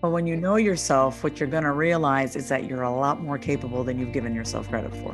But 0.00 0.12
when 0.12 0.26
you 0.26 0.34
know 0.34 0.56
yourself, 0.56 1.22
what 1.22 1.38
you're 1.38 1.48
going 1.48 1.64
to 1.64 1.72
realize 1.72 2.34
is 2.34 2.48
that 2.48 2.64
you're 2.64 2.82
a 2.82 2.90
lot 2.90 3.20
more 3.20 3.36
capable 3.36 3.84
than 3.84 3.98
you've 3.98 4.12
given 4.12 4.34
yourself 4.34 4.66
credit 4.70 4.94
for. 4.96 5.12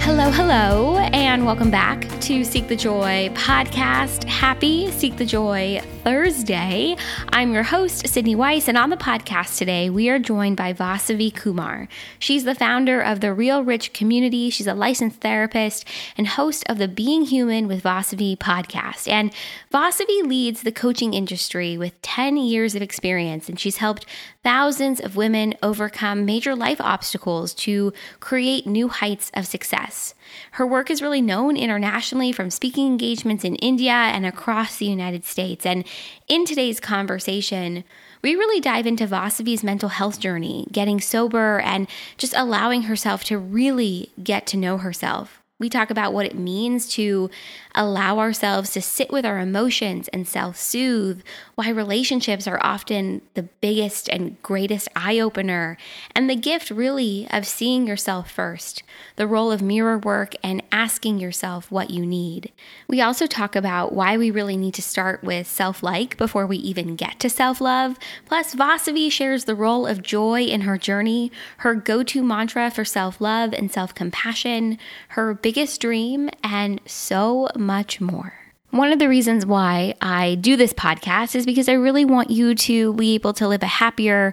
Hello, 0.00 0.30
hello, 0.30 0.96
and 1.30 1.46
welcome 1.46 1.70
back 1.70 2.00
to 2.18 2.42
Seek 2.42 2.66
the 2.66 2.74
Joy 2.74 3.30
podcast. 3.34 4.24
Happy 4.24 4.90
Seek 4.90 5.16
the 5.16 5.24
Joy 5.24 5.80
Thursday. 6.02 6.96
I'm 7.28 7.52
your 7.52 7.62
host, 7.62 8.08
Sydney 8.08 8.34
Weiss, 8.34 8.66
and 8.66 8.76
on 8.76 8.90
the 8.90 8.96
podcast 8.96 9.56
today, 9.56 9.90
we 9.90 10.08
are 10.08 10.18
joined 10.18 10.56
by 10.56 10.72
Vasavi 10.72 11.32
Kumar. 11.32 11.86
She's 12.18 12.42
the 12.42 12.56
founder 12.56 13.00
of 13.00 13.20
the 13.20 13.32
Real 13.32 13.62
Rich 13.62 13.92
community. 13.92 14.50
She's 14.50 14.66
a 14.66 14.74
licensed 14.74 15.20
therapist 15.20 15.86
and 16.18 16.26
host 16.26 16.64
of 16.68 16.78
the 16.78 16.88
Being 16.88 17.22
Human 17.26 17.68
with 17.68 17.84
Vasavi 17.84 18.36
podcast. 18.36 19.06
And 19.06 19.32
Vasavi 19.72 20.24
leads 20.24 20.62
the 20.62 20.72
coaching 20.72 21.14
industry 21.14 21.78
with 21.78 22.02
10 22.02 22.38
years 22.38 22.74
of 22.74 22.82
experience, 22.82 23.48
and 23.48 23.60
she's 23.60 23.76
helped 23.76 24.04
thousands 24.42 24.98
of 25.00 25.14
women 25.14 25.54
overcome 25.62 26.24
major 26.24 26.56
life 26.56 26.80
obstacles 26.80 27.54
to 27.54 27.92
create 28.18 28.66
new 28.66 28.88
heights 28.88 29.30
of 29.34 29.46
success. 29.46 30.14
Her 30.52 30.66
work 30.66 30.90
is 30.90 31.02
really 31.02 31.19
known 31.20 31.56
internationally 31.56 32.32
from 32.32 32.50
speaking 32.50 32.86
engagements 32.86 33.44
in 33.44 33.56
India 33.56 33.92
and 33.92 34.26
across 34.26 34.76
the 34.76 34.86
United 34.86 35.24
States. 35.24 35.64
And 35.66 35.84
in 36.28 36.44
today's 36.44 36.80
conversation, 36.80 37.84
we 38.22 38.34
really 38.34 38.60
dive 38.60 38.86
into 38.86 39.06
Vasavi's 39.06 39.64
mental 39.64 39.88
health 39.88 40.20
journey, 40.20 40.66
getting 40.70 41.00
sober, 41.00 41.60
and 41.60 41.88
just 42.18 42.34
allowing 42.36 42.82
herself 42.82 43.24
to 43.24 43.38
really 43.38 44.10
get 44.22 44.46
to 44.48 44.56
know 44.56 44.78
herself. 44.78 45.39
We 45.60 45.68
talk 45.68 45.90
about 45.90 46.14
what 46.14 46.24
it 46.24 46.38
means 46.38 46.88
to 46.94 47.28
allow 47.74 48.18
ourselves 48.18 48.70
to 48.70 48.80
sit 48.80 49.10
with 49.10 49.26
our 49.26 49.38
emotions 49.38 50.08
and 50.08 50.26
self 50.26 50.56
soothe, 50.56 51.22
why 51.54 51.68
relationships 51.68 52.46
are 52.46 52.58
often 52.62 53.20
the 53.34 53.42
biggest 53.42 54.08
and 54.08 54.40
greatest 54.42 54.88
eye 54.96 55.20
opener, 55.20 55.76
and 56.14 56.30
the 56.30 56.34
gift 56.34 56.70
really 56.70 57.28
of 57.30 57.46
seeing 57.46 57.86
yourself 57.86 58.30
first, 58.30 58.82
the 59.16 59.26
role 59.26 59.52
of 59.52 59.60
mirror 59.60 59.98
work, 59.98 60.34
and 60.42 60.62
asking 60.72 61.18
yourself 61.18 61.70
what 61.70 61.90
you 61.90 62.06
need. 62.06 62.50
We 62.88 63.02
also 63.02 63.26
talk 63.26 63.54
about 63.54 63.92
why 63.92 64.16
we 64.16 64.30
really 64.30 64.56
need 64.56 64.74
to 64.74 64.82
start 64.82 65.22
with 65.22 65.46
self 65.46 65.82
like 65.82 66.16
before 66.16 66.46
we 66.46 66.56
even 66.56 66.96
get 66.96 67.20
to 67.20 67.28
self 67.28 67.60
love. 67.60 67.98
Plus, 68.24 68.54
Vasavi 68.54 69.12
shares 69.12 69.44
the 69.44 69.54
role 69.54 69.86
of 69.86 70.00
joy 70.02 70.44
in 70.44 70.62
her 70.62 70.78
journey, 70.78 71.30
her 71.58 71.74
go 71.74 72.02
to 72.04 72.22
mantra 72.22 72.70
for 72.70 72.86
self 72.86 73.20
love 73.20 73.52
and 73.52 73.70
self 73.70 73.94
compassion, 73.94 74.78
her 75.08 75.34
biggest 75.50 75.80
dream, 75.80 76.30
and 76.44 76.80
so 76.86 77.48
much 77.56 78.00
more. 78.00 78.32
One 78.70 78.92
of 78.92 79.00
the 79.00 79.08
reasons 79.08 79.44
why 79.44 79.94
I 80.00 80.36
do 80.36 80.54
this 80.56 80.72
podcast 80.72 81.34
is 81.34 81.44
because 81.44 81.68
I 81.68 81.72
really 81.72 82.04
want 82.04 82.30
you 82.30 82.54
to 82.54 82.94
be 82.94 83.16
able 83.16 83.32
to 83.32 83.48
live 83.48 83.64
a 83.64 83.66
happier, 83.66 84.32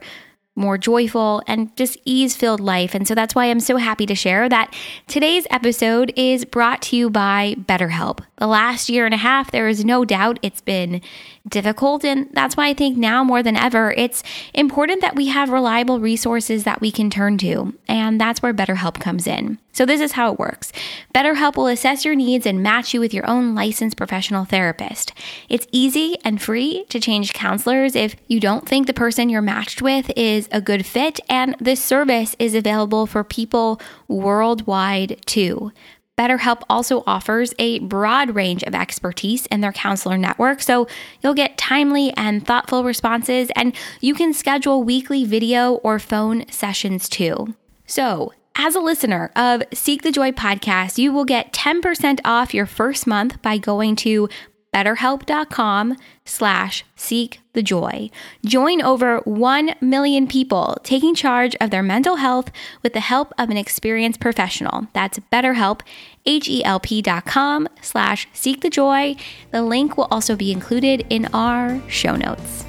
more 0.55 0.77
joyful, 0.77 1.41
and 1.47 1.75
just 1.75 1.97
ease 2.05 2.35
filled 2.35 2.59
life. 2.59 2.93
And 2.93 3.07
so 3.07 3.15
that's 3.15 3.33
why 3.33 3.45
I'm 3.45 3.59
so 3.59 3.77
happy 3.77 4.05
to 4.05 4.13
share 4.13 4.47
that 4.47 4.75
today's 5.07 5.47
episode 5.49 6.13
is 6.15 6.45
brought 6.45 6.83
to 6.83 6.95
you 6.95 7.09
by 7.09 7.55
BetterHelp. 7.57 8.19
The 8.35 8.45
last 8.45 8.87
year 8.87 9.05
and 9.05 9.13
a 9.15 9.17
half, 9.17 9.49
there 9.49 9.67
is 9.67 9.83
no 9.83 10.05
doubt 10.05 10.37
it's 10.43 10.61
been 10.61 11.01
difficult. 11.49 12.05
And 12.05 12.29
that's 12.33 12.55
why 12.55 12.67
I 12.67 12.75
think 12.75 12.95
now 12.95 13.23
more 13.23 13.41
than 13.41 13.55
ever, 13.55 13.91
it's 13.93 14.21
important 14.53 15.01
that 15.01 15.15
we 15.15 15.29
have 15.29 15.49
reliable 15.49 15.99
resources 15.99 16.63
that 16.65 16.79
we 16.79 16.91
can 16.91 17.09
turn 17.09 17.39
to. 17.39 17.73
And 17.87 18.21
that's 18.21 18.43
where 18.43 18.53
BetterHelp 18.53 18.99
comes 18.99 19.25
in. 19.25 19.57
So, 19.77 19.85
this 19.85 20.01
is 20.01 20.13
how 20.13 20.31
it 20.33 20.39
works 20.39 20.73
BetterHelp 21.13 21.55
will 21.55 21.67
assess 21.67 22.03
your 22.03 22.15
needs 22.15 22.47
and 22.47 22.63
match 22.63 22.95
you 22.95 22.99
with 22.99 23.13
your 23.13 23.29
own 23.29 23.53
licensed 23.53 23.95
professional 23.95 24.43
therapist. 24.43 25.13
It's 25.49 25.67
easy 25.71 26.17
and 26.25 26.41
free 26.41 26.85
to 26.89 26.99
change 26.99 27.33
counselors 27.33 27.95
if 27.95 28.15
you 28.27 28.39
don't 28.39 28.67
think 28.67 28.87
the 28.87 28.93
person 28.93 29.29
you're 29.29 29.43
matched 29.43 29.83
with 29.83 30.11
is 30.15 30.49
a 30.51 30.61
good 30.61 30.83
fit. 30.83 31.19
And 31.29 31.55
this 31.59 31.79
service 31.79 32.35
is 32.39 32.55
available 32.55 33.05
for 33.05 33.23
people 33.23 33.79
worldwide 34.07 35.21
too. 35.27 35.71
BetterHelp 36.17 36.63
also 36.71 37.03
offers 37.05 37.53
a 37.59 37.77
broad 37.77 38.33
range 38.33 38.63
of 38.63 38.73
expertise 38.73 39.45
in 39.45 39.61
their 39.61 39.73
counselor 39.73 40.17
network, 40.17 40.63
so 40.63 40.87
you'll 41.21 41.35
get 41.35 41.55
timely 41.55 42.11
and 42.17 42.43
thoughtful 42.43 42.83
responses, 42.83 43.51
and 43.55 43.75
you 44.01 44.15
can 44.15 44.33
schedule 44.33 44.83
weekly 44.83 45.23
video 45.23 45.73
or 45.75 45.99
phone 45.99 46.49
sessions 46.49 47.07
too. 47.07 47.53
So, 47.85 48.33
as 48.57 48.75
a 48.75 48.79
listener 48.79 49.31
of 49.35 49.61
Seek 49.71 50.01
the 50.01 50.11
Joy 50.11 50.31
podcast, 50.31 50.97
you 50.97 51.11
will 51.11 51.25
get 51.25 51.53
10% 51.53 52.19
off 52.25 52.53
your 52.53 52.65
first 52.65 53.05
month 53.05 53.39
by 53.41 53.57
going 53.57 53.95
to 53.97 54.27
betterhelp.com 54.73 55.95
slash 56.25 56.83
seek 56.95 57.39
the 57.53 57.61
joy. 57.63 58.09
Join 58.45 58.81
over 58.81 59.19
1 59.19 59.75
million 59.79 60.27
people 60.27 60.77
taking 60.83 61.15
charge 61.15 61.55
of 61.61 61.69
their 61.69 61.81
mental 61.81 62.17
health 62.17 62.51
with 62.83 62.93
the 62.93 62.99
help 62.99 63.31
of 63.37 63.49
an 63.49 63.57
experienced 63.57 64.19
professional. 64.19 64.87
That's 64.93 65.19
betterhelp, 65.31 65.81
H-E-L-P 66.25 67.01
dot 67.01 67.25
com 67.25 67.67
slash 67.81 68.27
seek 68.33 68.61
the 68.61 68.69
joy. 68.69 69.15
The 69.51 69.61
link 69.61 69.97
will 69.97 70.07
also 70.11 70.35
be 70.35 70.51
included 70.51 71.05
in 71.09 71.25
our 71.27 71.81
show 71.89 72.15
notes. 72.15 72.65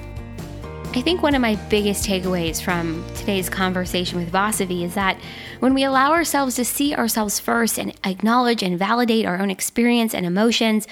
I 0.95 1.03
think 1.03 1.23
one 1.23 1.35
of 1.35 1.43
my 1.43 1.57
biggest 1.69 2.07
takeaways 2.07 2.63
from 2.63 3.05
today's 3.15 3.51
conversation 3.51 4.19
with 4.19 4.33
Vasavi 4.33 4.85
is 4.85 4.95
that 4.95 5.19
when 5.61 5.75
we 5.75 5.85
allow 5.85 6.13
ourselves 6.13 6.55
to 6.57 6.65
see 6.65 6.95
ourselves 6.95 7.41
first 7.41 7.79
and 7.79 7.95
acknowledge 8.05 8.63
and 8.63 8.79
validate 8.79 9.27
our 9.27 9.41
own 9.41 9.51
experience 9.51 10.15
and 10.15 10.25
emotions, 10.25 10.87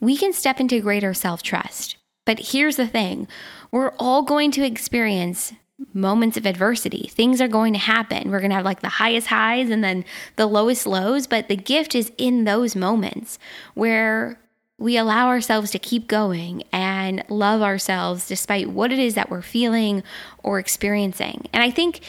we 0.00 0.16
can 0.16 0.32
step 0.32 0.60
into 0.60 0.80
greater 0.80 1.14
self 1.14 1.42
trust. 1.42 1.96
But 2.24 2.38
here's 2.38 2.76
the 2.76 2.86
thing 2.86 3.28
we're 3.70 3.92
all 3.98 4.22
going 4.22 4.50
to 4.52 4.64
experience 4.64 5.52
moments 5.94 6.36
of 6.36 6.44
adversity. 6.44 7.08
Things 7.10 7.40
are 7.40 7.48
going 7.48 7.72
to 7.72 7.78
happen. 7.78 8.30
We're 8.30 8.40
going 8.40 8.50
to 8.50 8.56
have 8.56 8.64
like 8.64 8.80
the 8.80 8.88
highest 8.88 9.28
highs 9.28 9.70
and 9.70 9.82
then 9.82 10.04
the 10.36 10.46
lowest 10.46 10.86
lows. 10.86 11.26
But 11.26 11.48
the 11.48 11.56
gift 11.56 11.94
is 11.94 12.12
in 12.18 12.44
those 12.44 12.76
moments 12.76 13.38
where 13.74 14.38
we 14.78 14.96
allow 14.96 15.28
ourselves 15.28 15.70
to 15.70 15.78
keep 15.78 16.06
going 16.06 16.64
and 16.72 17.22
love 17.28 17.62
ourselves 17.62 18.28
despite 18.28 18.70
what 18.70 18.92
it 18.92 18.98
is 18.98 19.14
that 19.14 19.30
we're 19.30 19.42
feeling 19.42 20.02
or 20.42 20.58
experiencing. 20.58 21.48
And 21.52 21.62
I 21.62 21.70
think 21.70 22.00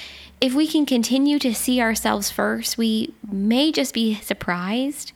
if 0.41 0.55
we 0.55 0.67
can 0.67 0.87
continue 0.87 1.37
to 1.37 1.53
see 1.53 1.79
ourselves 1.79 2.31
first, 2.31 2.77
we 2.77 3.13
may 3.31 3.71
just 3.71 3.93
be 3.93 4.15
surprised 4.15 5.13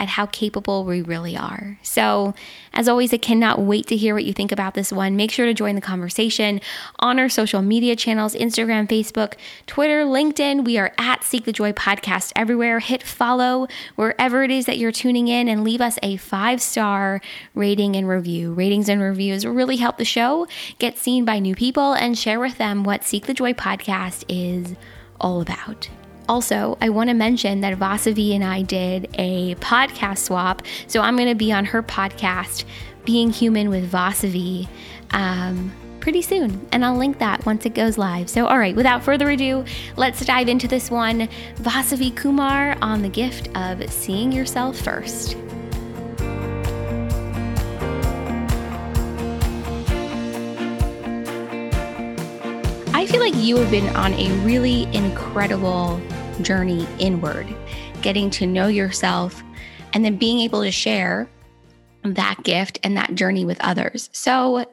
at 0.00 0.08
how 0.08 0.24
capable 0.26 0.82
we 0.84 1.02
really 1.02 1.36
are. 1.36 1.78
So, 1.82 2.34
as 2.72 2.88
always, 2.88 3.12
I 3.12 3.18
cannot 3.18 3.60
wait 3.60 3.86
to 3.88 3.96
hear 3.96 4.14
what 4.14 4.24
you 4.24 4.32
think 4.32 4.50
about 4.50 4.72
this 4.72 4.90
one. 4.90 5.14
Make 5.14 5.30
sure 5.30 5.44
to 5.44 5.52
join 5.52 5.74
the 5.74 5.82
conversation 5.82 6.62
on 6.98 7.18
our 7.18 7.28
social 7.28 7.60
media 7.60 7.94
channels 7.94 8.34
Instagram, 8.34 8.88
Facebook, 8.88 9.34
Twitter, 9.66 10.04
LinkedIn. 10.04 10.64
We 10.64 10.78
are 10.78 10.94
at 10.96 11.22
Seek 11.22 11.44
the 11.44 11.52
Joy 11.52 11.72
Podcast 11.72 12.32
everywhere. 12.34 12.78
Hit 12.78 13.02
follow 13.02 13.68
wherever 13.96 14.42
it 14.42 14.50
is 14.50 14.64
that 14.64 14.78
you're 14.78 14.90
tuning 14.90 15.28
in 15.28 15.48
and 15.48 15.62
leave 15.62 15.82
us 15.82 15.98
a 16.02 16.16
five 16.16 16.62
star 16.62 17.20
rating 17.54 17.94
and 17.94 18.08
review. 18.08 18.54
Ratings 18.54 18.88
and 18.88 19.02
reviews 19.02 19.44
really 19.44 19.76
help 19.76 19.98
the 19.98 20.04
show 20.06 20.48
get 20.78 20.96
seen 20.96 21.26
by 21.26 21.38
new 21.38 21.54
people 21.54 21.92
and 21.92 22.16
share 22.16 22.40
with 22.40 22.56
them 22.56 22.84
what 22.84 23.04
Seek 23.04 23.26
the 23.26 23.34
Joy 23.34 23.52
Podcast 23.52 24.24
is 24.30 24.74
all 25.20 25.42
about. 25.42 25.90
Also, 26.30 26.78
I 26.80 26.90
want 26.90 27.10
to 27.10 27.14
mention 27.14 27.62
that 27.62 27.76
Vasavi 27.76 28.36
and 28.36 28.44
I 28.44 28.62
did 28.62 29.08
a 29.14 29.56
podcast 29.56 30.18
swap. 30.18 30.62
So 30.86 31.00
I'm 31.00 31.16
going 31.16 31.28
to 31.28 31.34
be 31.34 31.50
on 31.50 31.64
her 31.64 31.82
podcast, 31.82 32.66
Being 33.04 33.30
Human 33.30 33.68
with 33.68 33.90
Vasavi, 33.90 34.68
um, 35.10 35.72
pretty 35.98 36.22
soon. 36.22 36.68
And 36.70 36.84
I'll 36.84 36.94
link 36.94 37.18
that 37.18 37.44
once 37.46 37.66
it 37.66 37.74
goes 37.74 37.98
live. 37.98 38.30
So, 38.30 38.46
all 38.46 38.60
right, 38.60 38.76
without 38.76 39.02
further 39.02 39.28
ado, 39.28 39.64
let's 39.96 40.24
dive 40.24 40.46
into 40.46 40.68
this 40.68 40.88
one. 40.88 41.28
Vasavi 41.56 42.14
Kumar 42.14 42.76
on 42.80 43.02
the 43.02 43.08
gift 43.08 43.48
of 43.56 43.92
seeing 43.92 44.30
yourself 44.30 44.78
first. 44.78 45.36
I 52.94 53.04
feel 53.06 53.20
like 53.20 53.34
you 53.34 53.56
have 53.56 53.72
been 53.72 53.88
on 53.96 54.14
a 54.14 54.30
really 54.44 54.84
incredible 54.94 56.00
journey 56.42 56.86
inward, 56.98 57.46
getting 58.02 58.30
to 58.30 58.46
know 58.46 58.66
yourself, 58.66 59.42
and 59.92 60.04
then 60.04 60.16
being 60.16 60.40
able 60.40 60.62
to 60.62 60.70
share 60.70 61.28
that 62.04 62.42
gift 62.44 62.78
and 62.82 62.96
that 62.96 63.14
journey 63.14 63.44
with 63.44 63.60
others. 63.60 64.08
So, 64.12 64.64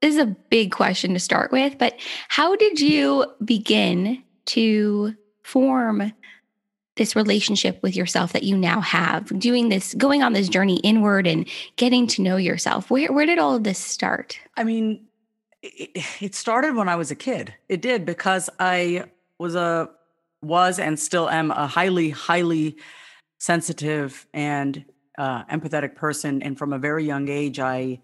this 0.00 0.14
is 0.14 0.20
a 0.20 0.26
big 0.26 0.72
question 0.72 1.12
to 1.12 1.20
start 1.20 1.52
with, 1.52 1.76
but 1.76 1.98
how 2.28 2.56
did 2.56 2.80
you 2.80 3.26
begin 3.44 4.22
to 4.46 5.14
form 5.42 6.12
this 6.96 7.14
relationship 7.14 7.82
with 7.82 7.94
yourself 7.94 8.32
that 8.32 8.42
you 8.42 8.56
now 8.56 8.80
have? 8.80 9.38
Doing 9.38 9.68
this 9.68 9.92
going 9.94 10.22
on 10.22 10.32
this 10.32 10.48
journey 10.48 10.76
inward 10.78 11.26
and 11.26 11.46
getting 11.76 12.06
to 12.08 12.22
know 12.22 12.36
yourself. 12.36 12.90
Where 12.90 13.12
where 13.12 13.26
did 13.26 13.38
all 13.38 13.54
of 13.54 13.64
this 13.64 13.78
start? 13.78 14.38
I 14.56 14.64
mean 14.64 15.06
it, 15.62 15.90
it 16.22 16.34
started 16.34 16.74
when 16.74 16.88
i 16.88 16.96
was 16.96 17.10
a 17.10 17.14
kid. 17.14 17.54
It 17.68 17.82
did 17.82 18.06
because 18.06 18.48
i 18.58 19.04
was 19.38 19.54
a 19.54 19.90
was 20.42 20.78
and 20.78 20.98
still 20.98 21.28
am 21.28 21.50
a 21.50 21.66
highly, 21.66 22.10
highly 22.10 22.76
sensitive 23.38 24.26
and 24.32 24.84
uh, 25.18 25.44
empathetic 25.46 25.94
person, 25.94 26.42
and 26.42 26.58
from 26.58 26.72
a 26.72 26.78
very 26.78 27.04
young 27.04 27.28
age, 27.28 27.58
I 27.58 28.00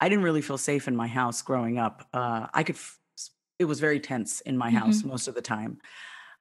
I 0.00 0.08
didn't 0.08 0.24
really 0.24 0.42
feel 0.42 0.58
safe 0.58 0.88
in 0.88 0.96
my 0.96 1.06
house 1.06 1.42
growing 1.42 1.78
up. 1.78 2.08
Uh, 2.12 2.46
I 2.54 2.62
could. 2.62 2.76
F- 2.76 2.98
it 3.58 3.66
was 3.66 3.80
very 3.80 4.00
tense 4.00 4.40
in 4.42 4.56
my 4.56 4.70
house 4.70 5.02
hmm 5.02 5.08
most 5.08 5.28
of 5.28 5.34
the 5.34 5.42
time, 5.42 5.78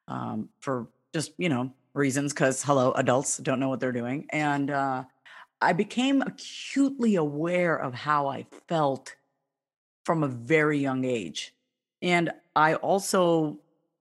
um, 0.07 0.49
for 0.59 0.87
just 1.13 1.33
you 1.37 1.49
know 1.49 1.71
reasons. 1.93 2.33
Because 2.33 2.63
hello, 2.63 2.91
adults 2.93 3.37
don't 3.37 3.59
know 3.59 3.69
what 3.69 3.79
they're 3.79 3.91
doing, 3.91 4.27
and 4.31 4.71
uh, 4.71 5.03
I 5.61 5.73
became 5.73 6.21
acutely 6.21 7.15
aware 7.15 7.75
of 7.75 7.93
how 7.93 8.27
I 8.27 8.45
felt 8.67 9.15
from 10.05 10.23
a 10.23 10.27
very 10.27 10.79
young 10.79 11.05
age. 11.05 11.53
And 12.01 12.31
I 12.55 12.75
also 12.75 13.59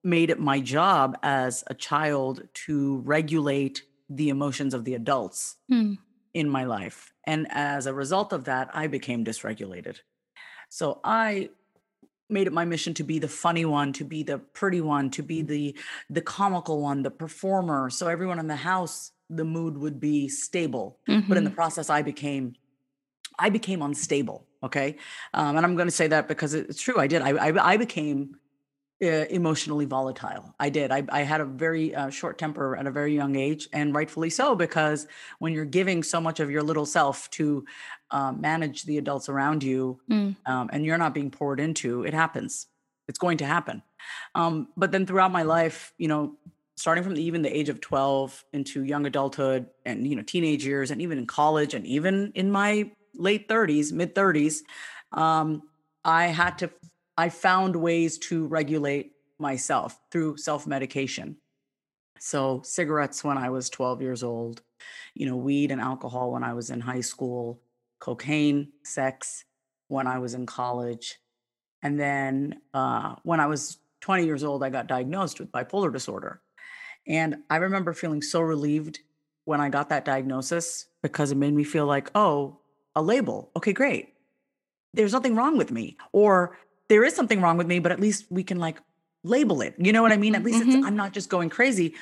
made 0.08 0.30
it 0.30 0.40
my 0.40 0.60
job 0.60 1.16
as 1.22 1.64
a 1.68 1.74
child 1.74 2.48
to 2.66 2.98
regulate 3.00 3.82
the 4.08 4.28
emotions 4.30 4.74
of 4.74 4.84
the 4.84 4.94
adults 4.94 5.56
Hmm. 5.68 5.94
in 6.34 6.48
my 6.48 6.64
life. 6.64 7.12
And 7.24 7.46
as 7.50 7.86
a 7.86 7.94
result 7.94 8.32
of 8.32 8.44
that, 8.44 8.70
I 8.74 8.86
became 8.86 9.24
dysregulated. 9.24 9.98
So 10.70 11.00
I 11.04 11.50
made 12.30 12.46
it 12.46 12.52
my 12.52 12.64
mission 12.64 12.94
to 12.94 13.04
be 13.04 13.18
the 13.18 13.28
funny 13.28 13.64
one, 13.64 13.92
to 13.94 14.04
be 14.04 14.22
the 14.22 14.38
pretty 14.38 14.80
one, 14.80 15.10
to 15.10 15.22
be 15.22 15.42
the 15.42 15.76
the 16.10 16.22
comical 16.22 16.82
one, 16.82 17.02
the 17.02 17.10
performer. 17.10 17.90
So 17.90 18.08
everyone 18.08 18.38
in 18.38 18.48
the 18.48 18.56
house, 18.56 19.12
the 19.30 19.44
mood 19.44 19.78
would 19.78 20.00
be 20.00 20.28
stable. 20.28 21.00
But 21.28 21.38
in 21.38 21.44
the 21.44 21.50
hmm 21.50 21.52
process, 21.52 21.90
I 21.90 22.02
became 22.02 22.54
I 23.38 23.50
became 23.50 23.82
unstable. 23.82 24.46
Okay. 24.62 24.96
Um, 25.34 25.56
and 25.56 25.64
I'm 25.64 25.76
going 25.76 25.86
to 25.88 25.94
say 25.94 26.08
that 26.08 26.26
because 26.28 26.54
it's 26.54 26.80
true. 26.82 26.98
I 26.98 27.06
did. 27.06 27.22
I, 27.22 27.30
I, 27.30 27.72
I 27.74 27.76
became 27.76 28.36
uh, 29.02 29.06
emotionally 29.06 29.84
volatile. 29.84 30.54
I 30.58 30.70
did. 30.70 30.90
I, 30.90 31.04
I 31.10 31.20
had 31.22 31.40
a 31.40 31.44
very 31.44 31.94
uh, 31.94 32.10
short 32.10 32.38
temper 32.38 32.76
at 32.76 32.86
a 32.86 32.90
very 32.90 33.14
young 33.14 33.36
age, 33.36 33.68
and 33.72 33.94
rightfully 33.94 34.30
so, 34.30 34.54
because 34.54 35.06
when 35.38 35.52
you're 35.52 35.64
giving 35.64 36.02
so 36.02 36.20
much 36.20 36.40
of 36.40 36.50
your 36.50 36.62
little 36.62 36.86
self 36.86 37.30
to 37.30 37.64
um, 38.10 38.40
manage 38.40 38.84
the 38.84 38.98
adults 38.98 39.28
around 39.28 39.62
you 39.62 40.00
Mm. 40.10 40.36
um, 40.46 40.70
and 40.72 40.84
you're 40.84 40.98
not 40.98 41.14
being 41.14 41.30
poured 41.30 41.60
into, 41.60 42.04
it 42.04 42.14
happens. 42.14 42.66
It's 43.06 43.18
going 43.18 43.38
to 43.38 43.46
happen. 43.46 43.82
Um, 44.34 44.68
but 44.76 44.90
then 44.92 45.06
throughout 45.06 45.32
my 45.32 45.42
life, 45.42 45.92
you 45.98 46.08
know, 46.08 46.36
starting 46.76 47.02
from 47.04 47.14
the, 47.14 47.22
even 47.22 47.42
the 47.42 47.56
age 47.56 47.68
of 47.68 47.80
12 47.80 48.44
into 48.52 48.84
young 48.84 49.06
adulthood 49.06 49.66
and, 49.84 50.06
you 50.06 50.14
know, 50.16 50.22
teenage 50.22 50.64
years 50.64 50.90
and 50.90 51.02
even 51.02 51.18
in 51.18 51.26
college 51.26 51.74
and 51.74 51.86
even 51.86 52.32
in 52.34 52.50
my 52.50 52.90
late 53.14 53.48
30s, 53.48 53.92
mid 53.92 54.14
30s, 54.14 54.58
um, 55.12 55.62
I 56.04 56.26
had 56.26 56.58
to, 56.58 56.70
I 57.18 57.28
found 57.30 57.74
ways 57.74 58.16
to 58.18 58.46
regulate 58.46 59.10
myself 59.40 59.98
through 60.12 60.36
self 60.36 60.68
medication. 60.68 61.36
So, 62.20 62.62
cigarettes 62.64 63.24
when 63.24 63.36
I 63.36 63.50
was 63.50 63.68
12 63.68 64.00
years 64.00 64.22
old, 64.22 64.62
you 65.14 65.26
know, 65.26 65.36
weed 65.36 65.72
and 65.72 65.80
alcohol 65.80 66.32
when 66.32 66.44
I 66.44 66.54
was 66.54 66.70
in 66.70 66.80
high 66.80 67.00
school, 67.00 67.60
cocaine, 67.98 68.72
sex 68.84 69.44
when 69.88 70.06
I 70.06 70.20
was 70.20 70.34
in 70.34 70.46
college. 70.46 71.18
And 71.82 71.98
then 71.98 72.60
uh, 72.72 73.16
when 73.24 73.40
I 73.40 73.46
was 73.46 73.78
20 74.00 74.24
years 74.24 74.44
old, 74.44 74.62
I 74.62 74.70
got 74.70 74.86
diagnosed 74.86 75.40
with 75.40 75.50
bipolar 75.50 75.92
disorder. 75.92 76.40
And 77.06 77.38
I 77.50 77.56
remember 77.56 77.92
feeling 77.94 78.22
so 78.22 78.40
relieved 78.40 79.00
when 79.44 79.60
I 79.60 79.70
got 79.70 79.88
that 79.88 80.04
diagnosis 80.04 80.86
because 81.02 81.32
it 81.32 81.36
made 81.36 81.54
me 81.54 81.64
feel 81.64 81.86
like, 81.86 82.10
oh, 82.14 82.60
a 82.94 83.02
label. 83.02 83.50
Okay, 83.56 83.72
great. 83.72 84.14
There's 84.94 85.12
nothing 85.12 85.34
wrong 85.34 85.56
with 85.56 85.70
me. 85.70 85.96
Or 86.12 86.56
there 86.88 87.04
is 87.04 87.14
something 87.14 87.40
wrong 87.40 87.56
with 87.56 87.66
me, 87.66 87.78
but 87.78 87.92
at 87.92 88.00
least 88.00 88.26
we 88.30 88.42
can 88.42 88.58
like 88.58 88.78
label 89.24 89.60
it. 89.62 89.74
You 89.78 89.92
know 89.92 90.02
what 90.02 90.12
I 90.12 90.16
mean? 90.16 90.34
At 90.34 90.44
least 90.44 90.60
it's, 90.60 90.74
hmm 90.74 90.82
I'm 90.82 90.96
not 90.96 91.12
just 91.12 91.28
going 91.28 91.50
crazy, 91.50 91.94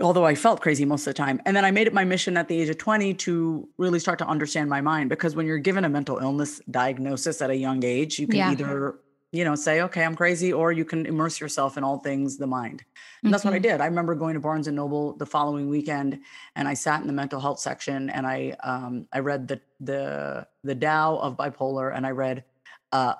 although 0.00 0.24
I 0.26 0.34
felt 0.34 0.60
crazy 0.60 0.84
most 0.84 1.06
of 1.06 1.14
the 1.14 1.18
time. 1.18 1.40
And 1.44 1.56
then 1.56 1.64
I 1.64 1.70
made 1.70 1.86
it 1.86 1.94
my 1.94 2.04
mission 2.04 2.36
at 2.36 2.48
the 2.48 2.60
age 2.60 2.68
of 2.68 2.78
20 2.78 3.14
to 3.14 3.68
really 3.78 3.98
start 3.98 4.18
to 4.20 4.26
understand 4.26 4.70
my 4.70 4.80
mind 4.80 5.10
because 5.10 5.34
when 5.36 5.46
you're 5.46 5.58
given 5.58 5.84
a 5.84 5.88
mental 5.88 6.18
illness 6.18 6.60
diagnosis 6.70 7.42
at 7.42 7.50
a 7.50 7.56
young 7.56 7.84
age, 7.84 8.18
you 8.18 8.26
can 8.26 8.36
Yeah. 8.36 8.50
either, 8.52 9.00
you 9.32 9.44
know, 9.44 9.54
say, 9.54 9.82
okay, 9.82 10.04
I'm 10.04 10.14
crazy, 10.16 10.52
or 10.52 10.72
you 10.72 10.84
can 10.84 11.04
immerse 11.06 11.40
yourself 11.40 11.76
in 11.76 11.84
all 11.84 11.98
things 11.98 12.38
the 12.38 12.46
mind. 12.46 12.84
And 13.24 13.34
that's 13.34 13.44
what 13.44 13.54
I 13.54 13.58
hmm 13.58 13.62
did. 13.62 13.80
I 13.80 13.86
remember 13.86 14.14
going 14.14 14.34
to 14.34 14.40
Barnes 14.40 14.68
and 14.68 14.76
Noble 14.76 15.16
the 15.16 15.26
following 15.26 15.68
weekend 15.68 16.20
and 16.56 16.66
I 16.68 16.74
sat 16.74 17.00
in 17.00 17.06
the 17.06 17.12
mental 17.12 17.40
health 17.40 17.58
section 17.60 18.08
and 18.10 18.26
I 18.26 18.56
um 18.62 19.06
I 19.12 19.18
read 19.18 19.48
the 19.48 19.60
the 19.80 20.46
the 20.64 20.74
Tao 20.74 21.16
of 21.18 21.36
bipolar 21.36 21.94
and 21.94 22.06
I 22.06 22.10
read 22.10 22.44
uh 22.92 23.14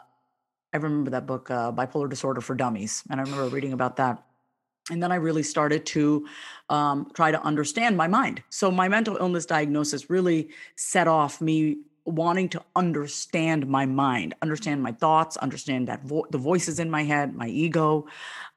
remember 0.85 1.11
that 1.11 1.27
book, 1.27 1.51
uh, 1.51 1.73
Bipolar 1.73 2.09
Disorder 2.09 2.41
for 2.41 2.55
Dummies. 2.55 3.03
And 3.11 3.21
I 3.21 3.23
remember 3.23 3.49
reading 3.49 3.73
about 3.73 3.97
that 3.97 4.25
and 4.91 5.03
then 5.03 5.13
I 5.13 5.17
really 5.17 5.43
started 5.43 5.85
to 5.87 6.27
um, 6.71 7.11
try 7.15 7.31
to 7.31 7.41
understand 7.43 7.97
my 7.97 8.09
mind. 8.09 8.43
So 8.49 8.71
my 8.71 8.89
mental 8.89 9.17
illness 9.17 9.47
diagnosis 9.47 10.11
really 10.11 10.51
set 10.77 11.07
off 11.09 11.41
me 11.41 11.79
wanting 12.05 12.49
to 12.49 12.63
understand 12.75 13.67
my 13.67 13.85
mind, 13.85 14.35
understand 14.41 14.83
my 14.83 14.93
thoughts, 14.93 15.37
understand 15.37 15.89
that 15.89 16.05
vo- 16.05 16.27
the 16.31 16.39
voices 16.39 16.79
in 16.81 16.91
my 16.91 17.05
head, 17.05 17.35
my 17.35 17.49
ego, 17.49 18.07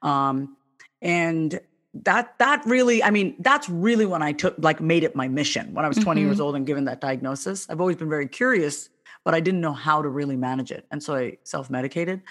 um, 0.00 0.56
and 1.02 1.60
that 1.94 2.38
that 2.38 2.64
really, 2.64 3.02
I 3.02 3.10
mean, 3.10 3.36
that's 3.40 3.68
really 3.68 4.06
when 4.06 4.22
I 4.22 4.32
took 4.32 4.54
like 4.56 4.80
made 4.80 5.04
it 5.04 5.14
my 5.14 5.28
mission 5.28 5.74
when 5.74 5.84
I 5.84 5.88
was 5.88 5.98
20 5.98 6.22
years 6.22 6.38
hmm 6.38 6.40
old 6.40 6.56
and 6.56 6.66
given 6.66 6.86
that 6.86 7.02
diagnosis. 7.02 7.68
I've 7.68 7.80
always 7.80 7.96
been 7.96 8.08
very 8.08 8.26
curious, 8.26 8.88
but 9.24 9.34
I 9.34 9.40
didn't 9.40 9.60
know 9.60 9.72
how 9.72 10.02
to 10.02 10.08
really 10.08 10.36
manage 10.36 10.72
it, 10.72 10.86
and 10.90 11.02
so 11.02 11.16
I 11.16 11.38
self 11.44 11.70
medicated 11.70 12.22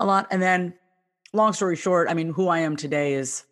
a 0.00 0.06
lot, 0.06 0.26
and 0.30 0.40
then 0.40 0.74
long 1.32 1.52
story 1.52 1.76
short, 1.76 2.08
I 2.10 2.14
mean, 2.14 2.30
who 2.30 2.48
I 2.48 2.60
am 2.60 2.76
today 2.76 3.14
is 3.14 3.44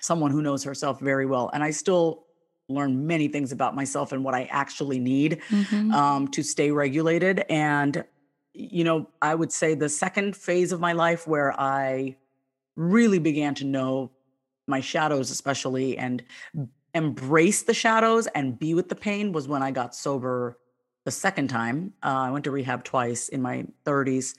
someone 0.00 0.30
who 0.30 0.42
knows 0.42 0.64
herself 0.64 1.00
very 1.00 1.26
well. 1.26 1.50
And 1.52 1.62
I 1.62 1.70
still 1.70 2.24
learn 2.68 3.06
many 3.06 3.28
things 3.28 3.52
about 3.52 3.74
myself 3.74 4.12
and 4.12 4.24
what 4.24 4.34
I 4.34 4.44
actually 4.44 4.98
need 4.98 5.40
hmm 5.48 5.92
um, 5.92 6.28
to 6.28 6.42
stay 6.42 6.70
regulated. 6.70 7.44
And, 7.48 8.04
you 8.52 8.84
know, 8.84 9.08
I 9.22 9.34
would 9.34 9.52
say 9.52 9.74
the 9.74 9.88
second 9.88 10.36
phase 10.36 10.72
of 10.72 10.80
my 10.80 10.92
life 10.92 11.26
where 11.26 11.58
I 11.60 12.16
really 12.76 13.18
began 13.18 13.54
to 13.56 13.64
know 13.64 14.10
my 14.66 14.80
shadows, 14.80 15.30
especially, 15.30 15.96
and 15.98 16.22
embrace 16.94 17.62
the 17.62 17.74
shadows 17.74 18.26
and 18.28 18.58
be 18.58 18.74
with 18.74 18.88
the 18.88 18.94
pain 18.94 19.32
was 19.32 19.46
when 19.46 19.62
I 19.62 19.70
got 19.70 19.94
sober 19.94 20.58
the 21.04 21.10
second 21.10 21.48
time. 21.48 21.92
Uh, 22.02 22.24
I 22.26 22.30
went 22.30 22.44
to 22.44 22.50
rehab 22.50 22.84
twice 22.84 23.28
in 23.28 23.42
my 23.42 23.66
30s. 23.84 24.34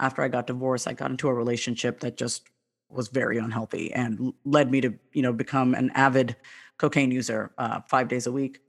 After 0.00 0.22
I 0.22 0.28
got 0.28 0.46
divorced, 0.46 0.88
I 0.88 0.92
got 0.92 1.10
into 1.10 1.28
a 1.28 1.34
relationship 1.34 2.00
that 2.00 2.16
just 2.16 2.48
was 2.88 3.08
very 3.08 3.38
unhealthy 3.38 3.92
and 3.92 4.32
led 4.44 4.70
me 4.70 4.80
to, 4.80 4.94
you 5.12 5.22
know, 5.22 5.32
become 5.32 5.74
an 5.74 5.90
avid 5.94 6.36
cocaine 6.78 7.10
user 7.10 7.52
uh, 7.58 7.80
five 7.88 8.08
days 8.08 8.26
a 8.26 8.32
week. 8.32 8.60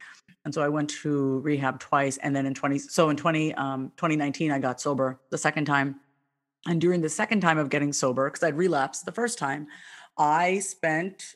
And 0.45 0.53
so 0.53 0.61
I 0.61 0.69
went 0.69 0.89
to 1.01 1.39
rehab 1.39 1.79
twice. 1.79 2.17
And 2.17 2.35
then 2.35 2.45
in 2.45 2.53
20, 2.53 2.79
so 2.79 3.09
in 3.09 3.17
20, 3.17 3.53
um, 3.55 3.91
2019, 3.97 4.51
I 4.51 4.59
got 4.59 4.79
sober 4.79 5.19
the 5.29 5.37
second 5.37 5.65
time. 5.65 5.99
And 6.65 6.79
during 6.79 7.01
the 7.01 7.09
second 7.09 7.41
time 7.41 7.57
of 7.57 7.69
getting 7.69 7.93
sober, 7.93 8.29
because 8.29 8.43
I'd 8.43 8.57
relapsed 8.57 9.05
the 9.05 9.11
first 9.11 9.37
time, 9.37 9.67
I 10.17 10.59
spent 10.59 11.35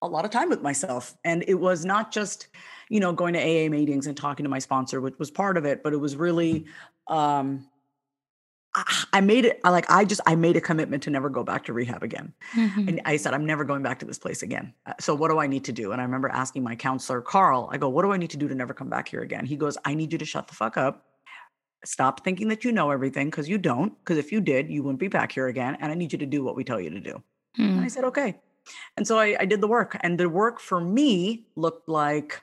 a 0.00 0.08
lot 0.08 0.24
of 0.24 0.30
time 0.30 0.48
with 0.48 0.62
myself. 0.62 1.16
And 1.24 1.44
it 1.46 1.54
was 1.54 1.84
not 1.84 2.10
just, 2.10 2.48
you 2.88 3.00
know, 3.00 3.12
going 3.12 3.34
to 3.34 3.40
AA 3.40 3.68
meetings 3.68 4.06
and 4.06 4.16
talking 4.16 4.44
to 4.44 4.50
my 4.50 4.58
sponsor, 4.58 5.00
which 5.00 5.18
was 5.18 5.30
part 5.30 5.56
of 5.56 5.64
it, 5.64 5.82
but 5.82 5.92
it 5.92 5.98
was 5.98 6.16
really, 6.16 6.66
um, 7.06 7.68
I, 8.74 9.04
I 9.14 9.20
made 9.20 9.44
it 9.44 9.60
I 9.64 9.70
like, 9.70 9.90
I 9.90 10.04
just, 10.04 10.20
I 10.26 10.34
made 10.34 10.56
a 10.56 10.60
commitment 10.60 11.02
to 11.04 11.10
never 11.10 11.28
go 11.28 11.42
back 11.42 11.64
to 11.66 11.72
rehab 11.72 12.02
again. 12.02 12.32
hmm 12.52 12.88
And 12.88 13.00
I 13.04 13.16
said, 13.16 13.34
I'm 13.34 13.46
never 13.46 13.64
going 13.64 13.82
back 13.82 13.98
to 14.00 14.06
this 14.06 14.18
place 14.18 14.42
again. 14.42 14.74
Uh, 14.86 14.94
So 15.00 15.14
what 15.14 15.30
do 15.30 15.38
I 15.38 15.46
need 15.46 15.64
to 15.64 15.72
do? 15.72 15.92
And 15.92 16.00
I 16.00 16.04
remember 16.04 16.28
asking 16.28 16.62
my 16.62 16.76
counselor, 16.76 17.20
Carl, 17.20 17.68
I 17.72 17.78
go, 17.78 17.88
what 17.88 18.02
do 18.02 18.12
I 18.12 18.16
need 18.16 18.30
to 18.30 18.36
do 18.36 18.48
to 18.48 18.54
never 18.54 18.74
come 18.74 18.88
back 18.88 19.08
here 19.08 19.22
again? 19.22 19.46
He 19.46 19.56
goes, 19.56 19.76
I 19.84 19.94
need 19.94 20.12
you 20.12 20.18
to 20.18 20.24
shut 20.24 20.48
the 20.48 20.54
fuck 20.54 20.76
up. 20.76 21.04
Stop 21.84 22.24
thinking 22.24 22.48
that 22.48 22.64
you 22.64 22.72
know 22.72 22.90
everything 22.90 23.30
because 23.30 23.48
you 23.48 23.56
don't. 23.58 23.96
Because 24.00 24.18
if 24.18 24.32
you 24.32 24.40
did, 24.40 24.68
you 24.70 24.82
wouldn't 24.82 24.98
be 25.00 25.08
back 25.08 25.32
here 25.32 25.46
again. 25.46 25.76
And 25.80 25.92
I 25.92 25.94
need 25.94 26.12
you 26.12 26.18
to 26.18 26.26
do 26.26 26.42
what 26.42 26.56
we 26.56 26.64
tell 26.64 26.80
you 26.80 26.90
to 26.90 27.00
do. 27.00 27.22
And 27.76 27.84
I 27.84 27.88
said, 27.88 28.04
okay. 28.04 28.36
And 28.96 29.06
so 29.06 29.18
I, 29.18 29.36
I 29.40 29.44
did 29.46 29.60
the 29.60 29.68
work. 29.68 29.96
And 30.00 30.18
the 30.18 30.28
work 30.28 30.60
for 30.60 30.80
me 30.80 31.46
looked 31.56 31.88
like 31.88 32.42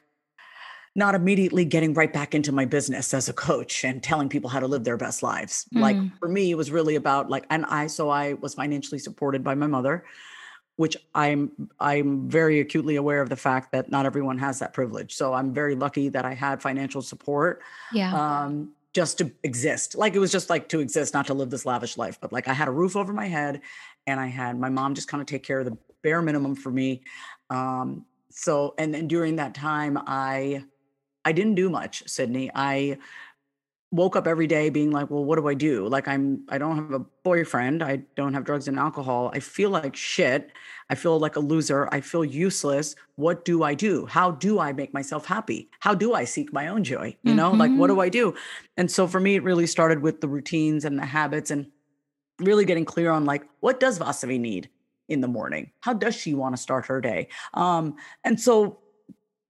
not 0.98 1.14
immediately 1.14 1.66
getting 1.66 1.94
right 1.94 2.14
back 2.14 2.34
into 2.34 2.52
my 2.54 2.64
business 2.64 3.14
as 3.14 3.28
a 3.28 3.34
coach 3.34 3.84
and 3.84 4.02
telling 4.02 4.30
people 4.30 4.50
how 4.50 4.60
to 4.62 4.68
live 4.68 4.86
their 4.86 4.96
best 4.98 5.22
lives. 5.22 5.66
Like 5.74 5.98
Mm. 5.98 6.18
for 6.20 6.30
me, 6.30 6.52
it 6.52 6.56
was 6.56 6.72
really 6.72 6.96
about 6.96 7.30
like, 7.30 7.46
and 7.50 7.66
I, 7.66 7.88
so 7.88 8.10
I 8.10 8.34
was 8.36 8.54
financially 8.54 9.00
supported 9.00 9.44
by 9.44 9.56
my 9.56 9.68
mother, 9.68 10.06
which 10.78 10.96
I'm, 11.14 11.52
I'm 11.82 12.30
very 12.30 12.62
acutely 12.62 12.96
aware 12.96 13.22
of 13.22 13.28
the 13.30 13.36
fact 13.36 13.74
that 13.74 13.92
not 13.92 14.06
everyone 14.06 14.38
has 14.38 14.60
that 14.60 14.74
privilege. 14.74 15.14
So 15.16 15.34
I'm 15.34 15.54
very 15.54 15.75
lucky 15.75 16.08
that 16.10 16.24
I 16.25 16.34
had 16.34 16.62
financial 16.62 17.02
support 17.02 17.62
Yeah. 17.92 18.14
um, 18.46 18.72
just 18.94 19.18
to 19.18 19.30
exist. 19.44 19.96
Like 19.96 20.16
it 20.16 20.20
was 20.20 20.32
just 20.32 20.50
like 20.50 20.70
to 20.70 20.80
exist, 20.80 21.14
not 21.14 21.28
to 21.28 21.34
live 21.34 21.50
this 21.50 21.66
lavish 21.66 21.98
life, 21.98 22.18
but 22.22 22.32
like 22.32 22.48
I 22.48 22.54
had 22.54 22.70
a 22.70 22.72
roof 22.72 22.96
over 22.96 23.12
my 23.12 23.28
head 23.28 23.60
and 24.08 24.18
I 24.18 24.28
had 24.28 24.58
my 24.58 24.70
mom 24.70 24.96
just 24.96 25.10
kind 25.10 25.20
of 25.20 25.28
take 25.28 25.44
care 25.44 25.60
of 25.60 25.66
the 25.66 25.78
bare 26.04 26.22
minimum 26.22 26.56
for 26.56 26.72
me. 26.72 27.02
Um, 27.50 28.06
so, 28.30 28.74
and 28.78 28.94
then 28.94 29.10
during 29.10 29.36
that 29.38 29.54
time, 29.54 29.98
I, 30.08 30.64
I 31.25 31.32
didn't 31.32 31.55
do 31.55 31.70
much, 31.70 32.03
Sydney. 32.08 32.51
I 32.55 32.98
woke 33.91 34.15
up 34.15 34.27
every 34.27 34.48
day 34.48 34.70
being 34.70 34.91
like, 34.91 35.10
well, 35.10 35.24
what 35.24 35.38
do 35.38 35.48
I 35.48 35.53
do? 35.53 35.88
Like 35.88 36.08
I'm 36.08 36.44
I 36.50 36.58
don't 36.58 36.75
have 36.75 36.91
a 36.91 37.00
boyfriend, 37.24 37.82
I 37.82 38.03
don't 38.15 38.34
have 38.34 38.44
drugs 38.44 38.67
and 38.67 38.77
alcohol. 38.77 39.32
I 39.34 39.39
feel 39.39 39.70
like 39.70 39.96
shit. 39.96 40.51
I 40.89 40.96
feel 40.96 41.17
like 41.17 41.36
a 41.36 41.39
loser. 41.39 41.89
I 41.91 42.01
feel 42.01 42.24
useless. 42.24 42.96
What 43.15 43.44
do 43.44 43.63
I 43.63 43.74
do? 43.74 44.05
How 44.05 44.32
do 44.32 44.60
I 44.60 44.72
make 44.72 44.94
myself 44.94 45.25
happy? 45.25 45.70
How 45.79 45.96
do 45.96 46.13
I 46.13 46.25
seek 46.25 46.53
my 46.53 46.67
own 46.67 46.84
joy? 46.84 47.17
You 47.24 47.34
know, 47.34 47.50
mm-hmm. 47.50 47.60
like 47.60 47.72
what 47.72 47.88
do 47.88 47.94
mm-hmm. 47.94 48.01
I 48.01 48.10
do? 48.10 48.36
And 48.77 48.91
so 48.91 49.08
for 49.08 49.20
me, 49.20 49.36
it 49.36 49.44
really 49.44 49.65
started 49.65 50.01
with 50.01 50.22
the 50.22 50.27
routines 50.27 50.86
and 50.86 51.00
the 51.00 51.05
habits 51.05 51.50
and 51.50 51.72
really 52.39 52.65
getting 52.65 52.86
clear 52.86 53.10
on 53.10 53.25
like 53.25 53.48
what 53.62 53.79
does 53.79 53.98
Vasavi 53.98 54.39
need 54.39 54.70
in 55.08 55.22
the 55.22 55.27
morning? 55.27 55.72
How 55.82 55.94
does 55.94 56.15
she 56.15 56.34
want 56.34 56.55
to 56.55 56.62
start 56.62 56.86
her 56.88 57.00
day? 57.00 57.29
Um, 57.53 57.96
and 58.24 58.39
so 58.39 58.79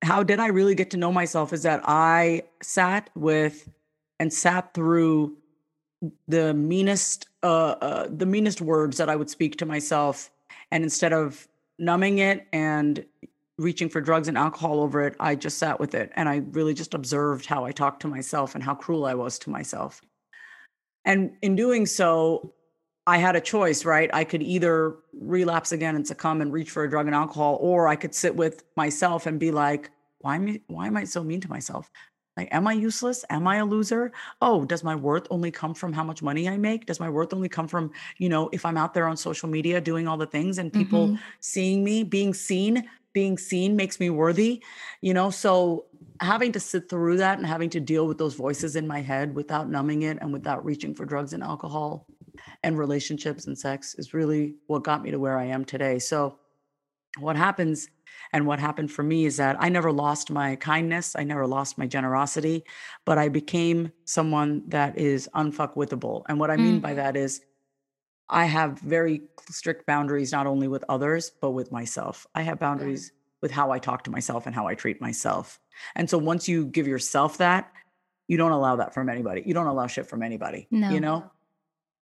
how 0.06 0.24
did 0.24 0.40
I 0.40 0.48
really 0.48 0.76
get 0.76 0.92
to 0.92 0.98
know 0.98 1.12
myself 1.12 1.52
is 1.52 1.64
that 1.64 1.82
I 1.86 2.44
sat 2.62 3.10
with 3.16 3.68
and 4.20 4.32
sat 4.32 4.74
through 4.74 5.36
the 6.28 6.54
meanest 6.54 7.28
uh, 7.44 7.76
uh, 7.82 8.08
the 8.10 8.26
meanest 8.26 8.62
words 8.62 8.98
that 8.98 9.10
I 9.10 9.16
would 9.16 9.30
speak 9.30 9.58
to 9.58 9.66
myself. 9.66 10.30
And 10.72 10.84
instead 10.84 11.14
of 11.14 11.48
numbing 11.80 12.20
it 12.20 12.48
and 12.54 13.04
reaching 13.58 13.90
for 13.90 14.02
drugs 14.02 14.28
and 14.28 14.38
alcohol 14.38 14.82
over 14.82 15.02
it 15.02 15.16
I 15.20 15.36
just 15.36 15.58
sat 15.58 15.80
with 15.80 15.96
it. 15.96 16.12
And 16.16 16.30
I 16.30 16.38
really 16.52 16.74
just 16.74 16.94
observed 16.94 17.46
how 17.46 17.66
I 17.66 17.72
talked 17.72 18.02
to 18.02 18.08
myself 18.08 18.56
and 18.56 18.64
how 18.64 18.76
cruel 18.76 19.06
I 19.06 19.16
was 19.16 19.40
to 19.40 19.50
myself. 19.50 20.02
And 21.06 21.32
in 21.42 21.56
doing 21.56 21.86
so 21.86 22.54
I 23.08 23.18
had 23.18 23.36
a 23.36 23.42
choice 23.42 23.86
right? 23.86 24.10
I 24.14 24.24
could 24.24 24.44
either 24.44 24.96
relapse 25.14 25.72
again 25.72 25.96
and 25.96 26.06
succumb 26.06 26.42
and 26.42 26.52
reach 26.52 26.70
for 26.70 26.84
a 26.84 26.90
drug 26.90 27.06
and 27.08 27.16
alcohol 27.16 27.58
or 27.62 27.88
I 27.88 27.96
could 27.96 28.14
sit 28.14 28.36
with 28.36 28.64
myself 28.76 29.26
and 29.26 29.40
be 29.40 29.52
like 29.52 29.92
why 30.26 30.38
am 30.38 30.48
I, 30.48 30.60
why 30.66 30.88
am 30.88 30.98
I 30.98 31.04
so 31.04 31.24
mean 31.24 31.40
to 31.42 31.50
myself? 31.50 31.92
Like, 32.36 32.50
am 32.52 32.68
I 32.68 32.74
useless? 32.74 33.24
Am 33.30 33.48
I 33.48 33.58
a 33.58 33.66
loser? 33.66 34.12
Oh, 34.42 34.66
does 34.66 34.84
my 34.84 34.96
worth 34.96 35.28
only 35.30 35.52
come 35.52 35.76
from 35.76 35.94
how 35.94 36.04
much 36.04 36.24
money 36.24 36.50
I 36.50 36.58
make? 36.58 36.88
Does 36.88 37.00
my 37.00 37.10
worth 37.10 37.32
only 37.32 37.48
come 37.48 37.68
from, 37.68 37.92
you 38.18 38.28
know, 38.28 38.50
if 38.52 38.66
I'm 38.66 38.76
out 38.76 38.96
there 38.96 39.08
on 39.08 39.18
social 39.18 39.48
media 39.48 39.80
doing 39.80 40.08
all 40.08 40.18
the 40.18 40.26
things 40.26 40.58
and 40.58 40.74
people 40.74 41.10
mm-hmm. 41.10 41.16
seeing 41.42 41.84
me, 41.84 42.04
being 42.04 42.34
seen, 42.34 42.90
being 43.14 43.38
seen 43.38 43.76
makes 43.76 44.00
me 44.00 44.10
worthy, 44.10 44.64
you 45.02 45.14
know? 45.14 45.30
So 45.30 45.86
having 46.20 46.52
to 46.54 46.60
sit 46.60 46.90
through 46.90 47.18
that 47.18 47.38
and 47.38 47.46
having 47.46 47.70
to 47.70 47.80
deal 47.80 48.08
with 48.08 48.18
those 48.18 48.34
voices 48.34 48.76
in 48.76 48.88
my 48.88 49.02
head 49.02 49.36
without 49.36 49.70
numbing 49.70 50.02
it 50.02 50.18
and 50.22 50.34
without 50.34 50.66
reaching 50.66 50.96
for 50.96 51.06
drugs 51.06 51.34
and 51.34 51.44
alcohol 51.44 52.08
and 52.64 52.80
relationships 52.80 53.46
and 53.46 53.56
sex 53.56 53.94
is 54.00 54.16
really 54.16 54.56
what 54.66 54.84
got 54.84 55.04
me 55.04 55.12
to 55.12 55.20
where 55.20 55.38
I 55.38 55.46
am 55.46 55.64
today. 55.64 56.00
So 56.00 56.40
what 57.20 57.36
happens 57.36 57.88
and 58.34 58.46
what 58.46 58.60
happened 58.60 58.92
for 58.92 59.04
me 59.04 59.26
is 59.26 59.38
that 59.38 59.56
I 59.60 59.70
never 59.70 59.92
lost 59.92 60.32
my 60.32 60.56
kindness, 60.56 61.16
I 61.18 61.24
never 61.24 61.48
lost 61.48 61.78
my 61.78 61.88
generosity, 61.88 62.64
but 63.06 63.18
I 63.18 63.30
became 63.30 63.92
someone 64.06 64.64
that 64.68 64.98
is 64.98 65.30
unfuckwithable. 65.36 66.24
And 66.28 66.40
what 66.40 66.52
I 66.52 66.58
mean 66.58 66.80
mm. 66.80 66.82
by 66.82 66.94
that 66.96 67.16
is 67.16 67.42
I 68.30 68.46
have 68.46 68.80
very 68.80 69.22
strict 69.50 69.86
boundaries, 69.86 70.32
not 70.32 70.48
only 70.48 70.68
with 70.68 70.84
others, 70.90 71.32
but 71.42 71.52
with 71.52 71.72
myself. 71.72 72.26
I 72.34 72.42
have 72.42 72.60
boundaries 72.60 73.12
with 73.42 73.52
how 73.52 73.72
I 73.72 73.80
talk 73.80 74.04
to 74.06 74.12
myself 74.12 74.48
and 74.48 74.56
how 74.56 74.68
I 74.68 74.74
treat 74.74 75.00
myself. 75.00 75.60
And 75.96 76.10
so 76.10 76.18
once 76.18 76.48
you 76.48 76.66
give 76.66 76.88
yourself 76.88 77.38
that, 77.38 77.72
you 78.28 78.38
don't 78.38 78.52
allow 78.52 78.78
that 78.78 78.94
from 78.94 79.10
anybody. 79.10 79.44
You 79.46 79.54
don't 79.54 79.68
allow 79.68 79.86
shit 79.86 80.08
from 80.08 80.24
anybody. 80.24 80.68
No. 80.72 80.90
You 80.90 81.00
know? 81.00 81.32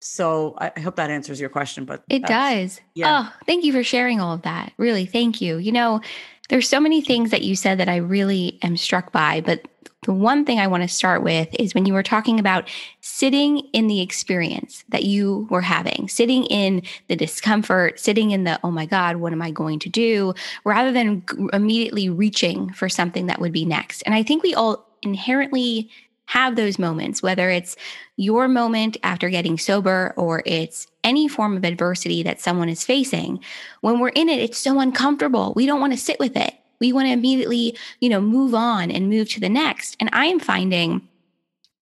So 0.01 0.55
I 0.57 0.79
hope 0.79 0.95
that 0.95 1.11
answers 1.11 1.39
your 1.39 1.49
question, 1.49 1.85
but 1.85 2.03
it 2.09 2.23
does. 2.23 2.81
Yeah. 2.95 3.29
Oh, 3.29 3.33
thank 3.45 3.63
you 3.63 3.71
for 3.71 3.83
sharing 3.83 4.19
all 4.19 4.33
of 4.33 4.41
that. 4.41 4.73
Really, 4.77 5.05
thank 5.05 5.41
you. 5.41 5.57
You 5.57 5.71
know, 5.71 6.01
there's 6.49 6.67
so 6.67 6.79
many 6.79 7.01
things 7.01 7.29
that 7.29 7.43
you 7.43 7.55
said 7.55 7.77
that 7.77 7.87
I 7.87 7.97
really 7.97 8.57
am 8.63 8.77
struck 8.77 9.11
by, 9.11 9.41
but 9.41 9.67
the 10.03 10.11
one 10.11 10.43
thing 10.43 10.59
I 10.59 10.65
want 10.65 10.81
to 10.81 10.89
start 10.89 11.21
with 11.21 11.49
is 11.59 11.75
when 11.75 11.85
you 11.85 11.93
were 11.93 12.01
talking 12.01 12.39
about 12.39 12.67
sitting 13.01 13.59
in 13.73 13.85
the 13.85 14.01
experience 14.01 14.83
that 14.89 15.03
you 15.03 15.47
were 15.51 15.61
having, 15.61 16.09
sitting 16.09 16.45
in 16.45 16.81
the 17.07 17.15
discomfort, 17.15 17.99
sitting 17.99 18.31
in 18.31 18.43
the, 18.43 18.59
oh 18.63 18.71
my 18.71 18.87
God, 18.87 19.17
what 19.17 19.31
am 19.31 19.43
I 19.43 19.51
going 19.51 19.77
to 19.77 19.89
do? 19.89 20.33
Rather 20.65 20.91
than 20.91 21.23
immediately 21.53 22.09
reaching 22.09 22.73
for 22.73 22.89
something 22.89 23.27
that 23.27 23.39
would 23.39 23.51
be 23.51 23.63
next. 23.63 24.01
And 24.01 24.15
I 24.15 24.23
think 24.23 24.41
we 24.41 24.55
all 24.55 24.83
inherently 25.03 25.91
have 26.31 26.55
those 26.55 26.79
moments, 26.79 27.21
whether 27.21 27.49
it's 27.49 27.75
your 28.15 28.47
moment 28.47 28.95
after 29.03 29.29
getting 29.29 29.57
sober 29.57 30.13
or 30.15 30.41
it's 30.45 30.87
any 31.03 31.27
form 31.27 31.57
of 31.57 31.65
adversity 31.65 32.23
that 32.23 32.39
someone 32.39 32.69
is 32.69 32.85
facing. 32.85 33.37
When 33.81 33.99
we're 33.99 34.09
in 34.15 34.29
it, 34.29 34.39
it's 34.39 34.57
so 34.57 34.79
uncomfortable. 34.79 35.51
We 35.57 35.65
don't 35.65 35.81
want 35.81 35.91
to 35.91 35.99
sit 35.99 36.21
with 36.21 36.37
it. 36.37 36.53
We 36.79 36.93
want 36.93 37.07
to 37.07 37.11
immediately, 37.11 37.77
you 37.99 38.07
know, 38.07 38.21
move 38.21 38.55
on 38.55 38.91
and 38.91 39.09
move 39.09 39.27
to 39.31 39.41
the 39.41 39.49
next. 39.49 39.97
And 39.99 40.09
I 40.13 40.27
am 40.27 40.39
finding 40.39 41.05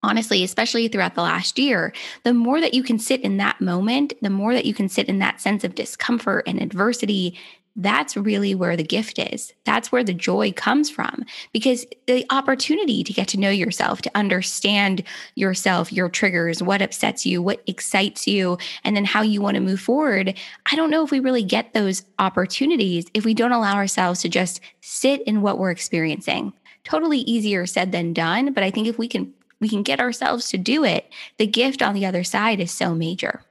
honestly, 0.01 0.43
especially 0.43 0.87
throughout 0.87 1.13
the 1.13 1.21
last 1.21 1.59
year, 1.59 1.93
the 2.23 2.33
more 2.33 2.59
that 2.59 2.73
you 2.73 2.81
can 2.81 2.97
sit 2.97 3.21
in 3.21 3.37
that 3.37 3.61
moment, 3.61 4.13
the 4.21 4.31
more 4.31 4.53
that 4.53 4.65
you 4.65 4.73
can 4.73 4.89
sit 4.89 5.09
in 5.09 5.19
that 5.19 5.41
sense 5.41 5.63
of 5.63 5.75
discomfort 5.75 6.47
and 6.47 6.59
adversity 6.59 7.37
that's 7.79 8.17
really 8.17 8.53
where 8.53 8.75
the 8.75 8.83
gift 8.83 9.19
is. 9.19 9.53
That's 9.63 9.89
where 9.89 10.03
the 10.03 10.13
joy 10.13 10.51
comes 10.51 10.89
from 10.89 11.23
because 11.53 11.85
the 12.07 12.25
opportunity 12.29 13.05
to 13.05 13.13
get 13.13 13.29
to 13.29 13.39
know 13.39 13.49
yourself, 13.49 14.01
to 14.01 14.11
understand 14.15 15.01
yourself, 15.35 15.91
your 15.91 16.09
triggers, 16.09 16.61
what 16.61 16.81
upsets 16.81 17.25
you, 17.25 17.41
what 17.41 17.63
excites 17.67 18.27
you, 18.27 18.57
and 18.83 18.97
then 18.97 19.05
how 19.05 19.21
you 19.21 19.41
want 19.41 19.55
to 19.55 19.61
move 19.61 19.79
forward. 19.79 20.37
I 20.69 20.75
don't 20.75 20.89
know 20.89 21.05
if 21.05 21.11
we 21.11 21.21
really 21.21 21.43
get 21.43 21.73
those 21.73 22.03
opportunities 22.19 23.05
if 23.13 23.23
we 23.23 23.33
don't 23.33 23.53
allow 23.53 23.75
ourselves 23.75 24.21
to 24.21 24.29
just 24.29 24.59
sit 24.81 25.21
in 25.21 25.41
what 25.41 25.57
we're 25.57 25.71
experiencing. 25.71 26.51
Totally 26.83 27.19
easier 27.19 27.65
said 27.65 27.93
than 27.93 28.11
done, 28.11 28.51
but 28.51 28.63
I 28.63 28.71
think 28.71 28.87
if 28.87 28.97
we 28.97 29.07
can 29.07 29.33
we 29.61 29.67
can 29.67 29.83
get 29.83 29.99
ourselves 29.99 30.49
to 30.49 30.57
do 30.57 30.85
it, 30.85 31.11
the 31.37 31.45
gift 31.47 31.81
on 31.81 31.93
the 31.93 32.05
other 32.05 32.23
side 32.23 32.61
is 32.61 32.71
so 32.71 32.95
major 32.95 33.41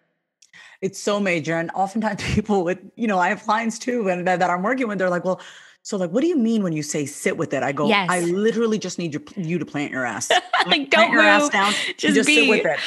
it's 0.81 0.99
so 0.99 1.21
major. 1.21 1.57
And 1.57 1.71
oftentimes 1.75 2.23
people 2.35 2.65
with, 2.65 2.79
you 2.97 3.07
know, 3.07 3.19
I 3.19 3.29
have 3.29 3.43
clients 3.43 3.79
too, 3.79 4.09
and 4.09 4.27
that, 4.27 4.39
that 4.39 4.51
I'm 4.51 4.63
working 4.63 4.89
with, 4.89 4.99
they're 4.99 5.11
like, 5.11 5.25
well, 5.25 5.41
so 5.83 5.97
like, 5.97 6.11
what 6.11 6.21
do 6.21 6.27
you 6.27 6.37
mean 6.37 6.63
when 6.63 6.73
you 6.73 6.83
say 6.83 7.07
sit 7.07 7.37
with 7.37 7.55
it? 7.55 7.63
I 7.63 7.73
go, 7.73 7.89
yes. 7.89 8.09
I 8.11 8.21
literally 8.21 8.79
just 8.79 8.99
need 8.99 9.15
you, 9.15 9.25
you 9.37 9.59
to 9.59 9.65
plant 9.65 9.91
your 9.91 10.05
ass. 10.05 10.31
like, 10.67 10.91
don't 10.91 11.11
your 11.13 11.23
move. 11.23 11.29
ass 11.29 11.49
down. 11.49 11.73
Just, 11.97 12.15
just 12.15 12.29
sit 12.29 12.49
with 12.49 12.67
it. 12.67 12.79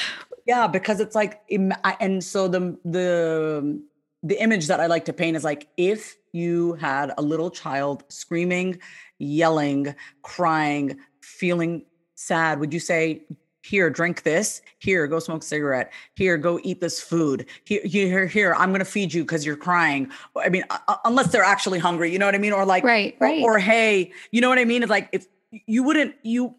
Yeah, 0.46 0.68
because 0.68 1.00
it's 1.00 1.16
like, 1.16 1.42
and 1.50 2.24
so 2.24 2.48
the 2.48 2.78
the 2.84 3.82
the 4.24 4.42
image 4.42 4.68
that 4.68 4.80
I 4.80 4.88
like 4.88 5.06
to 5.06 5.14
paint 5.14 5.38
is 5.38 5.44
like 5.44 5.68
if 5.78 6.16
you 6.32 6.74
had 6.74 7.14
a 7.18 7.22
little 7.22 7.50
child 7.50 8.04
screaming, 8.10 8.80
yelling, 9.20 9.96
crying, 10.22 11.00
feeling 11.22 11.86
sad, 12.16 12.60
would 12.60 12.74
you 12.74 12.80
say, 12.80 13.24
here 13.62 13.90
drink 13.90 14.24
this. 14.24 14.62
Here 14.80 15.08
go 15.08 15.20
smoke 15.20 15.44
a 15.44 15.46
cigarette. 15.46 15.92
Here 16.16 16.38
go 16.38 16.60
eat 16.64 16.82
this 16.82 17.00
food. 17.00 17.46
Here 17.64 17.82
here 17.84 18.26
here 18.28 18.56
i'm 18.56 18.70
going 18.70 18.80
to 18.80 18.86
feed 18.86 19.14
you 19.14 19.24
because 19.24 19.46
you're 19.46 19.56
crying. 19.56 20.12
I 20.36 20.50
mean 20.50 20.64
uh, 20.70 20.96
unless 21.06 21.32
they're 21.32 21.44
actually 21.44 21.80
hungry 21.80 22.12
you 22.12 22.20
know 22.20 22.26
what 22.26 22.36
i 22.36 22.40
mean? 22.40 22.54
Or 22.54 22.66
like 22.66 22.84
right 22.84 23.16
right. 23.20 23.44
or, 23.44 23.56
or 23.56 23.60
hey 23.60 24.12
you 24.32 24.42
know 24.42 24.50
what 24.50 24.60
i 24.60 24.66
mean? 24.66 24.84
It's 24.84 24.90
like 24.90 25.10
if 25.12 25.28
you 25.52 25.84
wouldn't 25.84 26.16
you 26.24 26.56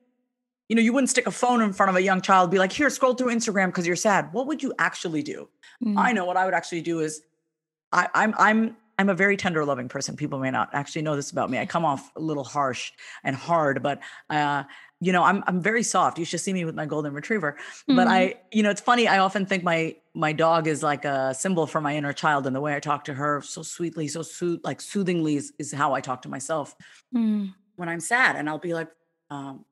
you 0.69 0.77
know 0.77 0.83
you 0.83 0.93
wouldn't 0.93 1.11
stick 1.11 1.27
a 1.27 1.31
phone 1.31 1.61
in 1.61 1.73
front 1.73 1.91
of 1.91 1.97
a 1.97 2.03
young 2.03 2.21
child 2.21 2.51
be 2.51 2.59
like 2.59 2.73
here 2.73 2.91
scroll 2.91 3.15
through 3.15 3.35
instagram 3.35 3.67
because 3.67 3.87
you're 3.87 3.97
sad. 3.97 4.33
What 4.33 4.47
would 4.47 4.63
you 4.63 4.73
actually 4.79 5.23
do? 5.23 5.49
Mm. 5.83 5.99
i 5.99 6.13
know 6.13 6.25
what 6.25 6.37
i 6.37 6.45
would 6.45 6.55
actually 6.55 6.83
do 6.83 7.01
is 7.01 7.23
i 7.91 8.09
i'm 8.15 8.35
i'm 8.39 8.77
I'm 8.99 9.09
a 9.09 9.15
very 9.15 9.37
tender, 9.37 9.65
loving 9.65 9.89
person. 9.89 10.17
People 10.17 10.39
may 10.39 10.51
not 10.51 10.71
actually 10.75 11.03
know 11.03 11.17
this 11.17 11.31
about 11.31 11.51
me. 11.51 11.59
I 11.59 11.67
come 11.67 11.85
off 11.85 12.13
a 12.15 12.21
little 12.21 12.45
harsh 12.45 12.93
and 13.25 13.35
hard, 13.35 13.83
but 13.83 14.01
uh, 14.31 14.65
you 15.03 15.13
know, 15.13 15.25
I'm 15.25 15.43
I'm 15.49 15.61
very 15.61 15.83
soft. 15.83 16.17
You 16.17 16.25
should 16.25 16.39
see 16.39 16.53
me 16.53 16.65
with 16.65 16.77
my 16.77 16.87
golden 16.87 17.13
retriever. 17.13 17.57
Mm-hmm. 17.59 17.97
But 17.97 18.07
I, 18.07 18.35
you 18.53 18.63
know, 18.63 18.71
it's 18.71 18.81
funny. 18.81 19.09
I 19.09 19.19
often 19.19 19.47
think 19.47 19.65
my 19.65 19.97
my 20.15 20.33
dog 20.33 20.69
is 20.69 20.81
like 20.81 21.05
a 21.05 21.35
symbol 21.35 21.67
for 21.67 21.81
my 21.81 21.97
inner 21.97 22.13
child, 22.13 22.47
and 22.47 22.55
the 22.55 22.61
way 22.61 22.77
I 22.77 22.79
talk 22.79 23.05
to 23.07 23.15
her 23.15 23.43
so 23.43 23.63
sweetly, 23.63 24.07
so 24.07 24.23
sooth, 24.23 24.61
like 24.63 24.81
soothingly, 24.81 25.35
is, 25.35 25.53
is 25.59 25.73
how 25.73 25.93
I 25.93 26.01
talk 26.01 26.23
to 26.23 26.29
myself 26.29 26.77
mm. 27.13 27.53
when 27.75 27.89
I'm 27.89 27.99
sad. 27.99 28.37
And 28.37 28.49
I'll 28.49 28.61
be 28.61 28.75
like, 28.75 28.91
um, 29.29 29.65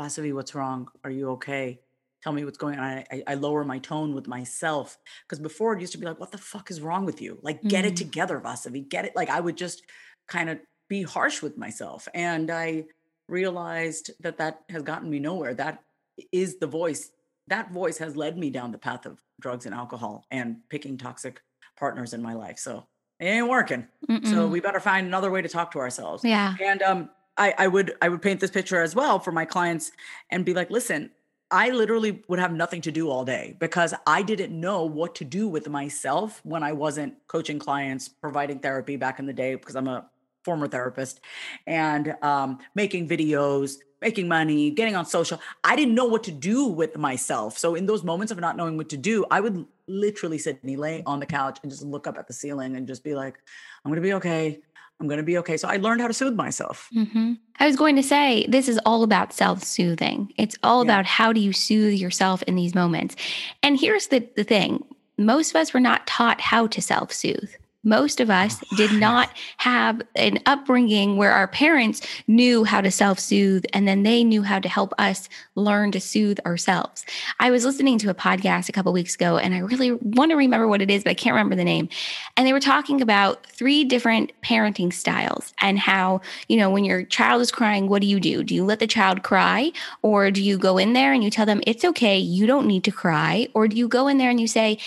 Vasavi, 0.00 0.32
what's 0.32 0.54
wrong? 0.54 0.88
Are 1.04 1.10
you 1.10 1.32
okay? 1.32 1.80
Tell 2.22 2.32
me 2.32 2.46
what's 2.46 2.56
going 2.56 2.78
on. 2.78 2.84
I, 2.84 3.06
I, 3.12 3.22
I 3.26 3.34
lower 3.34 3.64
my 3.64 3.78
tone 3.78 4.14
with 4.14 4.26
myself 4.26 4.96
because 5.28 5.38
before 5.38 5.74
it 5.74 5.82
used 5.82 5.92
to 5.92 5.98
be 5.98 6.06
like, 6.06 6.18
what 6.18 6.32
the 6.32 6.38
fuck 6.38 6.70
is 6.70 6.80
wrong 6.80 7.04
with 7.04 7.20
you? 7.20 7.38
Like, 7.42 7.62
get 7.62 7.84
mm. 7.84 7.88
it 7.88 7.96
together, 7.96 8.40
Vasavi. 8.40 8.88
Get 8.88 9.04
it. 9.04 9.14
Like, 9.14 9.28
I 9.28 9.40
would 9.40 9.58
just 9.58 9.82
kind 10.28 10.48
of 10.48 10.60
be 10.88 11.02
harsh 11.02 11.42
with 11.42 11.58
myself, 11.58 12.08
and 12.14 12.50
I 12.50 12.86
realized 13.28 14.10
that 14.20 14.38
that 14.38 14.60
has 14.68 14.82
gotten 14.82 15.10
me 15.10 15.18
nowhere. 15.18 15.54
That 15.54 15.82
is 16.30 16.58
the 16.58 16.66
voice. 16.66 17.10
That 17.48 17.72
voice 17.72 17.98
has 17.98 18.16
led 18.16 18.38
me 18.38 18.50
down 18.50 18.72
the 18.72 18.78
path 18.78 19.06
of 19.06 19.20
drugs 19.40 19.66
and 19.66 19.74
alcohol 19.74 20.24
and 20.30 20.56
picking 20.68 20.96
toxic 20.96 21.40
partners 21.78 22.14
in 22.14 22.22
my 22.22 22.34
life. 22.34 22.58
So 22.58 22.86
it 23.18 23.26
ain't 23.26 23.48
working. 23.48 23.86
Mm-mm. 24.08 24.26
So 24.26 24.46
we 24.46 24.60
better 24.60 24.80
find 24.80 25.06
another 25.06 25.30
way 25.30 25.42
to 25.42 25.48
talk 25.48 25.72
to 25.72 25.78
ourselves. 25.78 26.24
Yeah. 26.24 26.54
And 26.60 26.82
um, 26.82 27.10
I, 27.36 27.54
I 27.58 27.66
would 27.68 27.94
I 28.02 28.08
would 28.08 28.22
paint 28.22 28.40
this 28.40 28.50
picture 28.50 28.82
as 28.82 28.94
well 28.94 29.18
for 29.18 29.32
my 29.32 29.44
clients 29.44 29.92
and 30.30 30.44
be 30.44 30.54
like, 30.54 30.70
listen, 30.70 31.10
I 31.50 31.70
literally 31.70 32.22
would 32.28 32.38
have 32.38 32.52
nothing 32.52 32.80
to 32.82 32.90
do 32.90 33.10
all 33.10 33.24
day 33.24 33.56
because 33.60 33.94
I 34.06 34.22
didn't 34.22 34.58
know 34.58 34.84
what 34.84 35.14
to 35.16 35.24
do 35.24 35.48
with 35.48 35.68
myself 35.68 36.40
when 36.44 36.62
I 36.62 36.72
wasn't 36.72 37.14
coaching 37.28 37.58
clients, 37.58 38.08
providing 38.08 38.58
therapy 38.58 38.96
back 38.96 39.18
in 39.18 39.26
the 39.26 39.34
day 39.34 39.54
because 39.54 39.76
I'm 39.76 39.88
a 39.88 40.08
former 40.44 40.68
therapist 40.68 41.20
and 41.66 42.16
um, 42.22 42.58
making 42.74 43.08
videos 43.08 43.76
making 44.00 44.26
money 44.26 44.68
getting 44.68 44.96
on 44.96 45.06
social. 45.06 45.40
I 45.62 45.76
didn't 45.76 45.94
know 45.94 46.06
what 46.06 46.24
to 46.24 46.32
do 46.32 46.66
with 46.66 46.98
myself. 46.98 47.56
So 47.56 47.76
in 47.76 47.86
those 47.86 48.02
moments 48.02 48.32
of 48.32 48.40
not 48.40 48.56
knowing 48.56 48.76
what 48.76 48.88
to 48.90 48.96
do 48.96 49.24
i 49.30 49.40
would 49.40 49.64
literally 49.86 50.38
sit 50.38 50.62
and 50.62 50.78
lay 50.78 51.02
on 51.04 51.20
the 51.20 51.26
couch 51.26 51.58
and 51.62 51.70
just 51.70 51.82
look 51.82 52.06
up 52.06 52.18
at 52.18 52.26
the 52.26 52.32
ceiling 52.32 52.76
and 52.76 52.86
just 52.86 53.04
be 53.04 53.14
like 53.14 53.38
i'm 53.84 53.90
going 53.90 53.96
to 53.96 54.02
be 54.02 54.14
okay. 54.14 54.60
I'm 55.00 55.08
going 55.08 55.18
to 55.18 55.24
be 55.24 55.38
okay. 55.38 55.56
So 55.56 55.68
i 55.68 55.76
learned 55.76 56.00
how 56.00 56.06
to 56.06 56.14
soothe 56.14 56.34
myself. 56.34 56.88
Mm-hmm. 56.94 57.32
i 57.58 57.66
was 57.66 57.76
going 57.76 57.96
to 57.96 58.02
say 58.02 58.46
this 58.48 58.68
is 58.68 58.78
all 58.84 59.02
about 59.02 59.32
self-soothing. 59.32 60.32
It's 60.36 60.56
all 60.62 60.84
yeah. 60.84 60.92
about 60.92 61.06
how 61.06 61.32
do 61.32 61.40
you 61.40 61.52
soothe 61.52 61.94
yourself 61.94 62.42
in 62.44 62.54
these 62.54 62.74
moments. 62.74 63.16
And 63.62 63.78
here's 63.78 64.08
the, 64.08 64.28
the 64.36 64.44
thing. 64.44 64.84
Most 65.18 65.50
of 65.50 65.56
us 65.56 65.74
were 65.74 65.80
not 65.80 66.06
taught 66.06 66.40
how 66.40 66.66
to 66.68 66.80
self-soothe 66.80 67.54
most 67.84 68.20
of 68.20 68.30
us 68.30 68.62
oh, 68.62 68.76
did 68.76 68.92
not 68.92 69.30
have 69.58 70.02
an 70.14 70.38
upbringing 70.46 71.16
where 71.16 71.32
our 71.32 71.48
parents 71.48 72.00
knew 72.26 72.64
how 72.64 72.80
to 72.80 72.90
self 72.90 73.18
soothe 73.18 73.64
and 73.72 73.86
then 73.88 74.02
they 74.02 74.22
knew 74.24 74.42
how 74.42 74.58
to 74.58 74.68
help 74.68 74.92
us 74.98 75.28
learn 75.54 75.92
to 75.92 76.00
soothe 76.00 76.38
ourselves. 76.46 77.04
I 77.40 77.50
was 77.50 77.64
listening 77.64 77.98
to 77.98 78.10
a 78.10 78.14
podcast 78.14 78.68
a 78.68 78.72
couple 78.72 78.92
weeks 78.92 79.14
ago 79.14 79.36
and 79.36 79.54
I 79.54 79.58
really 79.58 79.92
want 79.92 80.30
to 80.30 80.36
remember 80.36 80.68
what 80.68 80.82
it 80.82 80.90
is, 80.90 81.04
but 81.04 81.10
I 81.10 81.14
can't 81.14 81.34
remember 81.34 81.56
the 81.56 81.64
name. 81.64 81.88
And 82.36 82.46
they 82.46 82.52
were 82.52 82.60
talking 82.60 83.00
about 83.00 83.46
three 83.46 83.84
different 83.84 84.32
parenting 84.42 84.92
styles 84.92 85.52
and 85.60 85.78
how, 85.78 86.20
you 86.48 86.56
know, 86.56 86.70
when 86.70 86.84
your 86.84 87.04
child 87.04 87.42
is 87.42 87.50
crying, 87.50 87.88
what 87.88 88.02
do 88.02 88.08
you 88.08 88.20
do? 88.20 88.42
Do 88.44 88.54
you 88.54 88.64
let 88.64 88.78
the 88.78 88.86
child 88.86 89.22
cry 89.22 89.72
or 90.02 90.30
do 90.30 90.42
you 90.42 90.58
go 90.58 90.78
in 90.78 90.92
there 90.92 91.12
and 91.12 91.24
you 91.24 91.30
tell 91.30 91.46
them 91.46 91.62
it's 91.66 91.84
okay, 91.84 92.18
you 92.18 92.46
don't 92.46 92.66
need 92.66 92.84
to 92.84 92.92
cry? 92.92 93.48
Or 93.54 93.68
do 93.68 93.76
you 93.76 93.88
go 93.88 94.08
in 94.08 94.18
there 94.18 94.30
and 94.30 94.40
you 94.40 94.46
say, 94.46 94.78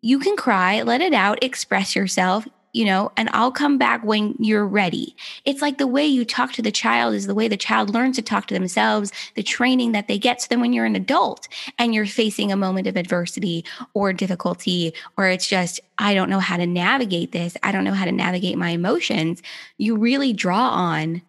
you 0.00 0.18
can 0.18 0.36
cry, 0.36 0.82
let 0.82 1.00
it 1.00 1.12
out, 1.12 1.42
express 1.42 1.94
yourself, 1.94 2.46
you 2.72 2.84
know, 2.84 3.10
and 3.16 3.30
I'll 3.32 3.52
come 3.52 3.78
back 3.78 4.04
when 4.04 4.34
you're 4.38 4.66
ready. 4.66 5.16
It's 5.46 5.62
like 5.62 5.78
the 5.78 5.86
way 5.86 6.04
you 6.04 6.26
talk 6.26 6.52
to 6.52 6.62
the 6.62 6.70
child 6.70 7.14
is 7.14 7.26
the 7.26 7.34
way 7.34 7.48
the 7.48 7.56
child 7.56 7.94
learns 7.94 8.16
to 8.16 8.22
talk 8.22 8.46
to 8.48 8.54
themselves, 8.54 9.12
the 9.34 9.42
training 9.42 9.92
that 9.92 10.08
they 10.08 10.18
get. 10.18 10.42
So 10.42 10.48
then 10.50 10.60
when 10.60 10.74
you're 10.74 10.84
an 10.84 10.94
adult 10.94 11.48
and 11.78 11.94
you're 11.94 12.04
facing 12.04 12.52
a 12.52 12.56
moment 12.56 12.86
of 12.86 12.96
adversity 12.96 13.64
or 13.94 14.12
difficulty, 14.12 14.92
or 15.16 15.26
it's 15.28 15.48
just, 15.48 15.80
I 15.96 16.12
don't 16.12 16.28
know 16.28 16.38
how 16.38 16.58
to 16.58 16.66
navigate 16.66 17.32
this, 17.32 17.56
I 17.62 17.72
don't 17.72 17.84
know 17.84 17.94
how 17.94 18.04
to 18.04 18.12
navigate 18.12 18.58
my 18.58 18.70
emotions, 18.70 19.42
you 19.78 19.96
really 19.96 20.34
draw 20.34 20.68
on 20.68 21.22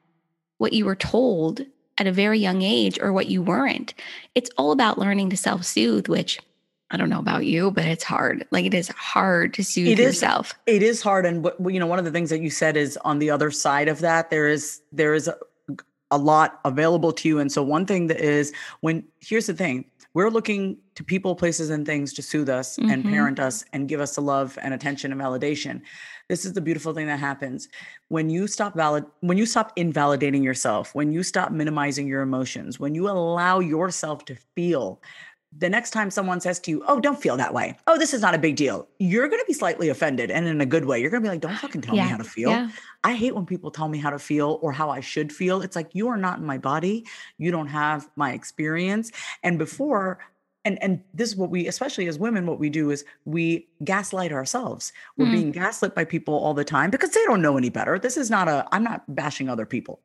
what 0.57 0.73
you 0.73 0.83
were 0.83 0.95
told 0.95 1.61
at 1.97 2.07
a 2.07 2.11
very 2.11 2.39
young 2.39 2.61
age 2.61 2.99
or 2.99 3.13
what 3.13 3.27
you 3.27 3.41
weren't. 3.41 3.93
It's 4.35 4.51
all 4.57 4.73
about 4.73 4.97
learning 4.97 5.29
to 5.29 5.37
self 5.37 5.63
soothe, 5.63 6.09
which 6.09 6.39
I 6.89 6.97
don't 6.97 7.09
know 7.09 7.19
about 7.19 7.45
you, 7.45 7.71
but 7.71 7.85
it's 7.85 8.03
hard. 8.03 8.47
Like 8.51 8.65
it 8.65 8.73
is 8.73 8.87
hard 8.89 9.53
to 9.55 9.63
soothe 9.63 9.87
it 9.87 9.99
yourself. 9.99 10.53
It 10.65 10.81
is 10.81 11.01
hard, 11.01 11.25
and 11.25 11.49
you 11.65 11.79
know, 11.79 11.87
one 11.87 11.99
of 11.99 12.05
the 12.05 12.11
things 12.11 12.29
that 12.29 12.41
you 12.41 12.49
said 12.49 12.77
is 12.77 12.97
on 13.03 13.19
the 13.19 13.29
other 13.29 13.51
side 13.51 13.89
of 13.89 13.99
that, 13.99 14.29
there 14.29 14.47
is 14.47 14.81
there 14.93 15.13
is 15.13 15.27
a, 15.27 15.37
a 16.11 16.17
lot 16.17 16.61
available 16.63 17.11
to 17.11 17.27
you. 17.27 17.39
And 17.39 17.51
so, 17.51 17.61
one 17.61 17.85
thing 17.85 18.07
that 18.07 18.21
is 18.21 18.53
when 18.79 19.03
here's 19.19 19.47
the 19.47 19.53
thing, 19.53 19.83
we're 20.13 20.29
looking 20.29 20.77
to 20.95 21.03
people, 21.03 21.35
places, 21.35 21.69
and 21.69 21.85
things 21.85 22.13
to 22.13 22.21
soothe 22.21 22.49
us 22.49 22.77
mm-hmm. 22.77 22.89
and 22.89 23.03
parent 23.03 23.39
us 23.39 23.65
and 23.73 23.89
give 23.89 23.99
us 23.99 24.15
the 24.15 24.21
love 24.21 24.57
and 24.61 24.73
attention 24.73 25.11
and 25.11 25.19
validation. 25.19 25.81
This 26.29 26.45
is 26.45 26.53
the 26.53 26.61
beautiful 26.61 26.93
thing 26.93 27.07
that 27.07 27.19
happens 27.19 27.67
when 28.07 28.29
you 28.29 28.47
stop 28.47 28.75
valid 28.75 29.05
when 29.19 29.37
you 29.37 29.45
stop 29.45 29.73
invalidating 29.75 30.41
yourself, 30.41 30.95
when 30.95 31.11
you 31.11 31.21
stop 31.21 31.51
minimizing 31.51 32.07
your 32.07 32.21
emotions, 32.21 32.79
when 32.79 32.95
you 32.95 33.09
allow 33.09 33.59
yourself 33.59 34.23
to 34.25 34.35
feel 34.55 35.01
the 35.55 35.69
next 35.69 35.91
time 35.91 36.11
someone 36.11 36.41
says 36.41 36.59
to 36.59 36.71
you, 36.71 36.83
Oh, 36.87 36.99
don't 36.99 37.21
feel 37.21 37.37
that 37.37 37.53
way. 37.53 37.77
Oh, 37.87 37.97
this 37.97 38.13
is 38.13 38.21
not 38.21 38.35
a 38.35 38.37
big 38.37 38.55
deal. 38.55 38.87
You're 38.99 39.27
going 39.27 39.39
to 39.39 39.45
be 39.45 39.53
slightly 39.53 39.89
offended 39.89 40.29
and 40.29 40.47
in 40.47 40.61
a 40.61 40.65
good 40.65 40.85
way. 40.85 40.99
You're 40.99 41.09
going 41.09 41.23
to 41.23 41.27
be 41.27 41.31
like, 41.31 41.41
Don't 41.41 41.55
fucking 41.55 41.81
tell 41.81 41.95
yeah. 41.95 42.03
me 42.03 42.09
how 42.09 42.17
to 42.17 42.23
feel. 42.23 42.49
Yeah. 42.49 42.69
I 43.03 43.13
hate 43.13 43.35
when 43.35 43.45
people 43.45 43.71
tell 43.71 43.87
me 43.87 43.97
how 43.97 44.09
to 44.09 44.19
feel 44.19 44.59
or 44.61 44.71
how 44.71 44.89
I 44.89 44.99
should 44.99 45.31
feel. 45.31 45.61
It's 45.61 45.75
like, 45.75 45.89
you 45.93 46.07
are 46.09 46.17
not 46.17 46.39
in 46.39 46.45
my 46.45 46.57
body. 46.57 47.05
You 47.37 47.51
don't 47.51 47.67
have 47.67 48.09
my 48.15 48.33
experience. 48.33 49.11
And 49.43 49.57
before, 49.57 50.19
and, 50.65 50.81
and 50.83 51.01
this 51.13 51.29
is 51.29 51.35
what 51.37 51.49
we, 51.49 51.67
especially 51.67 52.07
as 52.07 52.19
women, 52.19 52.45
what 52.45 52.59
we 52.59 52.69
do 52.69 52.91
is 52.91 53.05
we 53.23 53.69
gaslight 53.85 54.33
ourselves. 54.33 54.91
We're 55.15 55.27
mm. 55.27 55.31
being 55.31 55.51
gaslit 55.51 55.95
by 55.95 56.03
people 56.03 56.33
all 56.33 56.53
the 56.53 56.65
time 56.65 56.89
because 56.89 57.11
they 57.11 57.23
don't 57.23 57.41
know 57.41 57.57
any 57.57 57.69
better. 57.69 57.97
This 57.97 58.17
is 58.17 58.29
not 58.29 58.49
a, 58.49 58.67
I'm 58.73 58.83
not 58.83 59.03
bashing 59.15 59.47
other 59.47 59.65
people. 59.65 60.01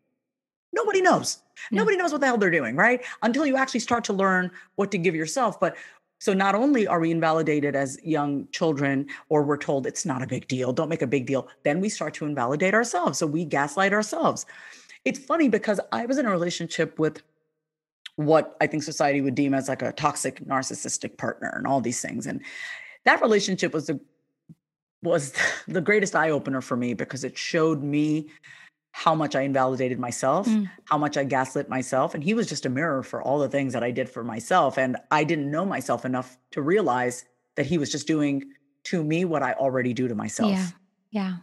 Nobody 0.73 1.03
knows. 1.03 1.39
Nobody 1.71 1.97
knows 1.97 2.13
what 2.13 2.21
the 2.21 2.27
hell 2.27 2.39
they're 2.39 2.51
doing, 2.51 2.77
right? 2.77 3.03
Until 3.23 3.47
you 3.47 3.57
actually 3.57 3.81
start 3.81 4.05
to 4.05 4.13
learn 4.13 4.51
what 4.77 4.91
to 4.91 4.99
give 4.99 5.15
yourself. 5.15 5.61
But 5.61 5.77
so 6.19 6.33
not 6.33 6.55
only 6.55 6.87
are 6.87 7.01
we 7.01 7.11
invalidated 7.11 7.75
as 7.75 7.99
young 8.05 8.47
children, 8.53 9.07
or 9.29 9.43
we're 9.43 9.57
told 9.57 9.87
it's 9.87 10.07
not 10.07 10.23
a 10.23 10.27
big 10.27 10.47
deal, 10.49 10.73
don't 10.73 10.89
make 10.89 11.03
a 11.03 11.07
big 11.07 11.27
deal, 11.27 11.49
then 11.65 11.81
we 11.81 11.89
start 11.89 12.15
to 12.15 12.25
invalidate 12.25 12.75
ourselves. 12.75 13.19
So 13.19 13.27
we 13.27 13.45
gaslight 13.45 13.93
ourselves. 13.93 14.47
It's 15.05 15.19
funny 15.19 15.49
because 15.49 15.81
I 15.91 16.07
was 16.07 16.19
in 16.19 16.27
a 16.27 16.31
relationship 16.31 16.99
with 16.99 17.23
what 18.17 18.57
I 18.61 18.67
think 18.67 18.83
society 18.83 19.21
would 19.21 19.35
deem 19.35 19.55
as 19.55 19.69
like 19.69 19.83
a 19.83 19.93
toxic 19.93 20.45
narcissistic 20.45 21.17
partner 21.17 21.53
and 21.57 21.67
all 21.67 21.81
these 21.81 22.01
things. 22.01 22.27
And 22.27 22.41
that 23.05 23.21
relationship 23.21 23.75
was 23.75 23.87
the 23.87 23.99
was 25.03 25.35
the 25.69 25.81
greatest 25.81 26.15
eye 26.15 26.31
opener 26.31 26.61
for 26.61 26.77
me 26.77 26.95
because 26.95 27.25
it 27.25 27.37
showed 27.37 27.83
me 27.83 28.29
how 28.93 29.15
much 29.15 29.35
I 29.35 29.41
invalidated 29.41 29.99
myself, 29.99 30.47
mm. 30.47 30.71
how 30.85 30.99
much 30.99 31.17
I 31.17 31.25
gaslit 31.25 31.69
myself. 31.69 32.15
And 32.15 32.23
he 32.23 32.35
was 32.35 32.47
just 32.47 32.67
a 32.67 32.69
mirror 32.69 33.03
for 33.03 33.23
all 33.23 33.39
the 33.39 33.49
things 33.49 33.73
that 33.73 33.83
I 33.83 33.91
did 33.91 34.09
for 34.09 34.23
myself. 34.23 34.79
And 34.79 34.97
I 35.11 35.25
didn't 35.25 35.51
know 35.51 35.65
myself 35.65 36.05
enough 36.05 36.37
to 36.53 36.63
realize 36.63 37.25
that 37.57 37.67
he 37.67 37.79
was 37.79 37.91
just 37.91 38.07
doing 38.07 38.45
to 38.85 39.03
me 39.03 39.25
what 39.25 39.43
I 39.43 39.55
already 39.55 39.95
do 39.95 40.09
to 40.09 40.15
myself. 40.15 40.51
Yeah. 40.51 40.67
Yeah. 41.11 41.37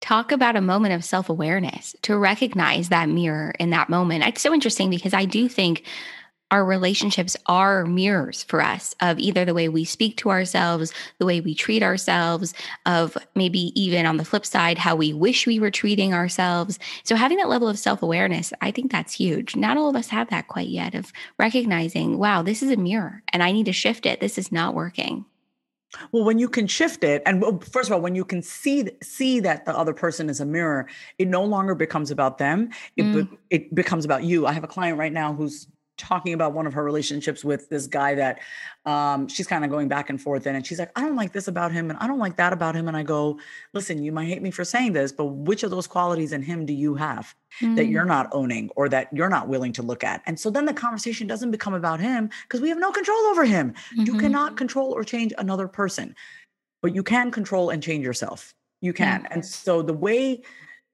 Talk 0.00 0.32
about 0.32 0.56
a 0.56 0.60
moment 0.60 0.94
of 0.94 1.04
self 1.04 1.28
awareness 1.28 1.96
to 2.02 2.16
recognize 2.16 2.90
that 2.90 3.08
mirror 3.08 3.54
in 3.58 3.70
that 3.70 3.88
moment. 3.88 4.24
It's 4.24 4.42
so 4.42 4.52
interesting 4.52 4.90
because 4.90 5.14
I 5.14 5.24
do 5.24 5.48
think 5.48 5.84
our 6.52 6.64
relationships 6.66 7.34
are 7.46 7.86
mirrors 7.86 8.44
for 8.44 8.60
us 8.60 8.94
of 9.00 9.18
either 9.18 9.44
the 9.46 9.54
way 9.54 9.70
we 9.70 9.86
speak 9.86 10.18
to 10.18 10.30
ourselves, 10.30 10.92
the 11.18 11.24
way 11.24 11.40
we 11.40 11.54
treat 11.54 11.82
ourselves, 11.82 12.52
of 12.84 13.16
maybe 13.34 13.72
even 13.80 14.04
on 14.04 14.18
the 14.18 14.24
flip 14.24 14.44
side, 14.44 14.76
how 14.76 14.94
we 14.94 15.14
wish 15.14 15.46
we 15.46 15.58
were 15.58 15.70
treating 15.70 16.12
ourselves. 16.12 16.78
So, 17.04 17.16
having 17.16 17.38
that 17.38 17.48
level 17.48 17.68
of 17.68 17.78
self 17.78 18.02
awareness, 18.02 18.52
I 18.60 18.70
think 18.70 18.92
that's 18.92 19.14
huge. 19.14 19.56
Not 19.56 19.78
all 19.78 19.88
of 19.88 19.96
us 19.96 20.08
have 20.08 20.28
that 20.28 20.48
quite 20.48 20.68
yet 20.68 20.94
of 20.94 21.10
recognizing, 21.38 22.18
wow, 22.18 22.42
this 22.42 22.62
is 22.62 22.70
a 22.70 22.76
mirror 22.76 23.22
and 23.32 23.42
I 23.42 23.50
need 23.50 23.66
to 23.66 23.72
shift 23.72 24.04
it. 24.04 24.20
This 24.20 24.36
is 24.36 24.52
not 24.52 24.74
working. 24.74 25.24
Well, 26.10 26.24
when 26.24 26.38
you 26.38 26.48
can 26.48 26.66
shift 26.66 27.04
it, 27.04 27.22
and 27.26 27.64
first 27.64 27.88
of 27.88 27.94
all, 27.94 28.00
when 28.00 28.14
you 28.14 28.24
can 28.24 28.42
see 28.42 28.88
see 29.02 29.40
that 29.40 29.64
the 29.66 29.76
other 29.76 29.92
person 29.92 30.28
is 30.28 30.40
a 30.40 30.46
mirror, 30.46 30.88
it 31.18 31.28
no 31.28 31.44
longer 31.44 31.74
becomes 31.74 32.10
about 32.10 32.38
them. 32.38 32.70
It 32.96 33.04
mm. 33.04 33.30
be, 33.30 33.38
it 33.50 33.74
becomes 33.74 34.04
about 34.04 34.24
you. 34.24 34.46
I 34.46 34.52
have 34.52 34.64
a 34.64 34.68
client 34.68 34.98
right 34.98 35.12
now 35.12 35.34
who's 35.34 35.66
talking 36.02 36.34
about 36.34 36.52
one 36.52 36.66
of 36.66 36.74
her 36.74 36.82
relationships 36.82 37.44
with 37.44 37.68
this 37.68 37.86
guy 37.86 38.14
that 38.16 38.40
um, 38.84 39.28
she's 39.28 39.46
kind 39.46 39.64
of 39.64 39.70
going 39.70 39.86
back 39.86 40.10
and 40.10 40.20
forth 40.20 40.46
in. 40.46 40.56
And 40.56 40.66
she's 40.66 40.80
like, 40.80 40.90
I 40.96 41.02
don't 41.02 41.14
like 41.14 41.32
this 41.32 41.46
about 41.46 41.70
him 41.70 41.88
and 41.90 41.98
I 42.00 42.08
don't 42.08 42.18
like 42.18 42.36
that 42.36 42.52
about 42.52 42.74
him. 42.74 42.88
And 42.88 42.96
I 42.96 43.04
go, 43.04 43.38
listen, 43.72 44.02
you 44.02 44.10
might 44.10 44.26
hate 44.26 44.42
me 44.42 44.50
for 44.50 44.64
saying 44.64 44.92
this, 44.92 45.12
but 45.12 45.26
which 45.26 45.62
of 45.62 45.70
those 45.70 45.86
qualities 45.86 46.32
in 46.32 46.42
him 46.42 46.66
do 46.66 46.72
you 46.72 46.96
have 46.96 47.34
mm. 47.60 47.76
that 47.76 47.86
you're 47.86 48.04
not 48.04 48.28
owning 48.32 48.70
or 48.74 48.88
that 48.88 49.08
you're 49.12 49.28
not 49.28 49.46
willing 49.46 49.72
to 49.74 49.82
look 49.82 50.02
at? 50.02 50.22
And 50.26 50.38
so 50.38 50.50
then 50.50 50.64
the 50.64 50.74
conversation 50.74 51.28
doesn't 51.28 51.52
become 51.52 51.74
about 51.74 52.00
him 52.00 52.28
because 52.42 52.60
we 52.60 52.68
have 52.68 52.78
no 52.78 52.90
control 52.90 53.20
over 53.26 53.44
him. 53.44 53.70
Mm-hmm. 53.70 54.02
You 54.02 54.18
cannot 54.18 54.56
control 54.56 54.90
or 54.90 55.04
change 55.04 55.32
another 55.38 55.68
person, 55.68 56.16
but 56.82 56.94
you 56.94 57.04
can 57.04 57.30
control 57.30 57.70
and 57.70 57.80
change 57.80 58.04
yourself. 58.04 58.54
You 58.80 58.92
can. 58.92 59.28
And 59.30 59.46
so 59.46 59.80
the 59.80 59.92
way 59.92 60.42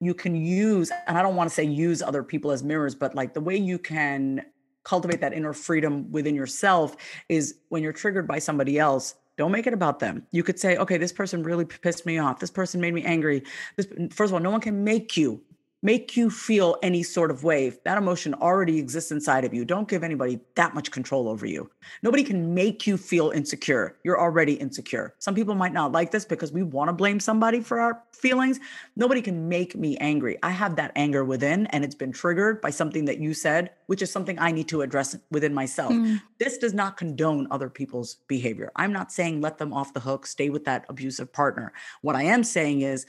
you 0.00 0.12
can 0.12 0.36
use, 0.36 0.92
and 1.06 1.16
I 1.16 1.22
don't 1.22 1.36
want 1.36 1.48
to 1.48 1.54
say 1.54 1.64
use 1.64 2.02
other 2.02 2.22
people 2.22 2.50
as 2.50 2.62
mirrors, 2.62 2.94
but 2.94 3.14
like 3.14 3.32
the 3.32 3.40
way 3.40 3.56
you 3.56 3.78
can 3.78 4.44
cultivate 4.88 5.20
that 5.20 5.32
inner 5.34 5.52
freedom 5.52 6.10
within 6.10 6.34
yourself 6.34 6.96
is 7.28 7.56
when 7.68 7.82
you're 7.82 7.92
triggered 7.92 8.26
by 8.26 8.38
somebody 8.38 8.78
else 8.78 9.14
don't 9.36 9.52
make 9.52 9.68
it 9.68 9.72
about 9.72 10.00
them. 10.00 10.26
You 10.32 10.42
could 10.42 10.58
say 10.58 10.76
okay 10.78 10.96
this 10.98 11.12
person 11.12 11.44
really 11.44 11.64
pissed 11.64 12.04
me 12.04 12.18
off. 12.18 12.40
This 12.40 12.50
person 12.50 12.80
made 12.80 12.92
me 12.92 13.04
angry. 13.04 13.44
This 13.76 13.86
first 14.10 14.30
of 14.30 14.34
all 14.34 14.40
no 14.40 14.50
one 14.50 14.60
can 14.60 14.82
make 14.82 15.16
you 15.16 15.40
make 15.82 16.16
you 16.16 16.28
feel 16.28 16.76
any 16.82 17.02
sort 17.02 17.30
of 17.30 17.44
way. 17.44 17.72
That 17.84 17.98
emotion 17.98 18.34
already 18.34 18.78
exists 18.78 19.12
inside 19.12 19.44
of 19.44 19.54
you. 19.54 19.64
Don't 19.64 19.88
give 19.88 20.02
anybody 20.02 20.40
that 20.56 20.74
much 20.74 20.90
control 20.90 21.28
over 21.28 21.46
you. 21.46 21.70
Nobody 22.02 22.24
can 22.24 22.52
make 22.52 22.86
you 22.86 22.96
feel 22.96 23.30
insecure. 23.30 23.96
You're 24.02 24.20
already 24.20 24.54
insecure. 24.54 25.14
Some 25.18 25.34
people 25.34 25.54
might 25.54 25.72
not 25.72 25.92
like 25.92 26.10
this 26.10 26.24
because 26.24 26.52
we 26.52 26.62
want 26.62 26.88
to 26.88 26.92
blame 26.92 27.20
somebody 27.20 27.60
for 27.60 27.80
our 27.80 28.02
feelings. 28.12 28.58
Nobody 28.96 29.22
can 29.22 29.48
make 29.48 29.76
me 29.76 29.96
angry. 29.98 30.36
I 30.42 30.50
have 30.50 30.74
that 30.76 30.92
anger 30.96 31.24
within 31.24 31.66
and 31.66 31.84
it's 31.84 31.94
been 31.94 32.12
triggered 32.12 32.60
by 32.60 32.70
something 32.70 33.04
that 33.04 33.18
you 33.18 33.32
said, 33.32 33.70
which 33.86 34.02
is 34.02 34.10
something 34.10 34.38
I 34.38 34.50
need 34.50 34.68
to 34.68 34.82
address 34.82 35.16
within 35.30 35.54
myself. 35.54 35.92
Mm. 35.92 36.20
This 36.38 36.58
does 36.58 36.74
not 36.74 36.96
condone 36.96 37.46
other 37.50 37.70
people's 37.70 38.16
behavior. 38.26 38.72
I'm 38.74 38.92
not 38.92 39.12
saying 39.12 39.40
let 39.40 39.58
them 39.58 39.72
off 39.72 39.94
the 39.94 40.00
hook, 40.00 40.26
stay 40.26 40.50
with 40.50 40.64
that 40.64 40.84
abusive 40.88 41.32
partner. 41.32 41.72
What 42.02 42.16
I 42.16 42.24
am 42.24 42.42
saying 42.42 42.80
is 42.80 43.06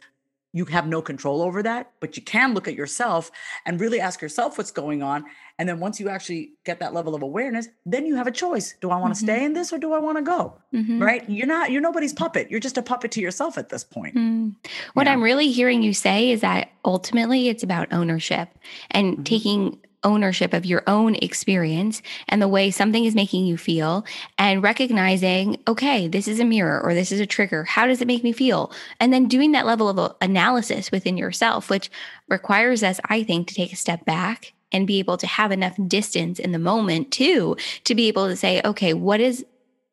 you 0.51 0.65
have 0.65 0.87
no 0.87 1.01
control 1.01 1.41
over 1.41 1.61
that, 1.63 1.91
but 1.99 2.17
you 2.17 2.23
can 2.23 2.53
look 2.53 2.67
at 2.67 2.73
yourself 2.73 3.29
and 3.65 3.79
really 3.79 3.99
ask 3.99 4.21
yourself 4.21 4.57
what's 4.57 4.71
going 4.71 5.03
on. 5.03 5.25
And 5.59 5.69
then 5.69 5.79
once 5.79 5.99
you 5.99 6.09
actually 6.09 6.53
get 6.65 6.79
that 6.79 6.93
level 6.93 7.13
of 7.13 7.21
awareness, 7.21 7.67
then 7.85 8.05
you 8.05 8.15
have 8.15 8.27
a 8.27 8.31
choice. 8.31 8.75
Do 8.81 8.89
I 8.89 8.97
want 8.97 9.13
to 9.13 9.17
mm-hmm. 9.17 9.25
stay 9.25 9.45
in 9.45 9.53
this 9.53 9.71
or 9.71 9.77
do 9.77 9.93
I 9.93 9.99
want 9.99 10.17
to 10.17 10.23
go? 10.23 10.55
Mm-hmm. 10.73 11.01
Right? 11.01 11.29
You're 11.29 11.47
not, 11.47 11.71
you're 11.71 11.81
nobody's 11.81 12.13
puppet. 12.13 12.49
You're 12.49 12.59
just 12.59 12.77
a 12.77 12.81
puppet 12.81 13.11
to 13.11 13.21
yourself 13.21 13.57
at 13.57 13.69
this 13.69 13.83
point. 13.83 14.15
Mm. 14.15 14.55
What. 14.93 15.07
I'm 15.07 15.23
really 15.23 15.51
hearing 15.51 15.81
you 15.81 15.93
say 15.93 16.29
is 16.29 16.41
that 16.41 16.69
ultimately 16.85 17.49
it's 17.49 17.63
about 17.63 17.91
ownership 17.91 18.49
and 18.91 19.13
mm-hmm. 19.13 19.23
taking 19.23 19.79
ownership 20.03 20.53
of 20.53 20.65
your 20.65 20.83
own 20.87 21.15
experience 21.15 22.01
and 22.27 22.41
the 22.41 22.47
way 22.47 22.71
something 22.71 23.05
is 23.05 23.15
making 23.15 23.45
you 23.45 23.57
feel 23.57 24.05
and 24.37 24.63
recognizing, 24.63 25.57
okay, 25.67 26.07
this 26.07 26.27
is 26.27 26.39
a 26.39 26.45
mirror 26.45 26.81
or 26.81 26.93
this 26.93 27.11
is 27.11 27.19
a 27.19 27.25
trigger. 27.25 27.63
How 27.63 27.87
does 27.87 28.01
it 28.01 28.07
make 28.07 28.23
me 28.23 28.31
feel? 28.31 28.71
And 28.99 29.11
then 29.11 29.27
doing 29.27 29.51
that 29.51 29.65
level 29.65 29.89
of 29.89 30.15
analysis 30.21 30.91
within 30.91 31.17
yourself, 31.17 31.69
which 31.69 31.89
requires 32.27 32.83
us, 32.83 32.99
I 33.05 33.23
think, 33.23 33.47
to 33.47 33.55
take 33.55 33.73
a 33.73 33.77
step 33.77 34.05
back 34.05 34.53
and 34.71 34.87
be 34.87 34.99
able 34.99 35.17
to 35.17 35.27
have 35.27 35.51
enough 35.51 35.75
distance 35.87 36.39
in 36.39 36.51
the 36.51 36.59
moment 36.59 37.11
too 37.11 37.57
to 37.85 37.95
be 37.95 38.07
able 38.07 38.27
to 38.27 38.35
say 38.35 38.61
okay 38.63 38.93
what 38.93 39.19
is 39.19 39.43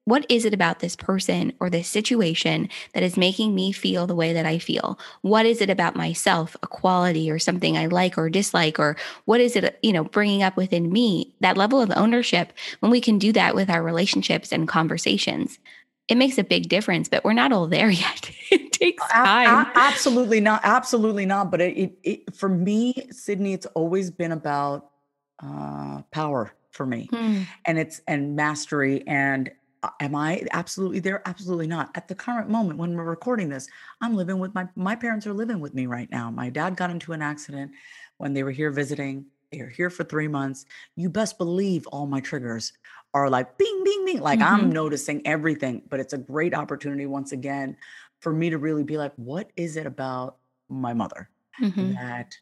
what 0.07 0.25
is 0.29 0.45
it 0.45 0.55
about 0.55 0.79
this 0.79 0.95
person 0.95 1.53
or 1.59 1.69
this 1.69 1.89
situation 1.89 2.69
that 2.95 3.03
is 3.03 3.17
making 3.17 3.57
me 3.57 3.73
feel 3.73 4.07
the 4.07 4.15
way 4.15 4.33
that 4.33 4.47
I 4.47 4.61
feel? 4.61 4.99
What 5.23 5.47
is 5.47 5.61
it 5.61 5.69
about 5.69 5.97
myself, 5.97 6.57
a 6.63 6.69
quality 6.69 7.29
or 7.29 7.41
something 7.41 7.77
I 7.77 7.87
like 7.87 8.17
or 8.17 8.31
dislike? 8.31 8.79
Or 8.79 8.97
what 9.25 9.41
is 9.41 9.57
it, 9.57 9.77
you 9.83 9.93
know, 9.93 10.05
bringing 10.05 10.45
up 10.45 10.57
within 10.57 10.93
me? 10.93 11.35
That 11.41 11.57
level 11.57 11.83
of 11.83 11.93
ownership, 11.97 12.53
when 12.79 12.93
we 12.93 13.01
can 13.01 13.19
do 13.19 13.33
that 13.33 13.57
with 13.57 13.69
our 13.69 13.83
relationships 13.83 14.53
and 14.53 14.69
conversations, 14.69 15.59
it 16.07 16.17
makes 16.17 16.39
a 16.39 16.45
big 16.45 16.69
difference, 16.69 17.09
but 17.09 17.25
we're 17.25 17.33
not 17.33 17.53
all 17.53 17.67
there 17.67 17.91
yet. 17.91 18.31
it 18.53 18.71
takes 18.71 19.05
time. 19.09 19.49
A- 19.49 19.71
a- 19.71 19.73
absolutely 19.75 20.39
not. 20.39 20.61
Absolutely 20.63 21.27
not. 21.27 21.51
But 21.51 21.61
it, 21.61 21.77
it, 21.77 21.99
it, 22.05 22.37
for 22.37 22.49
me, 22.49 23.09
Sydney, 23.11 23.55
it's 23.55 23.67
always 23.67 24.13
been 24.13 24.31
about 24.31 24.89
uh, 25.43 26.03
power 26.13 26.53
for 26.71 26.87
me 26.87 27.09
hmm. 27.11 27.41
and 27.65 27.79
it's 27.79 28.03
and 28.07 28.37
mastery 28.37 29.03
and 29.07 29.51
am 30.01 30.15
I 30.15 30.47
absolutely 30.53 31.01
there? 31.01 31.23
Absolutely 31.27 31.67
not. 31.67 31.91
At 31.95 32.09
the 32.09 32.15
current 32.15 32.49
moment 32.49 32.79
when 32.79 32.95
we're 32.97 33.05
recording 33.05 33.49
this, 33.49 33.69
I'm 34.01 34.15
living 34.15 34.39
with 34.39 34.55
my 34.55 34.69
my 34.77 34.97
parents 34.97 35.27
are 35.27 35.33
living 35.33 35.61
with 35.61 35.75
me 35.75 35.87
right 35.87 36.11
now. 36.11 36.31
My 36.31 36.51
dad 36.51 36.77
got 36.77 36.91
into 36.91 37.13
an 37.13 37.23
accident 37.23 37.73
when 38.19 38.33
they 38.33 38.43
were 38.43 38.51
here 38.51 38.71
visiting. 38.71 39.27
They 39.53 39.61
are 39.61 39.69
here 39.69 39.91
for 39.91 40.05
three 40.05 40.29
months. 40.29 40.67
You 40.97 41.09
best 41.09 41.39
believe 41.39 41.87
all 41.89 42.07
my 42.07 42.21
triggers 42.21 42.73
are 43.15 43.31
like 43.31 43.57
bing, 43.59 43.83
bing, 43.85 44.05
bing. 44.05 44.21
Like 44.21 44.41
mm-hmm. 44.41 44.55
I'm 44.55 44.71
noticing 44.71 45.27
everything. 45.27 45.83
But 45.89 46.01
it's 46.01 46.13
a 46.13 46.19
great 46.19 46.55
opportunity 46.55 47.07
once 47.07 47.33
again 47.33 47.77
for 48.21 48.33
me 48.33 48.51
to 48.51 48.59
really 48.59 48.85
be 48.85 48.99
like, 48.99 49.13
what 49.17 49.51
is 49.57 49.77
it 49.77 49.87
about 49.87 50.37
my 50.69 50.93
mother 50.93 51.31
mm-hmm. 51.61 51.93
that 51.93 52.37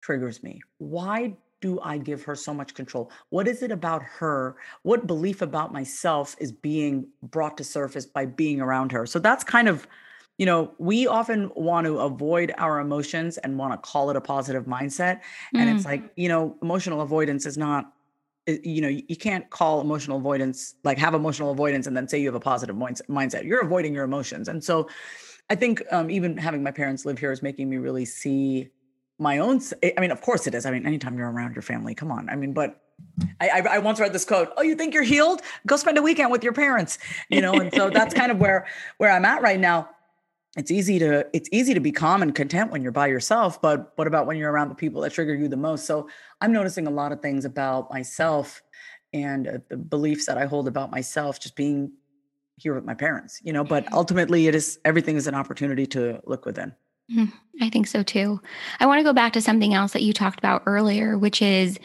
triggers 0.00 0.42
me? 0.42 0.60
Why 0.78 1.36
do 1.60 1.78
I 1.80 1.98
give 1.98 2.22
her 2.24 2.34
so 2.34 2.54
much 2.54 2.74
control? 2.74 3.10
What 3.28 3.46
is 3.46 3.62
it 3.62 3.70
about 3.70 4.02
her? 4.02 4.56
What 4.82 5.06
belief 5.06 5.42
about 5.42 5.72
myself 5.72 6.36
is 6.38 6.52
being 6.52 7.06
brought 7.22 7.56
to 7.58 7.64
surface 7.64 8.06
by 8.06 8.26
being 8.26 8.60
around 8.60 8.92
her? 8.92 9.06
So 9.06 9.18
that's 9.18 9.44
kind 9.44 9.68
of, 9.68 9.86
you 10.38 10.46
know, 10.46 10.72
we 10.78 11.06
often 11.06 11.50
want 11.54 11.86
to 11.86 11.98
avoid 11.98 12.52
our 12.56 12.80
emotions 12.80 13.36
and 13.38 13.58
want 13.58 13.72
to 13.72 13.90
call 13.90 14.10
it 14.10 14.16
a 14.16 14.20
positive 14.20 14.64
mindset. 14.64 15.20
And 15.54 15.68
mm. 15.68 15.76
it's 15.76 15.84
like, 15.84 16.02
you 16.16 16.28
know, 16.28 16.56
emotional 16.62 17.02
avoidance 17.02 17.46
is 17.46 17.58
not 17.58 17.92
you 18.46 18.80
know 18.80 18.88
you 18.88 19.16
can't 19.16 19.48
call 19.50 19.80
emotional 19.80 20.16
avoidance 20.16 20.74
like 20.82 20.98
have 20.98 21.14
emotional 21.14 21.52
avoidance 21.52 21.86
and 21.86 21.96
then 21.96 22.08
say 22.08 22.18
you 22.18 22.26
have 22.26 22.34
a 22.34 22.40
positive 22.40 22.74
mindset 22.74 23.44
you're 23.44 23.60
avoiding 23.60 23.94
your 23.94 24.02
emotions 24.02 24.48
and 24.48 24.64
so 24.64 24.88
i 25.50 25.54
think 25.54 25.82
um, 25.92 26.10
even 26.10 26.36
having 26.36 26.62
my 26.62 26.70
parents 26.70 27.04
live 27.04 27.18
here 27.18 27.30
is 27.30 27.42
making 27.42 27.68
me 27.68 27.76
really 27.76 28.04
see 28.04 28.68
my 29.20 29.38
own 29.38 29.60
i 29.82 30.00
mean 30.00 30.10
of 30.10 30.20
course 30.20 30.46
it 30.46 30.54
is. 30.54 30.66
I 30.66 30.70
mean 30.70 30.86
anytime 30.86 31.16
you're 31.16 31.30
around 31.30 31.54
your 31.54 31.62
family 31.62 31.94
come 31.94 32.10
on. 32.10 32.28
I 32.28 32.36
mean 32.36 32.52
but 32.52 32.82
I, 33.40 33.48
I, 33.48 33.58
I 33.76 33.78
once 33.78 34.00
read 34.00 34.12
this 34.12 34.24
quote 34.24 34.50
oh 34.56 34.62
you 34.62 34.74
think 34.74 34.94
you're 34.94 35.02
healed? 35.02 35.42
Go 35.66 35.76
spend 35.76 35.98
a 35.98 36.02
weekend 36.02 36.30
with 36.30 36.42
your 36.42 36.52
parents 36.52 36.98
you 37.28 37.40
know 37.40 37.52
and 37.54 37.72
so 37.74 37.90
that's 37.90 38.14
kind 38.14 38.32
of 38.32 38.38
where 38.38 38.66
where 38.98 39.10
i'm 39.10 39.24
at 39.24 39.42
right 39.42 39.60
now. 39.60 39.90
It's 40.56 40.72
easy 40.72 40.98
to 40.98 41.26
it's 41.32 41.48
easy 41.52 41.74
to 41.74 41.80
be 41.80 41.92
calm 41.92 42.22
and 42.22 42.34
content 42.34 42.72
when 42.72 42.82
you're 42.82 42.92
by 42.92 43.06
yourself 43.06 43.60
but 43.62 43.92
what 43.96 44.06
about 44.06 44.26
when 44.26 44.36
you're 44.36 44.50
around 44.50 44.68
the 44.68 44.74
people 44.74 45.02
that 45.02 45.12
trigger 45.12 45.34
you 45.34 45.48
the 45.48 45.56
most? 45.56 45.86
So 45.86 46.08
i'm 46.40 46.52
noticing 46.52 46.86
a 46.86 46.90
lot 46.90 47.12
of 47.12 47.20
things 47.20 47.44
about 47.44 47.90
myself 47.90 48.62
and 49.12 49.48
uh, 49.48 49.58
the 49.68 49.76
beliefs 49.76 50.26
that 50.26 50.38
i 50.38 50.46
hold 50.46 50.68
about 50.68 50.90
myself 50.90 51.40
just 51.40 51.56
being 51.56 51.92
here 52.56 52.74
with 52.74 52.84
my 52.84 52.94
parents 52.94 53.40
you 53.42 53.52
know 53.52 53.64
but 53.64 53.90
ultimately 53.92 54.46
it 54.46 54.54
is 54.54 54.78
everything 54.84 55.16
is 55.16 55.26
an 55.26 55.34
opportunity 55.34 55.86
to 55.86 56.20
look 56.26 56.44
within 56.44 56.74
Hmm, 57.12 57.26
I 57.60 57.70
think 57.70 57.86
so 57.86 58.02
too. 58.02 58.40
I 58.78 58.86
want 58.86 59.00
to 59.00 59.04
go 59.04 59.12
back 59.12 59.32
to 59.34 59.42
something 59.42 59.74
else 59.74 59.92
that 59.92 60.02
you 60.02 60.12
talked 60.12 60.38
about 60.38 60.62
earlier, 60.66 61.18
which 61.18 61.42
is 61.42 61.78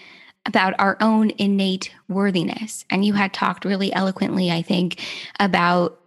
about 0.45 0.75
our 0.79 0.97
own 1.01 1.31
innate 1.37 1.91
worthiness. 2.07 2.85
And 2.89 3.03
you 3.03 3.13
had 3.13 3.33
talked 3.33 3.65
really 3.65 3.91
eloquently, 3.93 4.51
I 4.51 4.61
think, 4.61 5.01
about 5.39 5.99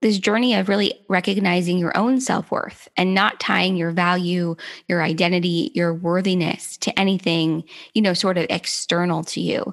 this 0.00 0.18
journey 0.18 0.54
of 0.54 0.68
really 0.68 0.94
recognizing 1.08 1.78
your 1.78 1.96
own 1.96 2.20
self 2.20 2.50
worth 2.50 2.88
and 2.96 3.14
not 3.14 3.38
tying 3.38 3.76
your 3.76 3.92
value, 3.92 4.56
your 4.88 5.02
identity, 5.02 5.70
your 5.74 5.94
worthiness 5.94 6.76
to 6.78 6.98
anything, 6.98 7.64
you 7.94 8.02
know, 8.02 8.14
sort 8.14 8.38
of 8.38 8.46
external 8.50 9.22
to 9.24 9.40
you. 9.40 9.72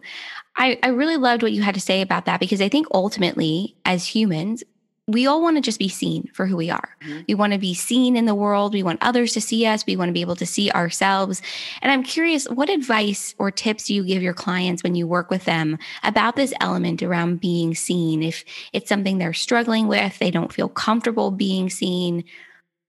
I, 0.56 0.78
I 0.84 0.90
really 0.90 1.18
loved 1.18 1.42
what 1.42 1.54
you 1.54 1.62
had 1.64 1.76
to 1.76 1.82
say 1.82 2.02
about 2.02 2.26
that 2.26 2.40
because 2.40 2.62
I 2.62 2.70
think 2.70 2.86
ultimately, 2.94 3.76
as 3.86 4.06
humans, 4.06 4.64
we 5.10 5.26
all 5.26 5.42
want 5.42 5.58
to 5.58 5.62
just 5.62 5.80
be 5.80 5.90
seen 5.90 6.30
for 6.34 6.46
who 6.46 6.56
we 6.56 6.70
are. 6.70 6.96
Mm-hmm. 7.02 7.22
We 7.28 7.34
want 7.34 7.54
to 7.54 7.60
be 7.60 7.74
seen 7.74 8.16
in 8.16 8.26
the 8.26 8.36
world. 8.36 8.74
We 8.74 8.84
want 8.84 9.00
others 9.02 9.34
to 9.34 9.42
see 9.42 9.66
us. 9.66 9.86
We 9.86 9.96
want 9.96 10.10
to 10.10 10.14
be 10.14 10.22
able 10.22 10.36
to 10.36 10.46
see 10.46 10.70
ourselves. 10.72 11.42
And 11.82 11.92
I'm 11.92 12.04
curious, 12.04 12.46
what 12.46 12.70
advice 12.70 13.34
or 13.40 13.50
tips 13.50 13.86
do 13.86 13.96
you 13.96 14.04
give 14.04 14.22
your 14.22 14.36
clients 14.36 14.84
when 14.84 14.94
you 14.94 15.08
work 15.08 15.32
with 15.32 15.46
them 15.46 15.80
about 16.04 16.36
this 16.36 16.54
element 16.62 17.02
around 17.02 17.42
being 17.42 17.74
seen? 17.74 18.22
If 18.22 18.46
it's 18.72 18.88
something 18.88 19.18
they're 19.18 19.34
struggling 19.34 19.88
with, 19.88 20.20
they 20.20 20.30
don't 20.30 20.54
feel 20.54 20.70
comfortable 20.70 21.32
being 21.32 21.70
seen, 21.70 22.24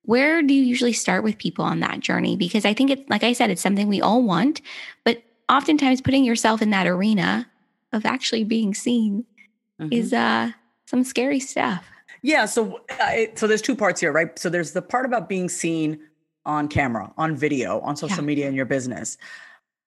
where 0.02 0.42
do 0.42 0.52
you 0.52 0.62
usually 0.62 0.92
start 0.92 1.24
with 1.24 1.38
people 1.38 1.64
on 1.64 1.80
that 1.80 2.00
journey? 2.00 2.36
Because 2.36 2.64
I 2.64 2.74
think 2.74 2.90
it's, 2.90 3.08
like 3.08 3.22
I 3.22 3.32
said, 3.32 3.48
it's 3.48 3.62
something 3.62 3.88
we 3.88 4.02
all 4.02 4.22
want, 4.22 4.60
but 5.04 5.22
oftentimes 5.48 6.00
putting 6.00 6.24
yourself 6.24 6.60
in 6.60 6.70
that 6.70 6.86
arena 6.86 7.48
of 7.92 8.04
actually 8.04 8.44
being 8.44 8.74
seen 8.74 9.24
mm-hmm. 9.80 9.92
is 9.92 10.12
uh, 10.12 10.50
some 10.86 11.04
scary 11.04 11.40
stuff. 11.40 11.86
Yeah. 12.22 12.46
So, 12.46 12.80
uh, 13.00 13.12
so 13.34 13.46
there's 13.46 13.62
two 13.62 13.76
parts 13.76 14.00
here, 14.00 14.12
right? 14.12 14.38
So 14.38 14.48
there's 14.48 14.72
the 14.72 14.82
part 14.82 15.06
about 15.06 15.28
being 15.28 15.48
seen 15.48 16.00
on 16.44 16.68
camera, 16.68 17.12
on 17.16 17.36
video, 17.36 17.80
on 17.80 17.96
social 17.96 18.18
yeah. 18.18 18.24
media 18.24 18.48
in 18.48 18.54
your 18.54 18.66
business. 18.66 19.18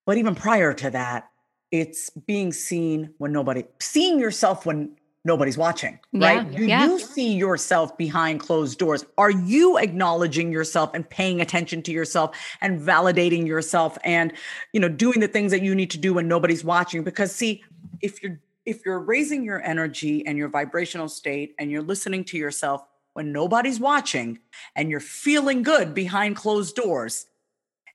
But 0.05 0.17
even 0.17 0.35
prior 0.35 0.73
to 0.73 0.89
that, 0.91 1.29
it's 1.71 2.09
being 2.11 2.53
seen 2.53 3.13
when 3.17 3.31
nobody, 3.31 3.63
seeing 3.79 4.19
yourself 4.19 4.65
when 4.65 4.95
nobody's 5.25 5.57
watching, 5.57 5.99
right? 6.13 6.45
Yeah, 6.51 6.57
Do 6.57 6.65
yeah. 6.65 6.85
you 6.85 6.99
see 6.99 7.33
yourself 7.33 7.97
behind 7.97 8.41
closed 8.41 8.77
doors? 8.77 9.05
Are 9.17 9.31
you 9.31 9.77
acknowledging 9.77 10.51
yourself 10.51 10.91
and 10.93 11.09
paying 11.09 11.41
attention 11.41 11.81
to 11.83 11.91
yourself 11.91 12.37
and 12.61 12.79
validating 12.79 13.47
yourself 13.47 13.97
and, 14.03 14.33
you 14.73 14.79
know, 14.79 14.89
doing 14.89 15.19
the 15.21 15.27
things 15.27 15.51
that 15.51 15.61
you 15.61 15.73
need 15.73 15.89
to 15.91 15.97
do 15.97 16.15
when 16.15 16.27
nobody's 16.27 16.63
watching? 16.63 17.03
Because 17.03 17.33
see, 17.33 17.63
if 18.01 18.21
you're 18.21 18.39
if 18.65 18.85
you're 18.85 18.99
raising 18.99 19.43
your 19.43 19.61
energy 19.61 20.25
and 20.25 20.37
your 20.37 20.49
vibrational 20.49 21.09
state 21.09 21.53
and 21.59 21.69
you're 21.69 21.81
listening 21.81 22.23
to 22.25 22.37
yourself 22.37 22.83
when 23.13 23.31
nobody's 23.31 23.79
watching 23.79 24.39
and 24.75 24.89
you're 24.89 24.99
feeling 24.99 25.63
good 25.63 25.93
behind 25.93 26.35
closed 26.35 26.75
doors, 26.75 27.27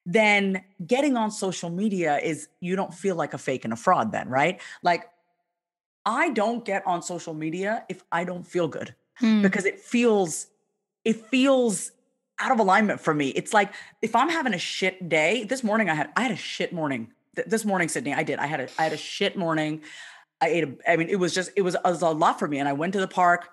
then 0.06 0.62
getting 0.86 1.16
on 1.16 1.30
social 1.30 1.70
media 1.70 2.18
is 2.18 2.48
you 2.60 2.76
don't 2.76 2.94
feel 2.94 3.16
like 3.16 3.34
a 3.34 3.38
fake 3.38 3.64
and 3.64 3.72
a 3.72 3.76
fraud, 3.76 4.12
then, 4.12 4.28
right? 4.28 4.60
Like, 4.82 5.08
I 6.06 6.30
don't 6.30 6.64
get 6.64 6.86
on 6.86 7.02
social 7.02 7.34
media 7.34 7.84
if 7.88 8.02
I 8.10 8.24
don't 8.24 8.46
feel 8.46 8.68
good 8.68 8.94
hmm. 9.16 9.42
because 9.42 9.66
it 9.66 9.80
feels, 9.80 10.46
it 11.04 11.26
feels 11.26 11.92
out 12.38 12.52
of 12.52 12.60
alignment 12.60 13.00
for 13.00 13.12
me. 13.12 13.28
It's 13.30 13.52
like 13.52 13.72
if 14.00 14.14
I'm 14.14 14.30
having 14.30 14.54
a 14.54 14.58
shit 14.58 15.08
day, 15.08 15.44
this 15.44 15.62
morning 15.62 15.90
I 15.90 15.94
had, 15.94 16.10
I 16.16 16.22
had 16.22 16.32
a 16.32 16.36
shit 16.36 16.72
morning. 16.72 17.08
This 17.46 17.64
morning, 17.64 17.88
Sydney, 17.88 18.14
I 18.14 18.22
did. 18.22 18.38
I 18.38 18.46
had 18.46 18.60
a, 18.60 18.68
I 18.78 18.84
had 18.84 18.92
a 18.92 18.96
shit 18.96 19.36
morning. 19.36 19.82
I 20.40 20.48
ate 20.48 20.64
a, 20.64 20.90
I 20.90 20.96
mean, 20.96 21.08
it 21.08 21.16
was 21.16 21.34
just, 21.34 21.50
it 21.56 21.62
was, 21.62 21.74
it 21.74 21.80
was 21.84 22.02
a 22.02 22.10
lot 22.10 22.38
for 22.38 22.46
me. 22.46 22.58
And 22.58 22.68
I 22.68 22.72
went 22.72 22.92
to 22.92 23.00
the 23.00 23.08
park, 23.08 23.48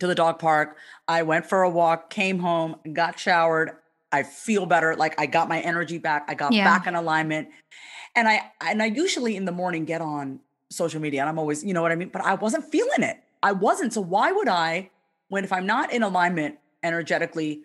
to 0.00 0.06
the 0.06 0.14
dog 0.14 0.38
park. 0.38 0.76
I 1.06 1.22
went 1.22 1.46
for 1.46 1.62
a 1.62 1.70
walk, 1.70 2.10
came 2.10 2.40
home, 2.40 2.76
got 2.92 3.18
showered. 3.18 3.72
I 4.12 4.24
feel 4.24 4.66
better. 4.66 4.96
Like 4.96 5.20
I 5.20 5.26
got 5.26 5.48
my 5.48 5.60
energy 5.60 5.98
back. 5.98 6.24
I 6.28 6.34
got 6.34 6.52
yeah. 6.52 6.64
back 6.64 6.86
in 6.86 6.94
alignment. 6.94 7.48
And 8.16 8.26
I, 8.26 8.50
and 8.60 8.82
I 8.82 8.86
usually 8.86 9.36
in 9.36 9.44
the 9.44 9.52
morning 9.52 9.84
get 9.84 10.00
on 10.00 10.40
social 10.68 11.00
media 11.00 11.20
and 11.20 11.28
I'm 11.28 11.38
always, 11.38 11.62
you 11.62 11.74
know 11.74 11.82
what 11.82 11.92
I 11.92 11.94
mean? 11.94 12.08
But 12.08 12.22
I 12.22 12.34
wasn't 12.34 12.64
feeling 12.64 13.02
it. 13.02 13.18
I 13.42 13.52
wasn't. 13.52 13.92
So 13.92 14.00
why 14.00 14.32
would 14.32 14.48
I, 14.48 14.90
when 15.28 15.44
if 15.44 15.52
I'm 15.52 15.66
not 15.66 15.92
in 15.92 16.02
alignment 16.02 16.58
energetically 16.82 17.62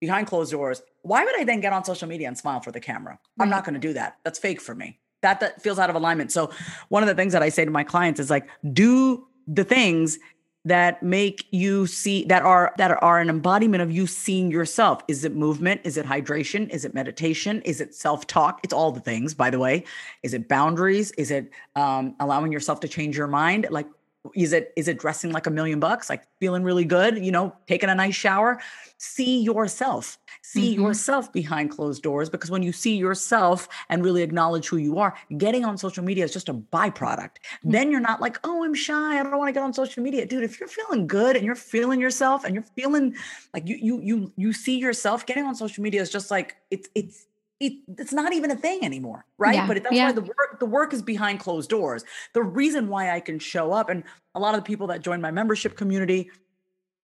behind 0.00 0.28
closed 0.28 0.52
doors, 0.52 0.82
why 1.02 1.24
would 1.24 1.38
I 1.38 1.44
then 1.44 1.60
get 1.60 1.72
on 1.72 1.84
social 1.84 2.08
media 2.08 2.28
and 2.28 2.38
smile 2.38 2.60
for 2.60 2.70
the 2.70 2.80
camera? 2.80 3.18
Right. 3.36 3.44
I'm 3.44 3.50
not 3.50 3.64
going 3.64 3.74
to 3.74 3.80
do 3.80 3.92
that. 3.94 4.18
That's 4.22 4.38
fake 4.38 4.60
for 4.60 4.76
me 4.76 4.99
that 5.22 5.40
that 5.40 5.62
feels 5.62 5.78
out 5.78 5.90
of 5.90 5.96
alignment. 5.96 6.32
So 6.32 6.50
one 6.88 7.02
of 7.02 7.08
the 7.08 7.14
things 7.14 7.32
that 7.32 7.42
I 7.42 7.48
say 7.48 7.64
to 7.64 7.70
my 7.70 7.84
clients 7.84 8.20
is 8.20 8.30
like, 8.30 8.48
do 8.72 9.26
the 9.46 9.64
things 9.64 10.18
that 10.66 11.02
make 11.02 11.46
you 11.50 11.86
see 11.86 12.24
that 12.26 12.42
are 12.42 12.74
that 12.76 13.02
are 13.02 13.18
an 13.18 13.30
embodiment 13.30 13.82
of 13.82 13.90
you 13.90 14.06
seeing 14.06 14.50
yourself. 14.50 15.02
Is 15.08 15.24
it 15.24 15.34
movement? 15.34 15.80
Is 15.84 15.96
it 15.96 16.04
hydration? 16.04 16.68
Is 16.68 16.84
it 16.84 16.92
meditation? 16.92 17.62
Is 17.62 17.80
it 17.80 17.94
self-talk? 17.94 18.60
It's 18.62 18.74
all 18.74 18.92
the 18.92 19.00
things 19.00 19.32
by 19.32 19.48
the 19.48 19.58
way. 19.58 19.84
Is 20.22 20.34
it 20.34 20.48
boundaries? 20.48 21.12
Is 21.12 21.30
it 21.30 21.50
um, 21.76 22.14
allowing 22.20 22.52
yourself 22.52 22.80
to 22.80 22.88
change 22.88 23.16
your 23.16 23.26
mind? 23.26 23.68
Like 23.70 23.86
is 24.34 24.52
it 24.52 24.72
is 24.76 24.86
it 24.86 24.98
dressing 24.98 25.32
like 25.32 25.46
a 25.46 25.50
million 25.50 25.80
bucks? 25.80 26.10
Like 26.10 26.24
feeling 26.40 26.62
really 26.62 26.84
good 26.84 27.24
you 27.24 27.32
know 27.32 27.54
taking 27.66 27.88
a 27.88 27.94
nice 27.94 28.14
shower? 28.14 28.60
See 28.98 29.40
yourself. 29.40 30.18
See 30.42 30.74
mm-hmm. 30.74 30.82
yourself 30.82 31.32
behind 31.32 31.70
closed 31.70 32.02
doors 32.02 32.28
because 32.28 32.50
when 32.50 32.62
you 32.62 32.72
see 32.72 32.96
yourself 32.96 33.68
and 33.88 34.04
really 34.04 34.22
acknowledge 34.22 34.68
who 34.68 34.76
you 34.76 34.98
are 34.98 35.14
getting 35.38 35.64
on 35.64 35.78
social 35.78 36.04
media 36.04 36.24
is 36.24 36.32
just 36.32 36.48
a 36.48 36.54
byproduct. 36.54 37.36
Mm-hmm. 37.40 37.70
then 37.70 37.90
you're 37.90 38.00
not 38.00 38.20
like 38.20 38.38
oh 38.44 38.64
i'm 38.64 38.74
shy. 38.74 39.18
I 39.18 39.22
don't 39.22 39.38
want 39.38 39.48
to 39.48 39.52
get 39.52 39.62
on 39.62 39.72
social 39.72 40.02
media. 40.02 40.26
Dude 40.26 40.44
if 40.44 40.60
you're 40.60 40.68
feeling 40.68 41.06
good 41.06 41.36
and 41.36 41.44
you're 41.44 41.54
feeling 41.54 42.00
yourself 42.00 42.44
and 42.44 42.54
you're 42.54 42.64
feeling 42.76 43.14
like 43.54 43.66
you 43.66 43.76
you 43.76 44.00
you 44.00 44.32
you 44.36 44.52
see 44.52 44.78
yourself 44.78 45.24
getting 45.26 45.44
on 45.44 45.54
social 45.54 45.82
media 45.82 46.00
is 46.00 46.10
just 46.10 46.30
like 46.30 46.56
it's 46.70 46.88
it's 46.94 47.26
it, 47.60 47.74
it's 47.98 48.12
not 48.12 48.32
even 48.32 48.50
a 48.50 48.56
thing 48.56 48.82
anymore, 48.84 49.26
right? 49.36 49.54
Yeah, 49.54 49.66
but 49.66 49.82
that's 49.82 49.94
yeah. 49.94 50.06
why 50.06 50.12
the 50.12 50.22
work 50.22 50.58
the 50.58 50.66
work 50.66 50.94
is 50.94 51.02
behind 51.02 51.40
closed 51.40 51.68
doors. 51.68 52.04
The 52.32 52.42
reason 52.42 52.88
why 52.88 53.10
I 53.14 53.20
can 53.20 53.38
show 53.38 53.72
up, 53.72 53.90
and 53.90 54.02
a 54.34 54.40
lot 54.40 54.54
of 54.54 54.64
the 54.64 54.66
people 54.66 54.86
that 54.86 55.02
join 55.02 55.20
my 55.20 55.30
membership 55.30 55.76
community, 55.76 56.30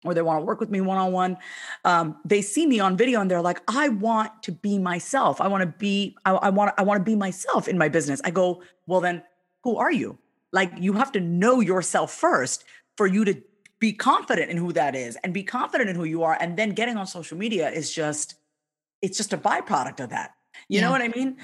or 0.03 0.13
they 0.13 0.21
want 0.21 0.41
to 0.41 0.45
work 0.45 0.59
with 0.59 0.69
me 0.69 0.81
one 0.81 0.97
on 0.97 1.13
one, 1.13 1.37
they 2.25 2.41
see 2.41 2.65
me 2.65 2.81
on 2.81 2.97
video 2.97 3.21
and 3.21 3.31
they're 3.31 3.41
like, 3.41 3.61
"I 3.69 3.87
want 3.87 4.43
to 4.43 4.51
be 4.51 4.77
myself. 4.77 5.39
I 5.39 5.47
want 5.47 5.61
to 5.61 5.67
be. 5.67 6.17
I, 6.25 6.31
I 6.33 6.49
want. 6.49 6.73
I 6.77 6.83
want 6.83 6.99
to 6.99 7.05
be 7.05 7.15
myself 7.15 7.69
in 7.69 7.77
my 7.77 7.87
business." 7.87 8.19
I 8.25 8.31
go, 8.31 8.61
"Well, 8.87 8.99
then, 8.99 9.23
who 9.63 9.77
are 9.77 9.91
you? 9.91 10.19
Like, 10.51 10.73
you 10.77 10.93
have 10.93 11.13
to 11.13 11.21
know 11.21 11.61
yourself 11.61 12.11
first 12.13 12.65
for 12.97 13.07
you 13.07 13.23
to 13.23 13.41
be 13.79 13.93
confident 13.93 14.51
in 14.51 14.57
who 14.57 14.73
that 14.73 14.95
is, 14.95 15.15
and 15.23 15.33
be 15.33 15.43
confident 15.43 15.89
in 15.89 15.95
who 15.95 16.03
you 16.03 16.23
are, 16.23 16.37
and 16.41 16.57
then 16.57 16.71
getting 16.71 16.97
on 16.97 17.07
social 17.07 17.37
media 17.37 17.69
is 17.69 17.93
just." 17.93 18.35
It's 19.01 19.17
just 19.17 19.33
a 19.33 19.37
byproduct 19.37 19.99
of 19.99 20.11
that 20.11 20.35
you 20.71 20.79
yeah. 20.79 20.85
know 20.85 20.91
what 20.91 21.01
I 21.01 21.09
mean? 21.09 21.35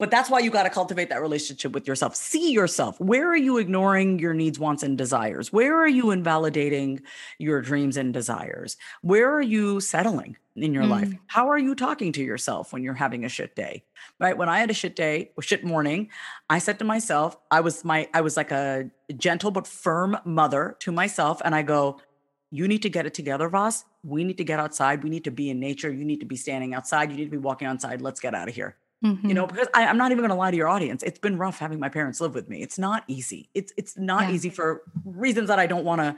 But 0.00 0.10
that's 0.10 0.28
why 0.28 0.40
you 0.40 0.50
got 0.50 0.64
to 0.64 0.70
cultivate 0.70 1.10
that 1.10 1.22
relationship 1.22 1.72
with 1.72 1.86
yourself. 1.86 2.16
See 2.16 2.50
yourself. 2.52 3.00
Where 3.00 3.30
are 3.30 3.36
you 3.36 3.58
ignoring 3.58 4.18
your 4.18 4.34
needs, 4.34 4.58
wants, 4.58 4.82
and 4.82 4.98
desires? 4.98 5.52
Where 5.52 5.76
are 5.76 5.88
you 5.88 6.10
invalidating 6.10 7.02
your 7.38 7.62
dreams 7.62 7.96
and 7.96 8.12
desires? 8.12 8.76
Where 9.02 9.32
are 9.32 9.42
you 9.42 9.78
settling 9.78 10.36
in 10.56 10.74
your 10.74 10.84
mm. 10.84 10.90
life? 10.90 11.12
How 11.28 11.48
are 11.48 11.58
you 11.58 11.76
talking 11.76 12.10
to 12.12 12.22
yourself 12.22 12.72
when 12.72 12.82
you're 12.82 12.94
having 12.94 13.24
a 13.24 13.28
shit 13.28 13.54
day? 13.54 13.84
Right? 14.18 14.36
When 14.36 14.48
I 14.48 14.58
had 14.58 14.70
a 14.70 14.74
shit 14.74 14.96
day, 14.96 15.30
a 15.38 15.42
shit 15.42 15.62
morning, 15.62 16.10
I 16.50 16.58
said 16.58 16.80
to 16.80 16.84
myself, 16.84 17.36
I 17.52 17.60
was 17.60 17.84
my 17.84 18.08
I 18.12 18.22
was 18.22 18.36
like 18.36 18.50
a 18.50 18.90
gentle 19.16 19.52
but 19.52 19.68
firm 19.68 20.16
mother 20.24 20.76
to 20.80 20.90
myself 20.90 21.40
and 21.44 21.54
I 21.54 21.62
go, 21.62 22.00
you 22.50 22.66
need 22.66 22.82
to 22.82 22.88
get 22.88 23.06
it 23.06 23.14
together, 23.14 23.48
Voss. 23.48 23.84
We 24.02 24.24
need 24.24 24.38
to 24.38 24.44
get 24.44 24.58
outside. 24.58 25.02
We 25.02 25.10
need 25.10 25.24
to 25.24 25.30
be 25.30 25.50
in 25.50 25.60
nature. 25.60 25.92
You 25.92 26.04
need 26.04 26.20
to 26.20 26.26
be 26.26 26.36
standing 26.36 26.74
outside. 26.74 27.10
You 27.10 27.16
need 27.16 27.26
to 27.26 27.30
be 27.30 27.36
walking 27.36 27.68
outside. 27.68 28.00
Let's 28.00 28.20
get 28.20 28.34
out 28.34 28.48
of 28.48 28.54
here. 28.54 28.76
Mm-hmm. 29.04 29.28
You 29.28 29.34
know, 29.34 29.46
mm-hmm. 29.46 29.54
because 29.54 29.68
I, 29.74 29.82
am 29.82 29.96
not 29.96 30.10
even 30.10 30.22
going 30.22 30.30
to 30.30 30.34
lie 30.34 30.50
to 30.50 30.56
your 30.56 30.68
audience. 30.68 31.02
It's 31.02 31.18
been 31.18 31.38
rough 31.38 31.58
having 31.58 31.78
my 31.78 31.88
parents 31.88 32.20
live 32.20 32.34
with 32.34 32.48
me. 32.48 32.62
It's 32.62 32.78
not 32.78 33.04
easy. 33.06 33.48
It's 33.54 33.72
it's 33.76 33.96
not 33.96 34.28
yeah. 34.28 34.34
easy 34.34 34.50
for 34.50 34.82
reasons 35.04 35.48
that 35.48 35.58
I 35.58 35.66
don't 35.66 35.84
want 35.84 36.00
to. 36.00 36.16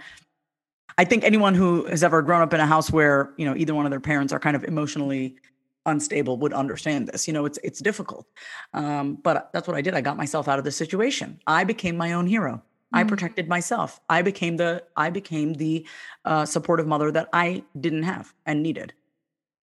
I 0.96 1.04
think 1.04 1.24
anyone 1.24 1.54
who 1.54 1.84
has 1.86 2.02
ever 2.02 2.22
grown 2.22 2.42
up 2.42 2.54
in 2.54 2.60
a 2.60 2.66
house 2.66 2.90
where 2.90 3.32
you 3.36 3.44
know 3.44 3.54
either 3.56 3.74
one 3.74 3.84
of 3.84 3.90
their 3.90 4.00
parents 4.00 4.32
are 4.32 4.40
kind 4.40 4.56
of 4.56 4.64
emotionally 4.64 5.36
unstable 5.84 6.36
would 6.38 6.52
understand 6.52 7.08
this. 7.08 7.26
You 7.26 7.34
know, 7.34 7.44
it's 7.44 7.58
it's 7.62 7.80
difficult. 7.80 8.26
Um, 8.72 9.16
but 9.16 9.50
that's 9.52 9.68
what 9.68 9.76
I 9.76 9.82
did. 9.82 9.94
I 9.94 10.00
got 10.00 10.16
myself 10.16 10.48
out 10.48 10.58
of 10.58 10.64
the 10.64 10.72
situation. 10.72 11.38
I 11.46 11.64
became 11.64 11.96
my 11.96 12.12
own 12.12 12.26
hero. 12.26 12.62
I 12.92 13.00
mm-hmm. 13.00 13.08
protected 13.08 13.48
myself. 13.48 14.00
I 14.08 14.22
became 14.22 14.56
the 14.56 14.82
I 14.96 15.10
became 15.10 15.54
the 15.54 15.86
uh, 16.24 16.44
supportive 16.44 16.86
mother 16.86 17.10
that 17.12 17.28
I 17.32 17.62
didn't 17.78 18.02
have 18.04 18.32
and 18.46 18.62
needed 18.62 18.92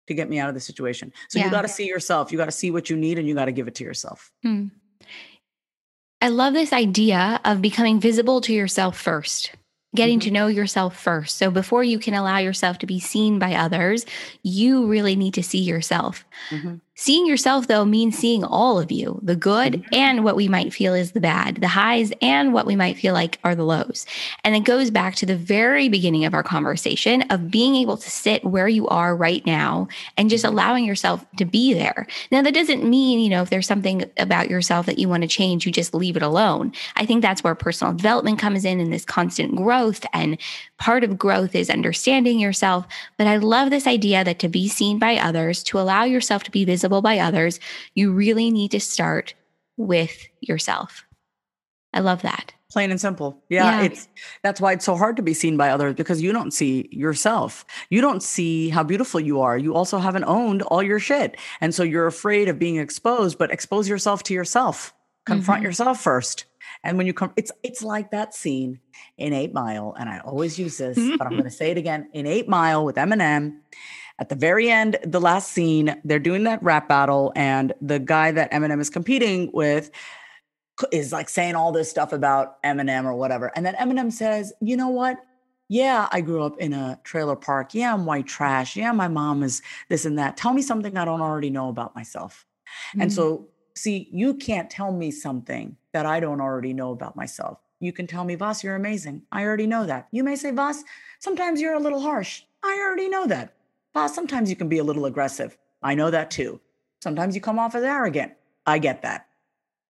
to 0.07 0.13
get 0.13 0.29
me 0.29 0.39
out 0.39 0.49
of 0.49 0.55
the 0.55 0.61
situation. 0.61 1.11
So 1.29 1.39
yeah. 1.39 1.45
you 1.45 1.51
got 1.51 1.63
to 1.63 1.67
see 1.67 1.87
yourself. 1.87 2.31
You 2.31 2.37
got 2.37 2.45
to 2.45 2.51
see 2.51 2.71
what 2.71 2.89
you 2.89 2.95
need, 2.95 3.19
and 3.19 3.27
you 3.27 3.35
got 3.35 3.45
to 3.45 3.51
give 3.51 3.67
it 3.67 3.75
to 3.75 3.83
yourself. 3.83 4.31
Mm. 4.45 4.71
I 6.21 6.29
love 6.29 6.53
this 6.53 6.73
idea 6.73 7.39
of 7.45 7.61
becoming 7.61 7.99
visible 7.99 8.41
to 8.41 8.53
yourself 8.53 8.97
first 8.99 9.51
getting 9.95 10.19
mm-hmm. 10.19 10.27
to 10.27 10.31
know 10.31 10.47
yourself 10.47 10.97
first. 10.97 11.37
So 11.37 11.49
before 11.49 11.83
you 11.83 11.99
can 11.99 12.13
allow 12.13 12.37
yourself 12.37 12.77
to 12.79 12.85
be 12.85 12.99
seen 12.99 13.39
by 13.39 13.55
others, 13.55 14.05
you 14.43 14.85
really 14.87 15.15
need 15.15 15.33
to 15.33 15.43
see 15.43 15.59
yourself. 15.59 16.25
Mm-hmm. 16.49 16.75
Seeing 16.99 17.27
yourself, 17.27 17.67
though, 17.67 17.85
means 17.85 18.17
seeing 18.17 18.43
all 18.43 18.79
of 18.79 18.91
you 18.91 19.19
the 19.21 19.35
good 19.35 19.73
mm-hmm. 19.73 19.93
and 19.93 20.23
what 20.23 20.35
we 20.35 20.47
might 20.47 20.73
feel 20.73 20.95
is 20.95 21.11
the 21.11 21.19
bad, 21.19 21.57
the 21.57 21.67
highs 21.67 22.11
and 22.23 22.53
what 22.53 22.65
we 22.65 22.75
might 22.75 22.97
feel 22.97 23.13
like 23.13 23.37
are 23.43 23.53
the 23.53 23.63
lows. 23.63 24.07
And 24.43 24.55
it 24.55 24.61
goes 24.61 24.89
back 24.89 25.13
to 25.15 25.27
the 25.27 25.35
very 25.35 25.89
beginning 25.89 26.25
of 26.25 26.33
our 26.33 26.41
conversation 26.41 27.21
of 27.29 27.51
being 27.51 27.75
able 27.75 27.97
to 27.97 28.09
sit 28.09 28.43
where 28.43 28.67
you 28.67 28.87
are 28.87 29.15
right 29.15 29.45
now 29.45 29.87
and 30.17 30.27
just 30.27 30.43
mm-hmm. 30.43 30.53
allowing 30.53 30.85
yourself 30.85 31.23
to 31.37 31.45
be 31.45 31.71
there. 31.71 32.07
Now, 32.31 32.41
that 32.41 32.55
doesn't 32.55 32.83
mean, 32.83 33.19
you 33.19 33.29
know, 33.29 33.43
if 33.43 33.51
there's 33.51 33.67
something 33.67 34.03
about 34.17 34.49
yourself 34.49 34.87
that 34.87 34.97
you 34.97 35.07
want 35.07 35.21
to 35.21 35.29
change, 35.29 35.67
you 35.67 35.71
just 35.71 35.93
leave 35.93 36.17
it 36.17 36.23
alone. 36.23 36.73
I 36.95 37.05
think 37.05 37.21
that's 37.21 37.43
where 37.43 37.53
personal 37.53 37.93
development 37.93 38.39
comes 38.39 38.65
in 38.65 38.79
and 38.79 38.91
this 38.91 39.05
constant 39.05 39.55
growth. 39.55 40.03
And 40.13 40.39
part 40.79 41.03
of 41.03 41.19
growth 41.19 41.53
is 41.53 41.69
understanding 41.69 42.39
yourself. 42.39 42.87
But 43.17 43.27
I 43.27 43.37
love 43.37 43.69
this 43.69 43.85
idea 43.85 44.23
that 44.23 44.39
to 44.39 44.49
be 44.49 44.67
seen 44.67 44.97
by 44.97 45.17
others, 45.17 45.61
to 45.65 45.79
allow 45.79 46.03
yourself 46.03 46.43
to 46.45 46.51
be 46.51 46.65
visible 46.65 46.86
visible 46.87 47.01
by 47.01 47.19
others, 47.19 47.59
you 47.95 48.13
really 48.13 48.49
need 48.49 48.71
to 48.71 48.79
start 48.79 49.33
with 49.75 50.25
yourself. 50.41 51.05
I 51.93 51.99
love 51.99 52.21
that. 52.21 52.53
Plain 52.71 52.91
and 52.91 52.99
simple. 52.99 53.41
Yeah, 53.49 53.79
yeah, 53.79 53.85
it's 53.85 54.07
that's 54.43 54.59
why 54.59 54.73
it's 54.73 54.85
so 54.85 54.95
hard 54.95 55.15
to 55.15 55.21
be 55.21 55.33
seen 55.33 55.55
by 55.57 55.69
others 55.69 55.95
because 55.95 56.21
you 56.21 56.33
don't 56.33 56.51
see 56.51 56.89
yourself. 56.91 57.65
You 57.89 58.01
don't 58.01 58.21
see 58.21 58.69
how 58.69 58.83
beautiful 58.83 59.19
you 59.19 59.39
are. 59.39 59.57
You 59.57 59.73
also 59.73 59.99
haven't 59.99 60.25
owned 60.25 60.63
all 60.63 60.83
your 60.83 60.99
shit. 60.99 61.37
And 61.61 61.73
so 61.73 61.83
you're 61.83 62.07
afraid 62.07 62.49
of 62.49 62.59
being 62.59 62.75
exposed, 62.75 63.37
but 63.37 63.51
expose 63.51 63.87
yourself 63.87 64.21
to 64.23 64.33
yourself. 64.33 64.93
Confront 65.25 65.59
mm-hmm. 65.59 65.67
yourself 65.67 66.01
first. 66.01 66.45
And 66.83 66.97
when 66.97 67.07
you 67.07 67.13
come, 67.13 67.31
it's 67.37 67.51
it's 67.63 67.81
like 67.81 68.11
that 68.11 68.33
scene 68.35 68.79
in 69.17 69.33
Eight 69.33 69.53
Mile, 69.53 69.95
and 69.97 70.09
I 70.09 70.19
always 70.19 70.59
use 70.59 70.77
this, 70.77 70.97
but 71.17 71.25
I'm 71.25 71.33
going 71.33 71.43
to 71.45 71.49
say 71.49 71.71
it 71.71 71.77
again. 71.77 72.09
In 72.13 72.27
Eight 72.27 72.49
Mile 72.49 72.83
with 72.83 72.97
Eminem, 72.97 73.59
at 74.19 74.29
the 74.29 74.35
very 74.35 74.69
end, 74.69 74.97
the 75.03 75.21
last 75.21 75.51
scene, 75.51 75.99
they're 76.03 76.19
doing 76.19 76.43
that 76.45 76.61
rap 76.63 76.87
battle, 76.87 77.31
and 77.35 77.73
the 77.81 77.99
guy 77.99 78.31
that 78.31 78.51
Eminem 78.51 78.79
is 78.79 78.89
competing 78.89 79.51
with 79.53 79.91
is 80.91 81.11
like 81.11 81.29
saying 81.29 81.55
all 81.55 81.71
this 81.71 81.89
stuff 81.89 82.13
about 82.13 82.61
Eminem 82.63 83.05
or 83.05 83.13
whatever. 83.13 83.51
And 83.55 83.65
then 83.65 83.75
Eminem 83.75 84.11
says, 84.11 84.53
You 84.61 84.77
know 84.77 84.89
what? 84.89 85.17
Yeah, 85.69 86.07
I 86.11 86.21
grew 86.21 86.43
up 86.43 86.57
in 86.59 86.73
a 86.73 86.99
trailer 87.03 87.35
park. 87.35 87.73
Yeah, 87.73 87.93
I'm 87.93 88.05
white 88.05 88.25
trash. 88.25 88.75
Yeah, 88.75 88.91
my 88.93 89.07
mom 89.07 89.43
is 89.43 89.61
this 89.89 90.05
and 90.05 90.17
that. 90.17 90.37
Tell 90.37 90.53
me 90.53 90.61
something 90.61 90.97
I 90.97 91.05
don't 91.05 91.21
already 91.21 91.49
know 91.49 91.69
about 91.69 91.93
myself. 91.93 92.45
Mm-hmm. 92.91 93.01
And 93.01 93.13
so, 93.13 93.47
see, 93.75 94.07
you 94.11 94.35
can't 94.35 94.69
tell 94.69 94.91
me 94.91 95.11
something 95.11 95.75
that 95.91 96.05
I 96.05 96.19
don't 96.19 96.39
already 96.39 96.73
know 96.73 96.91
about 96.91 97.15
myself. 97.17 97.59
You 97.79 97.91
can 97.91 98.07
tell 98.07 98.23
me, 98.23 98.35
Voss, 98.35 98.63
you're 98.63 98.75
amazing. 98.75 99.23
I 99.31 99.43
already 99.43 99.67
know 99.67 99.85
that. 99.85 100.07
You 100.11 100.23
may 100.23 100.35
say, 100.37 100.51
Voss, 100.51 100.83
sometimes 101.19 101.59
you're 101.59 101.75
a 101.75 101.79
little 101.79 102.01
harsh. 102.01 102.43
I 102.63 102.81
already 102.81 103.09
know 103.09 103.27
that. 103.27 103.56
Uh, 103.97 104.07
sometimes 104.07 104.47
you 104.47 104.55
can 104.55 104.69
be 104.69 104.77
a 104.77 104.83
little 104.83 105.05
aggressive. 105.05 105.57
I 105.81 105.95
know 105.95 106.11
that 106.11 106.29
too. 106.29 106.61
Sometimes 107.01 107.33
you 107.33 107.41
come 107.41 107.57
off 107.57 107.73
as 107.73 107.83
arrogant. 107.83 108.31
I 108.67 108.77
get 108.77 109.01
that. 109.01 109.25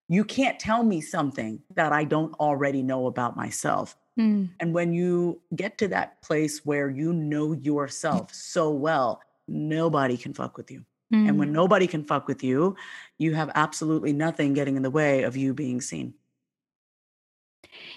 You 0.07 0.23
can't 0.23 0.57
tell 0.57 0.81
me 0.81 1.01
something 1.01 1.61
that 1.75 1.91
I 1.91 2.05
don't 2.05 2.33
already 2.35 2.81
know 2.81 3.07
about 3.07 3.35
myself. 3.35 3.97
Mm. 4.17 4.49
And 4.61 4.73
when 4.73 4.93
you 4.93 5.41
get 5.57 5.77
to 5.79 5.89
that 5.89 6.21
place 6.21 6.65
where 6.65 6.89
you 6.89 7.11
know 7.11 7.51
yourself 7.51 8.33
so 8.33 8.71
well, 8.71 9.19
nobody 9.45 10.15
can 10.15 10.33
fuck 10.33 10.55
with 10.55 10.71
you. 10.71 10.85
Mm. 11.13 11.27
And 11.27 11.37
when 11.37 11.49
hmm. 11.49 11.55
nobody 11.55 11.85
can 11.85 12.05
fuck 12.05 12.29
with 12.29 12.43
you, 12.43 12.77
you 13.17 13.33
have 13.33 13.51
absolutely 13.55 14.13
nothing 14.13 14.53
getting 14.53 14.77
in 14.77 14.83
the 14.83 14.89
way 14.89 15.23
of 15.23 15.35
you 15.35 15.53
being 15.53 15.81
seen 15.81 16.13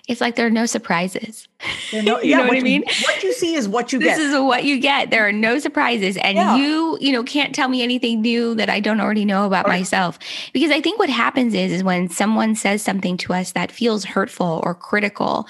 it's 0.08 0.20
like 0.20 0.36
there 0.36 0.46
are 0.46 0.50
no 0.50 0.66
surprises. 0.66 1.46
No, 1.92 2.20
you 2.20 2.30
yeah, 2.30 2.36
know 2.36 2.42
what, 2.44 2.50
what 2.50 2.58
I 2.58 2.62
mean? 2.62 2.84
what 3.02 3.22
you 3.24 3.32
see 3.32 3.54
is 3.54 3.68
what 3.68 3.92
you 3.92 3.98
this 3.98 4.10
get. 4.10 4.18
This 4.18 4.32
is 4.32 4.40
what 4.40 4.62
you 4.62 4.78
get. 4.78 5.10
There 5.10 5.26
are 5.26 5.32
no 5.32 5.58
surprises. 5.58 6.16
And 6.18 6.36
yeah. 6.36 6.56
you, 6.56 6.96
you 7.00 7.10
know, 7.10 7.24
can't 7.24 7.52
tell 7.52 7.68
me 7.68 7.82
anything 7.82 8.20
new 8.22 8.54
that 8.54 8.70
I 8.70 8.78
don't 8.78 9.00
already 9.00 9.24
know 9.24 9.44
about 9.44 9.66
right. 9.66 9.80
myself. 9.80 10.16
Because 10.52 10.70
I 10.70 10.80
think 10.80 11.00
what 11.00 11.10
happens 11.10 11.52
is, 11.52 11.72
is 11.72 11.82
when 11.82 12.08
someone 12.08 12.54
says 12.54 12.80
something 12.80 13.16
to 13.18 13.32
us 13.32 13.52
that 13.52 13.72
feels 13.72 14.04
hurtful 14.04 14.60
or 14.62 14.72
critical, 14.72 15.48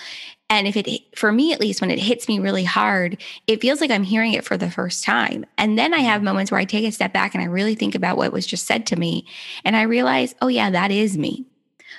and 0.51 0.67
if 0.67 0.77
it, 0.77 1.17
for 1.17 1.31
me 1.31 1.53
at 1.53 1.61
least, 1.61 1.81
when 1.81 1.93
it 1.93 2.01
hits 2.01 2.27
me 2.27 2.41
really 2.41 2.65
hard, 2.65 3.23
it 3.47 3.61
feels 3.61 3.81
like 3.81 3.93
I'm 3.93 4.03
hearing 4.03 4.33
it 4.33 4.45
for 4.45 4.57
the 4.57 4.71
first 4.71 5.05
time. 5.05 5.47
And 5.57 5.79
then 5.79 5.95
I 5.95 6.01
have 6.01 6.19
mm-hmm. 6.19 6.25
moments 6.25 6.51
where 6.51 6.61
I 6.61 6.65
take 6.65 6.85
a 6.85 6.91
step 6.91 7.13
back 7.13 7.35
and 7.35 7.43
I 7.43 7.47
really 7.47 7.77
think 7.77 7.95
about 7.95 8.17
what 8.17 8.33
was 8.33 8.47
just 8.47 8.67
said 8.67 8.85
to 8.87 8.97
me. 8.97 9.27
And 9.65 9.77
I 9.77 9.83
realize, 9.83 10.35
oh, 10.43 10.49
yeah, 10.49 10.71
that 10.71 10.91
is 10.91 11.17
me. 11.17 11.47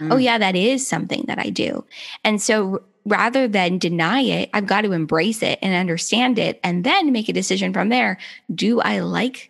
Oh, 0.02 0.04
mm. 0.06 0.12
Oh, 0.14 0.18
yeah, 0.18 0.38
that 0.38 0.56
is 0.56 0.88
something 0.88 1.24
that 1.28 1.40
I 1.40 1.50
do. 1.50 1.86
And 2.24 2.42
so 2.42 2.84
rather 3.06 3.48
than 3.48 3.78
deny 3.78 4.22
it, 4.22 4.50
I've 4.54 4.68
got 4.68 4.82
to 4.82 4.92
embrace 4.92 5.42
it 5.44 5.60
and 5.62 5.74
understand 5.74 6.38
it 6.40 6.60
and 6.64 6.84
then 6.84 7.12
make 7.12 7.30
a 7.30 7.34
decision 7.34 7.74
from 7.74 7.90
there. 7.90 8.18
Do 8.54 8.80
I 8.82 9.00
like 9.00 9.50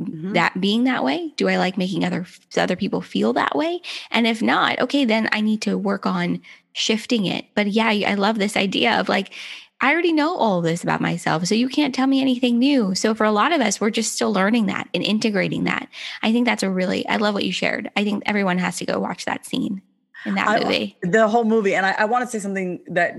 Mm-hmm. 0.00 0.32
that 0.32 0.58
being 0.58 0.84
that 0.84 1.04
way 1.04 1.34
do 1.36 1.46
i 1.46 1.58
like 1.58 1.76
making 1.76 2.06
other 2.06 2.24
other 2.56 2.74
people 2.74 3.02
feel 3.02 3.34
that 3.34 3.54
way 3.54 3.82
and 4.10 4.26
if 4.26 4.40
not 4.40 4.80
okay 4.80 5.04
then 5.04 5.28
i 5.30 5.42
need 5.42 5.60
to 5.60 5.76
work 5.76 6.06
on 6.06 6.40
shifting 6.72 7.26
it 7.26 7.44
but 7.54 7.66
yeah 7.66 7.88
i 7.88 8.14
love 8.14 8.38
this 8.38 8.56
idea 8.56 8.98
of 8.98 9.10
like 9.10 9.34
I 9.80 9.92
already 9.92 10.12
know 10.12 10.36
all 10.36 10.60
this 10.60 10.82
about 10.82 11.00
myself. 11.00 11.46
So 11.46 11.54
you 11.54 11.68
can't 11.68 11.94
tell 11.94 12.06
me 12.06 12.20
anything 12.20 12.58
new. 12.58 12.94
So 12.94 13.14
for 13.14 13.24
a 13.24 13.32
lot 13.32 13.52
of 13.52 13.60
us, 13.60 13.80
we're 13.80 13.90
just 13.90 14.12
still 14.12 14.32
learning 14.32 14.66
that 14.66 14.88
and 14.92 15.02
integrating 15.02 15.64
that. 15.64 15.88
I 16.22 16.32
think 16.32 16.46
that's 16.46 16.62
a 16.62 16.70
really, 16.70 17.06
I 17.08 17.16
love 17.16 17.34
what 17.34 17.44
you 17.44 17.52
shared. 17.52 17.90
I 17.96 18.04
think 18.04 18.22
everyone 18.26 18.58
has 18.58 18.76
to 18.78 18.84
go 18.84 18.98
watch 18.98 19.24
that 19.24 19.46
scene 19.46 19.80
in 20.26 20.34
that 20.34 20.48
I, 20.48 20.62
movie. 20.62 20.98
the 21.02 21.28
whole 21.28 21.44
movie. 21.44 21.74
And 21.74 21.86
I, 21.86 21.92
I 21.98 22.04
want 22.04 22.24
to 22.24 22.30
say 22.30 22.38
something 22.38 22.80
that 22.88 23.18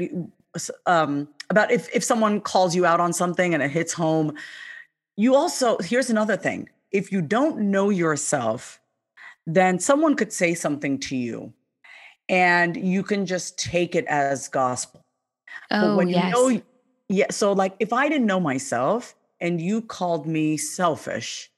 um, 0.86 1.28
about 1.50 1.72
if, 1.72 1.94
if 1.96 2.04
someone 2.04 2.42
calls 2.42 2.76
you 2.76 2.86
out 2.86 3.00
on 3.00 3.12
something 3.12 3.54
and 3.54 3.64
it 3.64 3.72
hits 3.72 3.94
home, 3.94 4.36
you 5.18 5.36
also, 5.36 5.78
here's 5.80 6.10
another 6.10 6.38
thing. 6.38 6.70
If 6.92 7.12
you 7.12 7.22
don't 7.22 7.72
know 7.72 7.90
yourself, 7.90 8.80
then 9.48 9.80
someone 9.80 10.16
could 10.16 10.32
say 10.32 10.54
something 10.54 11.00
to 11.00 11.16
you 11.16 11.54
and 12.30 12.78
you 12.78 13.04
can 13.04 13.26
just 13.26 13.58
take 13.58 13.96
it 13.96 14.06
as 14.06 14.48
gospel. 14.48 15.01
Oh, 15.72 15.82
but 15.82 15.98
when 15.98 16.10
yes. 16.10 16.26
you 16.26 16.32
know, 16.32 16.62
yeah. 17.10 17.32
So, 17.32 17.54
like, 17.54 17.76
if 17.80 17.94
I 17.94 18.10
didn't 18.10 18.28
know 18.28 18.40
myself 18.40 19.16
and 19.40 19.62
you 19.62 19.82
called 19.82 20.28
me 20.28 20.58
selfish, 20.58 21.52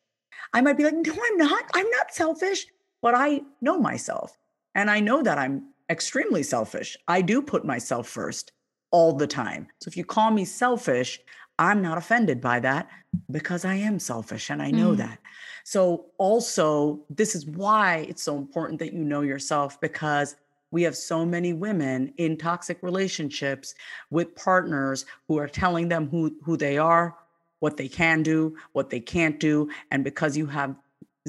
I 0.54 0.62
might 0.62 0.78
be 0.78 0.84
like, 0.84 0.94
no, 0.94 1.14
I'm 1.14 1.38
not. 1.38 1.64
I'm 1.74 1.90
not 1.90 2.14
selfish, 2.14 2.66
but 3.02 3.16
I 3.16 3.42
know 3.62 3.80
myself. 3.80 4.38
And 4.76 4.90
I 4.90 5.00
know 5.00 5.22
that 5.24 5.38
I'm 5.38 5.74
extremely 5.90 6.44
selfish. 6.44 6.98
I 7.08 7.22
do 7.22 7.42
put 7.42 7.66
myself 7.66 8.08
first 8.08 8.52
all 8.92 9.14
the 9.14 9.28
time. 9.28 9.68
So 9.82 9.90
if 9.90 9.98
you 9.98 10.06
call 10.06 10.32
me 10.32 10.46
selfish, 10.46 11.20
I'm 11.60 11.82
not 11.82 11.98
offended 11.98 12.42
by 12.42 12.60
that 12.62 12.90
because 13.30 13.66
I 13.66 13.76
am 13.76 14.00
selfish 14.00 14.50
and 14.50 14.62
I 14.62 14.72
know 14.72 14.94
mm. 14.94 14.98
that. 14.98 15.20
So, 15.66 16.08
also, 16.18 17.06
this 17.10 17.36
is 17.36 17.46
why 17.46 18.06
it's 18.10 18.24
so 18.24 18.38
important 18.38 18.80
that 18.80 18.94
you 18.94 19.04
know 19.04 19.22
yourself 19.22 19.80
because 19.80 20.36
we 20.74 20.82
have 20.82 20.98
so 20.98 21.24
many 21.24 21.54
women 21.54 22.12
in 22.18 22.36
toxic 22.36 22.82
relationships 22.82 23.76
with 24.10 24.36
partners 24.36 25.06
who 25.28 25.38
are 25.38 25.48
telling 25.48 25.88
them 25.88 26.10
who, 26.10 26.36
who 26.44 26.58
they 26.58 26.80
are, 26.80 27.16
what 27.60 27.78
they 27.78 27.88
can 27.88 28.24
do, 28.24 28.58
what 28.72 28.90
they 28.90 29.00
can't 29.00 29.40
do. 29.40 29.70
And 29.92 30.04
because 30.04 30.36
you 30.36 30.48
have 30.48 30.76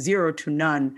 zero 0.00 0.33
to 0.33 0.50
none, 0.50 0.96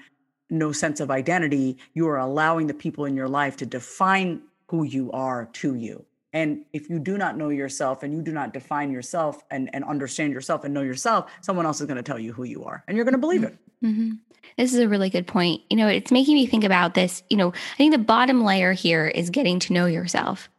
no 0.48 0.70
sense 0.70 1.00
of 1.00 1.10
identity, 1.10 1.76
you 1.94 2.06
are 2.06 2.18
allowing 2.18 2.68
the 2.68 2.74
people 2.74 3.04
in 3.04 3.16
your 3.16 3.28
life 3.28 3.56
to 3.56 3.66
define 3.66 4.42
who 4.68 4.84
you 4.84 5.10
are 5.10 5.46
to 5.54 5.74
you. 5.74 6.04
And 6.36 6.66
if 6.74 6.90
you 6.90 6.98
do 6.98 7.16
not 7.16 7.38
know 7.38 7.48
yourself 7.48 8.02
and 8.02 8.12
you 8.12 8.20
do 8.20 8.30
not 8.30 8.52
define 8.52 8.92
yourself 8.92 9.42
and, 9.50 9.70
and 9.72 9.82
understand 9.82 10.34
yourself 10.34 10.64
and 10.64 10.74
know 10.74 10.82
yourself, 10.82 11.32
someone 11.40 11.64
else 11.64 11.80
is 11.80 11.86
going 11.86 11.96
to 11.96 12.02
tell 12.02 12.18
you 12.18 12.34
who 12.34 12.44
you 12.44 12.64
are 12.64 12.84
and 12.86 12.94
you're 12.94 13.06
going 13.06 13.14
to 13.14 13.18
believe 13.18 13.42
it. 13.42 13.56
Mm-hmm. 13.82 14.10
This 14.58 14.74
is 14.74 14.80
a 14.80 14.86
really 14.86 15.08
good 15.08 15.26
point. 15.26 15.62
You 15.70 15.78
know, 15.78 15.88
it's 15.88 16.12
making 16.12 16.34
me 16.34 16.46
think 16.46 16.62
about 16.62 16.92
this. 16.92 17.22
You 17.30 17.38
know, 17.38 17.54
I 17.54 17.76
think 17.78 17.92
the 17.92 17.98
bottom 17.98 18.44
layer 18.44 18.74
here 18.74 19.06
is 19.06 19.30
getting 19.30 19.58
to 19.60 19.72
know 19.72 19.86
yourself. 19.86 20.50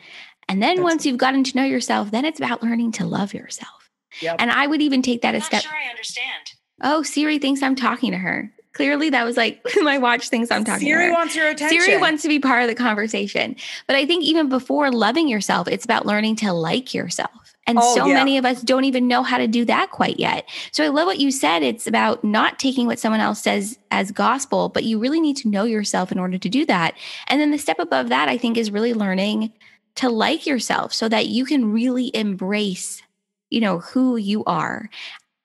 And 0.50 0.64
then 0.64 0.78
That's 0.78 0.84
once 0.84 1.06
you've 1.06 1.20
gotten 1.20 1.44
to 1.44 1.56
know 1.56 1.64
yourself, 1.66 2.10
then 2.10 2.26
it's 2.26 2.40
about 2.40 2.64
learning 2.64 2.94
to 2.94 3.06
love 3.06 3.36
yourself. 3.36 3.92
Yep. 4.20 4.38
And 4.40 4.50
I 4.50 4.66
would 4.66 4.82
even 4.82 5.04
take 5.04 5.22
that 5.22 5.36
I'm 5.36 5.42
a 5.42 5.44
step. 5.44 5.62
Sure, 5.62 5.76
I 5.76 5.92
understand. 5.92 6.54
Oh, 6.82 7.04
Siri 7.04 7.38
thinks 7.38 7.62
I'm 7.62 7.76
talking 7.76 8.14
to 8.14 8.18
her. 8.18 8.52
Clearly, 8.78 9.10
that 9.10 9.26
was 9.26 9.38
like 9.38 9.60
my 9.82 9.98
watch 9.98 10.30
thinks 10.30 10.52
I'm 10.52 10.64
talking. 10.64 10.88
Siri 10.88 11.12
wants 11.12 11.36
your 11.36 11.48
attention. 11.48 11.82
Siri 11.82 11.98
wants 11.98 12.22
to 12.22 12.30
be 12.30 12.40
part 12.40 12.62
of 12.62 12.68
the 12.68 12.76
conversation. 12.76 13.56
But 13.88 13.96
I 13.96 14.06
think 14.06 14.24
even 14.24 14.50
before 14.50 14.92
loving 14.92 15.28
yourself, 15.28 15.68
it's 15.68 15.84
about 15.84 16.06
learning 16.06 16.36
to 16.38 16.54
like 16.54 16.94
yourself. 16.94 17.56
And 17.66 17.80
oh, 17.82 17.96
so 17.96 18.06
yeah. 18.06 18.14
many 18.14 18.38
of 18.38 18.46
us 18.46 18.62
don't 18.62 18.84
even 18.84 19.08
know 19.08 19.24
how 19.24 19.40
to 19.40 19.48
do 19.48 19.66
that 19.66 19.90
quite 19.90 20.20
yet. 20.20 20.48
So 20.72 20.86
I 20.86 20.90
love 20.90 21.08
what 21.08 21.20
you 21.20 21.32
said. 21.32 21.64
It's 21.64 21.88
about 21.88 22.24
not 22.24 22.60
taking 22.60 22.86
what 22.86 23.00
someone 23.00 23.20
else 23.20 23.42
says 23.42 23.80
as 23.90 24.12
gospel, 24.12 24.70
but 24.70 24.84
you 24.84 25.00
really 25.00 25.20
need 25.20 25.38
to 25.38 25.50
know 25.50 25.64
yourself 25.64 26.12
in 26.12 26.20
order 26.20 26.38
to 26.38 26.50
do 26.50 26.64
that. 26.68 26.94
And 27.26 27.42
then 27.42 27.50
the 27.50 27.58
step 27.58 27.80
above 27.80 28.10
that, 28.10 28.30
I 28.30 28.38
think, 28.38 28.58
is 28.58 28.70
really 28.70 28.94
learning 28.94 29.52
to 29.96 30.08
like 30.08 30.46
yourself 30.46 30.94
so 30.94 31.10
that 31.10 31.30
you 31.30 31.46
can 31.46 31.74
really 31.74 32.16
embrace, 32.16 33.02
you 33.50 33.60
know, 33.60 33.80
who 33.80 34.18
you 34.18 34.44
are 34.46 34.88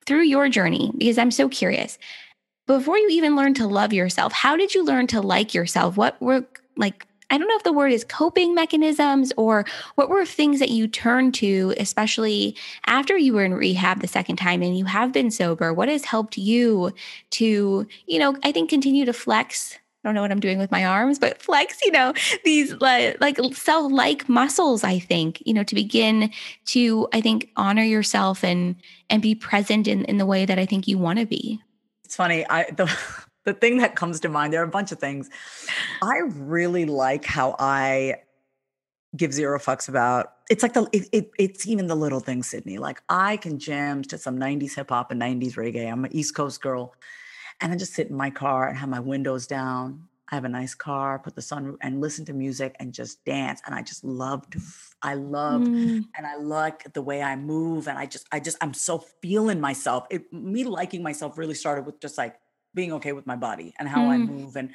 through 0.05 0.25
your 0.25 0.51
journey. 0.51 0.93
Because 0.99 1.17
I'm 1.17 1.31
so 1.31 1.49
curious. 1.49 1.99
Before 2.67 2.97
you 2.97 3.09
even 3.11 3.37
learn 3.37 3.55
to 3.55 3.67
love 3.67 3.93
yourself, 3.93 4.33
how 4.33 4.57
did 4.57 4.75
you 4.75 4.85
learn 4.85 5.07
to 5.09 5.21
like 5.21 5.53
yourself? 5.53 5.97
What 5.97 6.21
were 6.21 6.45
like 6.77 7.07
I 7.31 7.39
don't 7.39 7.49
know 7.49 7.57
if 7.57 7.63
the 7.63 7.73
word 7.73 7.93
is 7.93 8.05
coping 8.05 8.55
mechanisms 8.55 9.33
or 9.39 9.65
what 9.95 10.11
were 10.11 10.27
things 10.27 10.59
that 10.59 10.69
you 10.69 10.87
turned 10.87 11.33
to, 11.37 11.73
especially 11.79 12.55
after 12.87 13.17
you 13.17 13.33
were 13.33 13.43
in 13.43 13.55
rehab 13.55 14.03
the 14.03 14.07
second 14.07 14.37
time 14.37 14.61
and 14.63 14.77
you 14.77 14.85
have 14.85 15.13
been 15.13 15.31
sober? 15.31 15.73
What 15.73 15.89
has 15.89 16.05
helped 16.05 16.37
you 16.37 16.93
to, 17.31 17.87
you 18.07 18.19
know, 18.19 18.37
I 18.45 18.53
think 18.53 18.69
continue 18.69 19.07
to 19.07 19.15
flex 19.15 19.79
I 20.05 20.09
don't 20.09 20.17
know 20.17 20.23
what 20.23 20.33
I'm 20.33 20.41
doing 20.41 20.59
with 20.59 20.73
my 20.73 20.85
arms, 20.85 21.21
but 21.21 21.41
flex, 21.41 21.79
you 21.85 21.93
know, 21.93 22.13
these 22.45 22.73
like, 22.81 23.21
like 23.21 23.39
self 23.55 23.93
like 23.93 24.29
muscles, 24.29 24.83
I 24.83 24.99
think, 24.99 25.41
you 25.47 25.55
know, 25.55 25.63
to 25.63 25.77
begin 25.77 26.33
to, 26.67 27.07
I 27.13 27.21
think, 27.21 27.51
honor 27.57 27.85
yourself 27.85 28.43
and 28.43 28.75
and 29.11 29.23
be 29.23 29.37
present 29.37 29.87
in, 29.87 30.05
in 30.07 30.19
the 30.19 30.27
way 30.27 30.45
that 30.45 30.59
I 30.59 30.67
think 30.67 30.89
you 30.89 30.99
want 30.99 31.21
to 31.21 31.27
be. 31.27 31.63
It's 32.13 32.17
funny. 32.19 32.45
I 32.51 32.65
the 32.65 32.95
the 33.45 33.55
thing 33.55 33.79
that 33.79 33.97
comes 33.97 34.21
to 34.21 34.29
mind, 34.29 34.53
there 34.53 34.61
are 34.61 34.67
a 34.67 34.69
bunch 34.69 34.93
of 34.93 34.99
things. 34.99 35.31
I 36.03 36.19
really 36.35 36.85
like 36.85 37.25
how 37.25 37.57
I 37.59 38.17
give 39.17 39.33
zero 39.33 39.59
fucks 39.59 39.89
about 39.89 40.35
it's 40.51 40.63
like 40.63 40.75
the 40.75 40.87
it, 40.93 41.09
it, 41.11 41.31
it's 41.39 41.67
even 41.67 41.87
the 41.87 41.95
little 41.95 42.19
things 42.19 42.47
sydney 42.47 42.79
like 42.79 43.03
i 43.11 43.37
can 43.37 43.59
jam 43.59 44.01
to 44.01 44.17
some 44.17 44.39
90s 44.39 44.75
hip-hop 44.75 45.11
and 45.11 45.21
90s 45.21 45.53
reggae 45.53 45.93
i'm 45.93 46.07
an 46.07 46.17
east 46.17 46.35
coast 46.35 46.63
girl 46.63 46.95
and 47.61 47.71
i 47.71 47.77
just 47.77 47.93
sit 47.93 48.09
in 48.09 48.17
my 48.17 48.31
car 48.31 48.69
and 48.69 48.79
have 48.79 48.89
my 48.89 49.01
windows 49.01 49.47
down 49.47 50.09
i 50.33 50.35
have 50.35 50.45
a 50.45 50.49
nice 50.49 50.75
car 50.75 51.19
put 51.19 51.37
the 51.37 51.43
sun 51.43 51.77
and 51.81 52.01
listen 52.01 52.25
to 52.25 52.33
music 52.33 52.75
and 52.81 52.93
just 52.93 53.25
dance 53.25 53.63
and 53.65 53.75
i 53.75 53.83
just 53.83 54.03
love 54.03 54.49
to 54.51 54.61
i 55.03 55.15
love 55.15 55.63
mm. 55.63 56.05
and 56.17 56.27
i 56.27 56.37
like 56.37 56.93
the 56.95 57.03
way 57.03 57.23
i 57.23 57.37
move 57.37 57.87
and 57.87 57.97
i 57.97 58.07
just 58.07 58.27
i 58.33 58.41
just 58.41 58.57
i'm 58.61 58.75
so 58.75 58.99
feeling 59.21 59.61
myself 59.61 60.07
it, 60.11 60.33
me 60.33 60.65
liking 60.65 61.03
myself 61.03 61.39
really 61.39 61.55
started 61.55 61.87
with 61.87 62.01
just 62.01 62.19
like 62.19 62.35
being 62.75 62.93
okay 62.93 63.13
with 63.13 63.27
my 63.27 63.37
body 63.37 63.75
and 63.79 63.89
how 63.89 64.01
mm. 64.01 64.11
I 64.11 64.17
move 64.19 64.57
and 64.57 64.71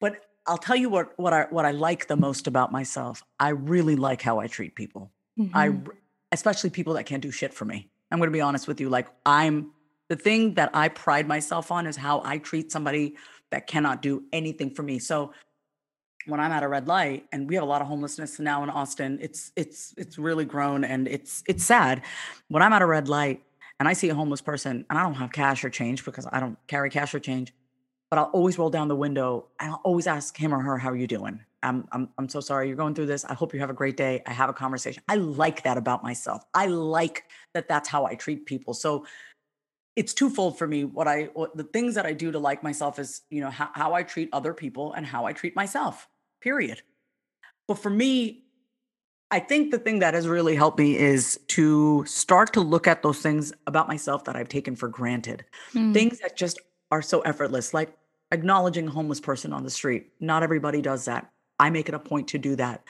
but 0.00 0.20
I'll 0.46 0.58
tell 0.58 0.76
you 0.76 0.88
what 0.88 1.18
what 1.18 1.32
I 1.32 1.46
what 1.50 1.64
I 1.64 1.70
like 1.70 2.08
the 2.08 2.16
most 2.16 2.46
about 2.46 2.72
myself. 2.72 3.22
I 3.38 3.50
really 3.50 3.96
like 3.96 4.22
how 4.22 4.40
I 4.40 4.48
treat 4.48 4.74
people. 4.74 5.12
Mm-hmm. 5.38 5.56
I 5.56 5.72
especially 6.32 6.70
people 6.70 6.94
that 6.94 7.04
can't 7.04 7.22
do 7.22 7.30
shit 7.30 7.54
for 7.54 7.64
me. 7.64 7.88
I'm 8.10 8.18
going 8.18 8.28
to 8.28 8.32
be 8.32 8.40
honest 8.40 8.68
with 8.68 8.80
you 8.80 8.88
like 8.88 9.08
I'm 9.24 9.72
the 10.08 10.16
thing 10.16 10.54
that 10.54 10.70
I 10.74 10.88
pride 10.88 11.26
myself 11.26 11.70
on 11.70 11.86
is 11.86 11.96
how 11.96 12.20
I 12.24 12.38
treat 12.38 12.70
somebody 12.72 13.16
that 13.52 13.66
cannot 13.66 14.02
do 14.02 14.24
anything 14.32 14.70
for 14.70 14.82
me. 14.82 14.98
So 14.98 15.32
when 16.26 16.40
I'm 16.40 16.52
at 16.52 16.62
a 16.62 16.68
red 16.68 16.88
light 16.88 17.26
and 17.32 17.48
we 17.48 17.54
have 17.54 17.64
a 17.64 17.66
lot 17.66 17.80
of 17.80 17.88
homelessness 17.88 18.38
now 18.38 18.62
in 18.62 18.70
Austin, 18.70 19.18
it's 19.22 19.52
it's 19.56 19.94
it's 19.96 20.18
really 20.18 20.44
grown 20.44 20.84
and 20.84 21.08
it's 21.08 21.42
it's 21.46 21.64
sad. 21.64 22.02
When 22.48 22.62
I'm 22.62 22.72
at 22.72 22.82
a 22.82 22.86
red 22.86 23.08
light 23.08 23.42
and 23.80 23.88
I 23.88 23.92
see 23.92 24.08
a 24.08 24.14
homeless 24.14 24.40
person 24.40 24.84
and 24.88 24.98
I 24.98 25.02
don't 25.02 25.14
have 25.14 25.32
cash 25.32 25.64
or 25.64 25.70
change 25.70 26.04
because 26.04 26.26
I 26.30 26.40
don't 26.40 26.58
carry 26.66 26.90
cash 26.90 27.14
or 27.14 27.20
change, 27.20 27.52
but 28.10 28.18
I'll 28.18 28.30
always 28.32 28.58
roll 28.58 28.70
down 28.70 28.88
the 28.88 28.96
window 28.96 29.48
and 29.58 29.72
I'll 29.72 29.80
always 29.84 30.06
ask 30.06 30.36
him 30.36 30.54
or 30.54 30.60
her, 30.60 30.78
How 30.78 30.90
are 30.90 30.96
you 30.96 31.06
doing? 31.06 31.40
I'm, 31.64 31.86
I'm, 31.92 32.08
I'm 32.18 32.28
so 32.28 32.40
sorry 32.40 32.66
you're 32.66 32.76
going 32.76 32.94
through 32.94 33.06
this. 33.06 33.24
I 33.24 33.34
hope 33.34 33.54
you 33.54 33.60
have 33.60 33.70
a 33.70 33.74
great 33.74 33.96
day. 33.96 34.22
I 34.26 34.32
have 34.32 34.50
a 34.50 34.52
conversation. 34.52 35.02
I 35.08 35.14
like 35.14 35.62
that 35.62 35.78
about 35.78 36.02
myself. 36.02 36.44
I 36.54 36.66
like 36.66 37.24
that 37.54 37.68
that's 37.68 37.88
how 37.88 38.04
I 38.04 38.16
treat 38.16 38.46
people. 38.46 38.74
So 38.74 39.06
it's 39.96 40.14
twofold 40.14 40.58
for 40.58 40.66
me. 40.66 40.84
What 40.84 41.06
I, 41.06 41.24
what, 41.34 41.56
the 41.56 41.64
things 41.64 41.94
that 41.94 42.06
I 42.06 42.12
do 42.12 42.32
to 42.32 42.38
like 42.38 42.62
myself 42.62 42.98
is, 42.98 43.22
you 43.30 43.40
know, 43.40 43.50
how, 43.50 43.70
how 43.74 43.94
I 43.94 44.02
treat 44.02 44.28
other 44.32 44.54
people 44.54 44.92
and 44.92 45.04
how 45.06 45.26
I 45.26 45.32
treat 45.32 45.54
myself, 45.54 46.08
period. 46.40 46.82
But 47.68 47.78
for 47.78 47.90
me, 47.90 48.44
I 49.30 49.38
think 49.38 49.70
the 49.70 49.78
thing 49.78 50.00
that 50.00 50.14
has 50.14 50.28
really 50.28 50.54
helped 50.54 50.78
me 50.78 50.96
is 50.96 51.40
to 51.48 52.04
start 52.06 52.52
to 52.52 52.60
look 52.60 52.86
at 52.86 53.02
those 53.02 53.20
things 53.20 53.52
about 53.66 53.88
myself 53.88 54.24
that 54.24 54.36
I've 54.36 54.48
taken 54.48 54.76
for 54.76 54.88
granted. 54.88 55.44
Mm. 55.72 55.94
Things 55.94 56.18
that 56.20 56.36
just 56.36 56.60
are 56.90 57.00
so 57.00 57.20
effortless, 57.22 57.72
like 57.72 57.96
acknowledging 58.30 58.88
a 58.88 58.90
homeless 58.90 59.20
person 59.20 59.52
on 59.52 59.62
the 59.62 59.70
street. 59.70 60.10
Not 60.20 60.42
everybody 60.42 60.82
does 60.82 61.06
that. 61.06 61.30
I 61.58 61.70
make 61.70 61.88
it 61.88 61.94
a 61.94 61.98
point 61.98 62.28
to 62.28 62.38
do 62.38 62.56
that. 62.56 62.82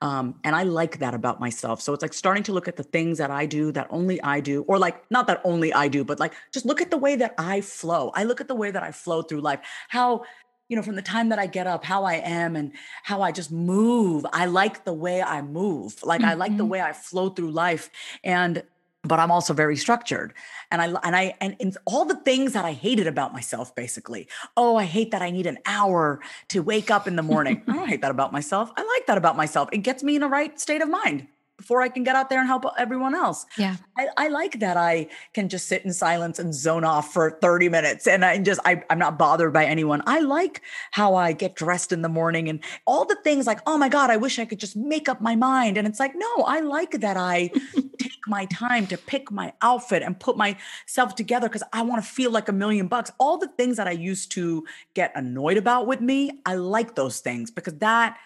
Um, 0.00 0.38
and 0.44 0.54
I 0.54 0.62
like 0.62 1.00
that 1.00 1.14
about 1.14 1.40
myself. 1.40 1.80
So 1.80 1.92
it's 1.92 2.02
like 2.02 2.12
starting 2.12 2.44
to 2.44 2.52
look 2.52 2.68
at 2.68 2.76
the 2.76 2.84
things 2.84 3.18
that 3.18 3.30
I 3.30 3.46
do 3.46 3.72
that 3.72 3.88
only 3.90 4.22
I 4.22 4.40
do, 4.40 4.62
or 4.62 4.78
like 4.78 5.10
not 5.10 5.26
that 5.26 5.40
only 5.44 5.72
I 5.72 5.88
do, 5.88 6.04
but 6.04 6.20
like 6.20 6.34
just 6.52 6.66
look 6.66 6.80
at 6.80 6.90
the 6.90 6.96
way 6.96 7.16
that 7.16 7.34
I 7.36 7.60
flow. 7.60 8.12
I 8.14 8.24
look 8.24 8.40
at 8.40 8.48
the 8.48 8.54
way 8.54 8.70
that 8.70 8.82
I 8.82 8.92
flow 8.92 9.22
through 9.22 9.40
life, 9.40 9.60
how 9.88 10.22
you 10.68 10.76
know, 10.76 10.82
from 10.82 10.96
the 10.96 11.02
time 11.02 11.30
that 11.30 11.38
I 11.38 11.46
get 11.46 11.66
up, 11.66 11.84
how 11.84 12.04
I 12.04 12.14
am 12.16 12.54
and 12.54 12.72
how 13.02 13.22
I 13.22 13.32
just 13.32 13.50
move. 13.50 14.26
I 14.32 14.44
like 14.44 14.84
the 14.84 14.92
way 14.92 15.22
I 15.22 15.40
move. 15.40 16.02
Like 16.02 16.20
mm-hmm. 16.20 16.30
I 16.30 16.34
like 16.34 16.56
the 16.56 16.64
mm-hmm. 16.64 16.72
way 16.72 16.80
I 16.82 16.92
flow 16.92 17.30
through 17.30 17.52
life. 17.52 17.90
And 18.22 18.62
but 19.04 19.18
I'm 19.18 19.30
also 19.30 19.54
very 19.54 19.76
structured. 19.76 20.34
And 20.70 20.82
I 20.82 20.86
and 21.02 21.16
I 21.16 21.34
and, 21.40 21.56
and 21.60 21.76
all 21.84 22.04
the 22.04 22.16
things 22.16 22.52
that 22.52 22.64
I 22.64 22.72
hated 22.72 23.06
about 23.06 23.32
myself, 23.32 23.74
basically. 23.74 24.28
Oh, 24.56 24.76
I 24.76 24.84
hate 24.84 25.12
that 25.12 25.22
I 25.22 25.30
need 25.30 25.46
an 25.46 25.58
hour 25.66 26.20
to 26.48 26.62
wake 26.62 26.90
up 26.90 27.06
in 27.06 27.16
the 27.16 27.22
morning. 27.22 27.62
I 27.68 27.74
don't 27.74 27.88
hate 27.88 28.02
that 28.02 28.10
about 28.10 28.32
myself. 28.32 28.70
I 28.76 28.82
like 28.82 29.06
that 29.06 29.18
about 29.18 29.36
myself. 29.36 29.68
It 29.72 29.78
gets 29.78 30.02
me 30.02 30.16
in 30.16 30.22
a 30.22 30.28
right 30.28 30.58
state 30.60 30.82
of 30.82 30.88
mind. 30.88 31.28
Before 31.58 31.82
I 31.82 31.88
can 31.88 32.04
get 32.04 32.14
out 32.16 32.30
there 32.30 32.38
and 32.38 32.46
help 32.46 32.64
everyone 32.78 33.14
else. 33.14 33.44
Yeah. 33.58 33.76
I, 33.98 34.06
I 34.16 34.28
like 34.28 34.60
that 34.60 34.76
I 34.76 35.08
can 35.34 35.48
just 35.48 35.66
sit 35.66 35.84
in 35.84 35.92
silence 35.92 36.38
and 36.38 36.54
zone 36.54 36.84
off 36.84 37.12
for 37.12 37.32
30 37.42 37.68
minutes 37.68 38.06
and 38.06 38.24
I 38.24 38.38
just, 38.38 38.60
I, 38.64 38.82
I'm 38.88 38.98
not 38.98 39.18
bothered 39.18 39.52
by 39.52 39.66
anyone. 39.66 40.02
I 40.06 40.20
like 40.20 40.62
how 40.92 41.16
I 41.16 41.32
get 41.32 41.56
dressed 41.56 41.90
in 41.90 42.02
the 42.02 42.08
morning 42.08 42.48
and 42.48 42.60
all 42.86 43.04
the 43.04 43.18
things 43.24 43.46
like, 43.46 43.58
oh 43.66 43.76
my 43.76 43.88
God, 43.88 44.08
I 44.08 44.16
wish 44.16 44.38
I 44.38 44.44
could 44.44 44.60
just 44.60 44.76
make 44.76 45.08
up 45.08 45.20
my 45.20 45.34
mind. 45.34 45.76
And 45.76 45.86
it's 45.86 45.98
like, 45.98 46.14
no, 46.14 46.42
I 46.44 46.60
like 46.60 47.00
that 47.00 47.16
I 47.16 47.48
take 47.98 48.26
my 48.28 48.44
time 48.46 48.86
to 48.86 48.96
pick 48.96 49.32
my 49.32 49.52
outfit 49.60 50.02
and 50.02 50.18
put 50.18 50.36
myself 50.36 51.16
together 51.16 51.48
because 51.48 51.64
I 51.72 51.82
want 51.82 52.02
to 52.02 52.08
feel 52.08 52.30
like 52.30 52.48
a 52.48 52.52
million 52.52 52.86
bucks. 52.86 53.10
All 53.18 53.36
the 53.36 53.48
things 53.48 53.78
that 53.78 53.88
I 53.88 53.92
used 53.92 54.30
to 54.32 54.64
get 54.94 55.10
annoyed 55.16 55.56
about 55.56 55.88
with 55.88 56.00
me, 56.00 56.30
I 56.46 56.54
like 56.54 56.94
those 56.94 57.18
things 57.18 57.50
because 57.50 57.74
that 57.78 58.16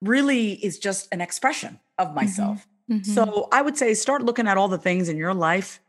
really 0.00 0.54
is 0.64 0.80
just 0.80 1.06
an 1.12 1.20
expression 1.20 1.78
of 1.96 2.08
Mm-hmm. 2.08 2.71
So 3.02 3.24
mm-hmm. 3.24 3.54
I 3.54 3.62
would 3.62 3.76
say 3.76 3.94
start 3.94 4.22
looking 4.22 4.46
at 4.46 4.56
all 4.56 4.68
the 4.68 4.78
things 4.78 5.08
in 5.08 5.16
your 5.16 5.34
life 5.34 5.80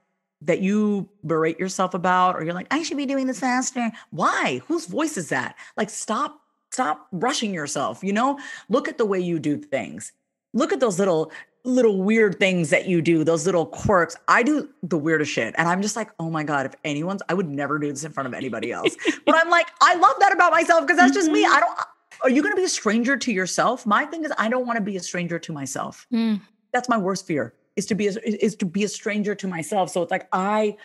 that 0.42 0.60
you 0.60 1.10
berate 1.26 1.60
yourself 1.60 1.94
about, 1.94 2.36
or 2.36 2.44
you're 2.44 2.54
like, 2.54 2.68
I 2.72 2.84
should 2.84 2.98
be 2.98 3.06
doing 3.06 3.28
this 3.28 3.40
faster. 3.40 3.92
Why? 4.12 4.62
Whose 4.68 4.86
voice 4.86 5.18
is 5.18 5.30
that? 5.30 5.56
Like, 5.78 5.90
stop, 5.90 6.42
stop 6.72 7.08
rushing 7.12 7.54
yourself. 7.54 8.04
You 8.04 8.14
know, 8.14 8.40
look 8.70 8.88
at 8.88 8.98
the 8.98 9.06
way 9.06 9.20
you 9.20 9.40
do 9.40 9.58
things. 9.58 10.12
Look 10.54 10.74
at 10.74 10.80
those 10.80 11.00
little, 11.00 11.32
little 11.64 12.04
weird 12.04 12.40
things 12.40 12.70
that 12.72 12.88
you 12.88 13.02
do, 13.02 13.24
those 13.24 13.46
little 13.46 13.66
quirks. 13.66 14.18
I 14.28 14.44
do 14.44 14.70
the 14.84 14.98
weirdest 14.98 15.32
shit. 15.32 15.56
And 15.58 15.68
I'm 15.68 15.82
just 15.82 15.96
like, 15.96 16.12
oh 16.20 16.30
my 16.30 16.44
God, 16.44 16.66
if 16.66 16.74
anyone's, 16.84 17.22
I 17.30 17.34
would 17.34 17.48
never 17.48 17.80
do 17.80 17.90
this 17.90 18.04
in 18.04 18.12
front 18.12 18.28
of 18.28 18.34
anybody 18.34 18.72
else. 18.72 18.96
but 19.26 19.36
I'm 19.36 19.50
like, 19.50 19.68
I 19.82 19.96
love 19.96 20.16
that 20.20 20.34
about 20.34 20.52
myself 20.52 20.82
because 20.82 20.98
that's 20.98 21.14
just 21.14 21.32
me. 21.32 21.46
Mm-hmm. 21.46 21.56
I 21.56 21.60
don't, 21.62 21.80
uh, 21.80 21.84
are 22.24 22.30
you 22.30 22.42
going 22.42 22.54
to 22.54 22.58
be 22.58 22.66
a 22.66 22.70
stranger 22.70 23.18
to 23.18 23.32
yourself? 23.32 23.86
My 23.86 24.06
thing 24.06 24.24
is, 24.24 24.32
I 24.38 24.50
don't 24.50 24.66
want 24.66 24.78
to 24.78 24.84
be 24.84 24.98
a 24.98 25.02
stranger 25.02 25.40
to 25.40 25.54
myself 25.54 26.06
Mm. 26.14 26.42
That's 26.74 26.90
my 26.90 26.98
worst 26.98 27.26
fear 27.26 27.54
is 27.76 27.86
to 27.88 27.96
be 27.96 28.08
a, 28.08 28.12
is 28.24 28.56
to 28.58 28.66
be 28.66 28.84
a 28.84 28.88
stranger 28.88 29.34
to 29.36 29.48
myself 29.48 29.90
so 29.90 30.02
it's 30.02 30.12
like 30.12 30.28
i 30.34 30.76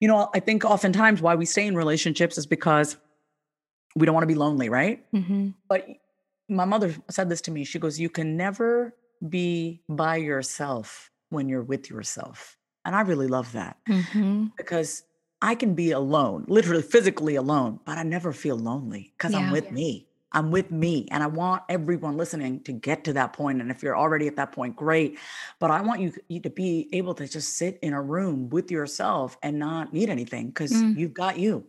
you 0.00 0.08
know 0.08 0.30
i 0.34 0.40
think 0.40 0.64
oftentimes 0.64 1.20
why 1.20 1.34
we 1.34 1.44
stay 1.44 1.66
in 1.66 1.76
relationships 1.76 2.38
is 2.38 2.46
because 2.46 2.96
we 3.94 4.06
don't 4.06 4.14
want 4.14 4.22
to 4.22 4.28
be 4.28 4.34
lonely 4.34 4.68
right 4.68 5.04
Mhm. 5.12 5.54
but 5.68 5.86
my 6.48 6.64
mother 6.64 6.94
said 7.10 7.28
this 7.28 7.40
to 7.42 7.50
me 7.50 7.64
she 7.64 7.78
goes 7.78 7.98
you 8.00 8.08
can 8.08 8.36
never 8.36 8.94
be 9.28 9.82
by 9.88 10.16
yourself 10.16 11.10
when 11.30 11.48
you're 11.48 11.62
with 11.62 11.90
yourself 11.90 12.56
and 12.84 12.94
i 12.94 13.00
really 13.00 13.26
love 13.26 13.52
that 13.52 13.76
Mhm. 13.88 14.52
because 14.56 15.02
i 15.42 15.54
can 15.54 15.74
be 15.74 15.90
alone 15.90 16.44
literally 16.48 16.82
physically 16.82 17.34
alone 17.36 17.80
but 17.84 17.98
i 17.98 18.02
never 18.02 18.32
feel 18.32 18.56
lonely 18.56 19.12
because 19.16 19.34
i'm 19.34 19.44
Yeah. 19.46 19.52
with 19.52 19.70
me 19.72 20.05
i'm 20.36 20.50
with 20.52 20.70
me 20.70 21.08
and 21.10 21.22
i 21.22 21.26
want 21.26 21.62
everyone 21.68 22.16
listening 22.16 22.60
to 22.60 22.72
get 22.72 23.02
to 23.04 23.12
that 23.14 23.32
point. 23.32 23.60
and 23.60 23.70
if 23.70 23.82
you're 23.82 23.96
already 23.96 24.26
at 24.28 24.36
that 24.36 24.52
point 24.52 24.76
great 24.76 25.18
but 25.58 25.70
i 25.70 25.80
want 25.80 26.00
you, 26.00 26.12
you 26.28 26.38
to 26.40 26.50
be 26.50 26.88
able 26.92 27.14
to 27.14 27.26
just 27.26 27.56
sit 27.56 27.78
in 27.82 27.92
a 27.92 28.00
room 28.00 28.48
with 28.50 28.70
yourself 28.70 29.36
and 29.42 29.58
not 29.58 29.92
need 29.92 30.08
anything 30.10 30.46
because 30.48 30.72
Mm. 30.72 30.96
you've 30.96 31.14
got 31.14 31.38
you 31.38 31.64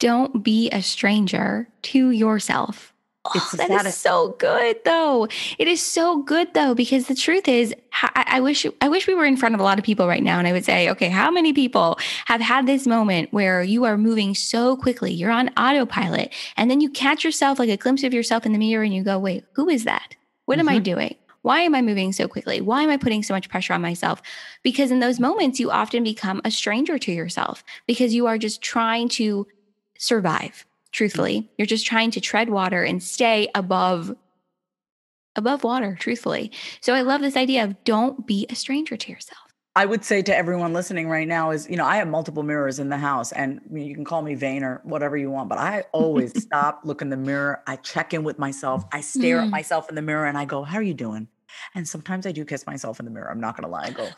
Don't 0.00 0.42
be 0.42 0.70
a 0.70 0.82
stranger 0.82 1.68
to 1.82 2.10
yourself. 2.10 2.92
Oh, 3.26 3.50
that 3.56 3.84
is 3.84 3.96
so 3.96 4.34
good 4.38 4.78
though. 4.84 5.28
It 5.58 5.68
is 5.68 5.82
so 5.82 6.22
good 6.22 6.54
though 6.54 6.74
because 6.74 7.06
the 7.06 7.14
truth 7.14 7.48
is, 7.48 7.74
I, 8.02 8.24
I 8.26 8.40
wish 8.40 8.64
I 8.80 8.88
wish 8.88 9.06
we 9.06 9.14
were 9.14 9.26
in 9.26 9.36
front 9.36 9.54
of 9.54 9.60
a 9.60 9.64
lot 9.64 9.78
of 9.78 9.84
people 9.84 10.08
right 10.08 10.22
now, 10.22 10.38
and 10.38 10.48
I 10.48 10.52
would 10.52 10.64
say, 10.64 10.88
okay, 10.90 11.10
how 11.10 11.30
many 11.30 11.52
people 11.52 11.98
have 12.24 12.40
had 12.40 12.66
this 12.66 12.86
moment 12.86 13.30
where 13.30 13.62
you 13.62 13.84
are 13.84 13.98
moving 13.98 14.34
so 14.34 14.74
quickly, 14.76 15.12
you're 15.12 15.30
on 15.30 15.50
autopilot, 15.50 16.32
and 16.56 16.70
then 16.70 16.80
you 16.80 16.88
catch 16.88 17.22
yourself 17.22 17.58
like 17.58 17.68
a 17.68 17.76
glimpse 17.76 18.04
of 18.04 18.14
yourself 18.14 18.46
in 18.46 18.52
the 18.52 18.58
mirror, 18.58 18.82
and 18.82 18.94
you 18.94 19.02
go, 19.02 19.18
wait, 19.18 19.44
who 19.52 19.68
is 19.68 19.84
that? 19.84 20.16
What 20.46 20.58
am 20.58 20.68
I 20.68 20.76
mm-hmm. 20.76 20.84
doing? 20.84 21.16
Why 21.42 21.60
am 21.60 21.74
I 21.74 21.82
moving 21.82 22.12
so 22.12 22.26
quickly? 22.26 22.60
Why 22.60 22.82
am 22.82 22.90
I 22.90 22.96
putting 22.96 23.22
so 23.22 23.34
much 23.34 23.48
pressure 23.48 23.72
on 23.72 23.82
myself? 23.82 24.22
Because 24.62 24.90
in 24.90 25.00
those 25.00 25.20
moments, 25.20 25.60
you 25.60 25.70
often 25.70 26.02
become 26.04 26.40
a 26.44 26.50
stranger 26.50 26.98
to 26.98 27.12
yourself 27.12 27.64
because 27.86 28.14
you 28.14 28.26
are 28.26 28.38
just 28.38 28.60
trying 28.62 29.08
to 29.10 29.46
survive 29.98 30.66
truthfully 30.92 31.50
you're 31.58 31.66
just 31.66 31.86
trying 31.86 32.10
to 32.10 32.20
tread 32.20 32.48
water 32.50 32.82
and 32.82 33.02
stay 33.02 33.48
above 33.54 34.14
above 35.36 35.62
water 35.64 35.96
truthfully 35.98 36.50
so 36.80 36.94
i 36.94 37.00
love 37.02 37.20
this 37.20 37.36
idea 37.36 37.62
of 37.64 37.82
don't 37.84 38.26
be 38.26 38.46
a 38.50 38.54
stranger 38.54 38.96
to 38.96 39.10
yourself 39.12 39.38
I 39.76 39.86
would 39.86 40.04
say 40.04 40.20
to 40.22 40.36
everyone 40.36 40.72
listening 40.72 41.08
right 41.08 41.28
now 41.28 41.52
is, 41.52 41.70
you 41.70 41.76
know, 41.76 41.84
I 41.86 41.96
have 41.98 42.08
multiple 42.08 42.42
mirrors 42.42 42.80
in 42.80 42.88
the 42.88 42.98
house 42.98 43.30
and 43.30 43.60
you 43.72 43.94
can 43.94 44.04
call 44.04 44.20
me 44.20 44.34
vain 44.34 44.64
or 44.64 44.80
whatever 44.82 45.16
you 45.16 45.30
want, 45.30 45.48
but 45.48 45.58
I 45.58 45.84
always 45.92 46.42
stop, 46.42 46.80
look 46.82 47.02
in 47.02 47.08
the 47.08 47.16
mirror. 47.16 47.62
I 47.68 47.76
check 47.76 48.12
in 48.12 48.24
with 48.24 48.36
myself. 48.36 48.84
I 48.92 49.00
stare 49.00 49.40
at 49.40 49.46
Mm. 49.46 49.52
myself 49.52 49.88
in 49.88 49.94
the 49.94 50.02
mirror 50.02 50.26
and 50.26 50.36
I 50.36 50.44
go, 50.44 50.64
how 50.64 50.78
are 50.78 50.82
you 50.82 50.92
doing? 50.92 51.28
And 51.76 51.88
sometimes 51.88 52.26
I 52.26 52.32
do 52.32 52.44
kiss 52.44 52.66
myself 52.66 52.98
in 52.98 53.04
the 53.04 53.12
mirror. 53.12 53.30
I'm 53.30 53.40
not 53.40 53.56
going 53.56 53.64
to 53.64 53.70
lie. 53.70 53.84
I 53.86 53.90
go, 53.92 54.10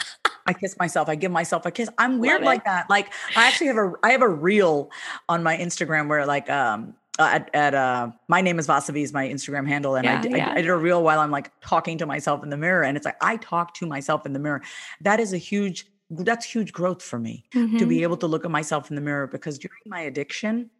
I 0.56 0.58
kiss 0.60 0.76
myself. 0.78 1.08
I 1.08 1.14
give 1.14 1.32
myself 1.32 1.66
a 1.66 1.70
kiss. 1.70 1.88
I'm 1.98 2.18
weird 2.18 2.42
like 2.46 2.64
that. 2.64 2.88
Like 2.90 3.12
I 3.36 3.46
actually 3.48 3.68
have 3.68 3.76
a, 3.78 3.92
I 4.02 4.10
have 4.12 4.22
a 4.22 4.28
reel 4.28 4.90
on 5.28 5.42
my 5.42 5.56
Instagram 5.56 6.08
where 6.08 6.24
like, 6.26 6.48
um, 6.50 6.94
uh, 7.18 7.24
at, 7.36 7.50
at 7.54 7.74
uh 7.74 8.10
my 8.28 8.40
name 8.40 8.58
is 8.58 8.66
Vasavi 8.66 9.02
is 9.02 9.12
my 9.12 9.28
Instagram 9.28 9.68
handle 9.68 9.96
and 9.96 10.08
I, 10.08 10.20
d- 10.22 10.28
I 10.28 10.32
d- 10.32 10.36
yeah. 10.38 10.50
I 10.52 10.60
did 10.62 10.70
a 10.70 10.76
reel 10.76 11.02
while 11.02 11.20
I'm 11.20 11.30
like 11.30 11.52
talking 11.60 11.98
to 11.98 12.06
myself 12.06 12.42
in 12.42 12.48
the 12.48 12.56
mirror 12.56 12.82
and 12.84 12.96
it's 12.96 13.04
like 13.04 13.16
I 13.20 13.36
talk 13.36 13.74
to 13.74 13.86
myself 13.86 14.24
in 14.24 14.32
the 14.32 14.38
mirror 14.38 14.62
that 15.02 15.20
is 15.20 15.34
a 15.34 15.36
huge 15.36 15.86
that's 16.10 16.46
huge 16.46 16.72
growth 16.72 17.02
for 17.02 17.18
me 17.18 17.44
to 17.52 17.58
Mhm. 17.58 17.88
be 17.88 18.02
able 18.02 18.16
to 18.16 18.26
look 18.26 18.46
at 18.46 18.50
myself 18.50 18.88
in 18.90 18.96
the 18.96 19.02
mirror 19.02 19.26
because 19.26 19.58
during 19.58 19.84
my 19.86 20.00
addiction 20.00 20.70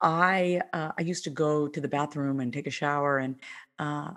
i 0.00 0.60
uh, 0.72 0.92
i 0.96 1.02
used 1.02 1.24
to 1.24 1.30
go 1.30 1.66
to 1.68 1.80
the 1.80 1.88
bathroom 1.88 2.38
and 2.40 2.52
take 2.52 2.66
a 2.68 2.70
shower 2.70 3.18
and 3.18 3.34
uh 3.80 4.10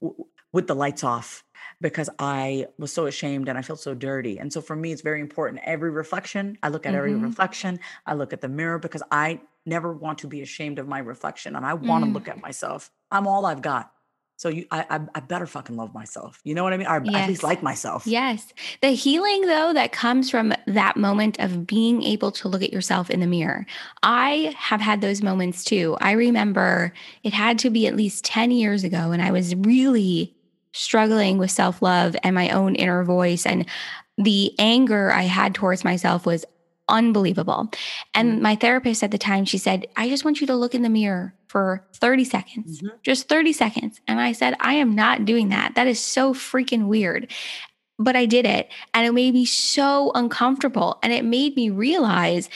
w- 0.00 0.24
with 0.52 0.66
the 0.66 0.74
lights 0.74 1.04
off 1.04 1.42
because 1.80 2.08
i 2.18 2.66
was 2.78 2.92
so 2.92 3.06
ashamed 3.06 3.48
and 3.48 3.58
i 3.58 3.62
felt 3.62 3.80
so 3.80 3.94
dirty 3.94 4.38
and 4.38 4.52
so 4.52 4.60
for 4.60 4.74
me 4.76 4.92
it's 4.92 5.02
very 5.02 5.20
important 5.20 5.60
every 5.64 5.90
reflection 5.90 6.56
i 6.62 6.68
look 6.68 6.86
at 6.86 6.94
every 6.94 7.12
Mhm. 7.12 7.22
reflection 7.22 7.78
i 8.06 8.14
look 8.14 8.32
at 8.32 8.40
the 8.40 8.48
mirror 8.48 8.78
because 8.78 9.02
i 9.10 9.40
never 9.66 9.92
want 9.92 10.18
to 10.18 10.26
be 10.26 10.42
ashamed 10.42 10.78
of 10.78 10.86
my 10.88 10.98
reflection 10.98 11.56
and 11.56 11.66
i 11.66 11.74
want 11.74 12.04
to 12.04 12.10
Mm. 12.10 12.14
look 12.14 12.28
at 12.28 12.40
myself 12.40 12.90
i'm 13.10 13.26
all 13.26 13.44
i've 13.46 13.62
got 13.62 13.92
so 14.38 14.48
you 14.48 14.66
I, 14.70 14.84
I 14.88 15.00
i 15.16 15.20
better 15.20 15.46
fucking 15.46 15.76
love 15.76 15.92
myself 15.94 16.40
you 16.44 16.54
know 16.54 16.62
what 16.62 16.72
i 16.72 16.76
mean 16.76 16.86
or 16.86 16.96
at 16.96 17.28
least 17.28 17.42
like 17.42 17.62
myself 17.62 18.06
Yes. 18.06 18.52
The 18.82 18.90
healing, 18.90 19.46
though, 19.46 19.72
that 19.72 19.90
comes 19.90 20.30
from 20.30 20.52
that 20.68 20.96
moment 20.96 21.40
of 21.40 21.66
being 21.66 22.04
able 22.04 22.30
to 22.32 22.46
look 22.46 22.62
at 22.62 22.72
yourself 22.72 23.10
in 23.10 23.18
the 23.18 23.26
mirror. 23.26 23.66
I 24.04 24.54
have 24.56 24.80
had 24.80 25.00
those 25.00 25.22
moments 25.22 25.64
too. 25.64 25.96
I 26.00 26.12
remember 26.12 26.92
it 27.24 27.32
had 27.32 27.58
to 27.60 27.70
be 27.70 27.88
at 27.88 27.96
least 27.96 28.24
10 28.24 28.52
years 28.52 28.84
ago, 28.84 29.10
and 29.10 29.20
I 29.20 29.32
was 29.32 29.56
really 29.56 30.35
struggling 30.76 31.38
with 31.38 31.50
self 31.50 31.82
love 31.82 32.16
and 32.22 32.34
my 32.34 32.50
own 32.50 32.74
inner 32.74 33.02
voice. 33.04 33.46
And 33.46 33.66
the 34.18 34.54
anger 34.58 35.12
I 35.12 35.22
had 35.22 35.54
towards 35.54 35.84
myself 35.84 36.26
was 36.26 36.44
unbelievable. 36.88 37.70
And 38.14 38.40
my 38.40 38.54
therapist 38.54 39.02
at 39.02 39.10
the 39.10 39.18
time, 39.18 39.44
she 39.44 39.58
said, 39.58 39.86
I 39.96 40.08
just 40.08 40.24
want 40.24 40.40
you 40.40 40.46
to 40.46 40.54
look 40.56 40.74
in 40.74 40.82
the 40.82 40.88
mirror 40.88 41.34
for 41.48 41.84
30 41.94 42.24
seconds, 42.24 42.80
Mhm. 42.82 42.90
just 43.02 43.28
30 43.28 43.52
seconds. 43.52 44.00
And 44.06 44.20
I 44.20 44.32
said, 44.32 44.54
I 44.60 44.74
am 44.74 44.94
not 44.94 45.24
doing 45.24 45.48
that. 45.48 45.74
That 45.74 45.86
is 45.86 45.98
so 45.98 46.32
freaking 46.32 46.86
weird. 46.86 47.32
But 47.98 48.14
I 48.14 48.26
did 48.26 48.44
it 48.46 48.70
and 48.94 49.06
it 49.06 49.12
made 49.12 49.34
me 49.34 49.46
so 49.46 50.12
uncomfortable. 50.14 50.98
And 51.02 51.12
it 51.12 51.24
made 51.24 51.56
me 51.56 51.70
realize, 51.70 52.48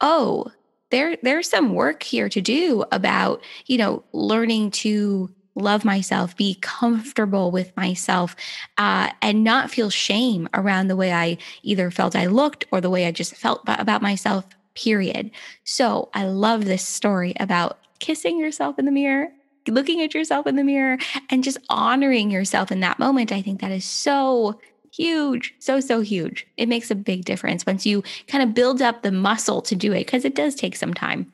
oh, 0.00 0.46
there, 0.90 1.16
there's 1.22 1.48
some 1.50 1.74
work 1.74 2.02
here 2.02 2.28
to 2.28 2.40
do 2.40 2.84
about, 2.92 3.42
you 3.66 3.76
know, 3.78 4.04
learning 4.12 4.70
to 4.70 5.30
love 5.56 5.84
myself, 5.84 6.36
be 6.36 6.56
comfortable 6.60 7.50
with 7.50 7.76
myself, 7.76 8.36
uh, 8.78 9.10
and 9.22 9.42
not 9.42 9.70
feel 9.70 9.90
shame 9.90 10.48
around 10.54 10.86
the 10.86 10.96
way 10.96 11.12
I 11.12 11.38
either 11.62 11.90
felt 11.90 12.14
I 12.14 12.26
looked 12.26 12.66
or 12.70 12.80
the 12.80 12.90
way 12.90 13.06
I 13.06 13.10
just 13.10 13.34
felt 13.34 13.62
ab- 13.66 13.80
about 13.80 14.02
myself, 14.02 14.44
period. 14.74 15.30
So 15.64 16.10
I 16.14 16.26
love 16.26 16.64
this 16.64 16.86
story 16.86 17.34
about 17.40 17.78
kissing 17.98 18.38
yourself 18.38 18.78
in 18.78 18.84
the 18.84 18.92
mirror, 18.92 19.28
looking 19.66 20.02
at 20.02 20.14
yourself 20.14 20.46
in 20.46 20.56
the 20.56 20.62
mirror, 20.62 20.98
and 21.30 21.42
just 21.42 21.58
honoring 21.70 22.30
yourself 22.30 22.70
in 22.70 22.80
that 22.80 22.98
moment. 22.98 23.32
I 23.32 23.42
think 23.42 23.60
that 23.62 23.72
is 23.72 23.84
so 23.84 24.60
huge, 24.92 25.54
so, 25.58 25.80
so 25.80 26.00
huge. 26.00 26.46
It 26.56 26.68
makes 26.68 26.90
a 26.90 26.94
big 26.94 27.24
difference 27.24 27.66
once 27.66 27.84
you 27.84 28.02
kind 28.28 28.42
of 28.42 28.54
build 28.54 28.80
up 28.82 29.02
the 29.02 29.12
muscle 29.12 29.62
to 29.62 29.74
do 29.74 29.92
it 29.92 30.06
because 30.06 30.24
it 30.24 30.34
does 30.34 30.54
take 30.54 30.76
some 30.76 30.94
time. 30.94 31.32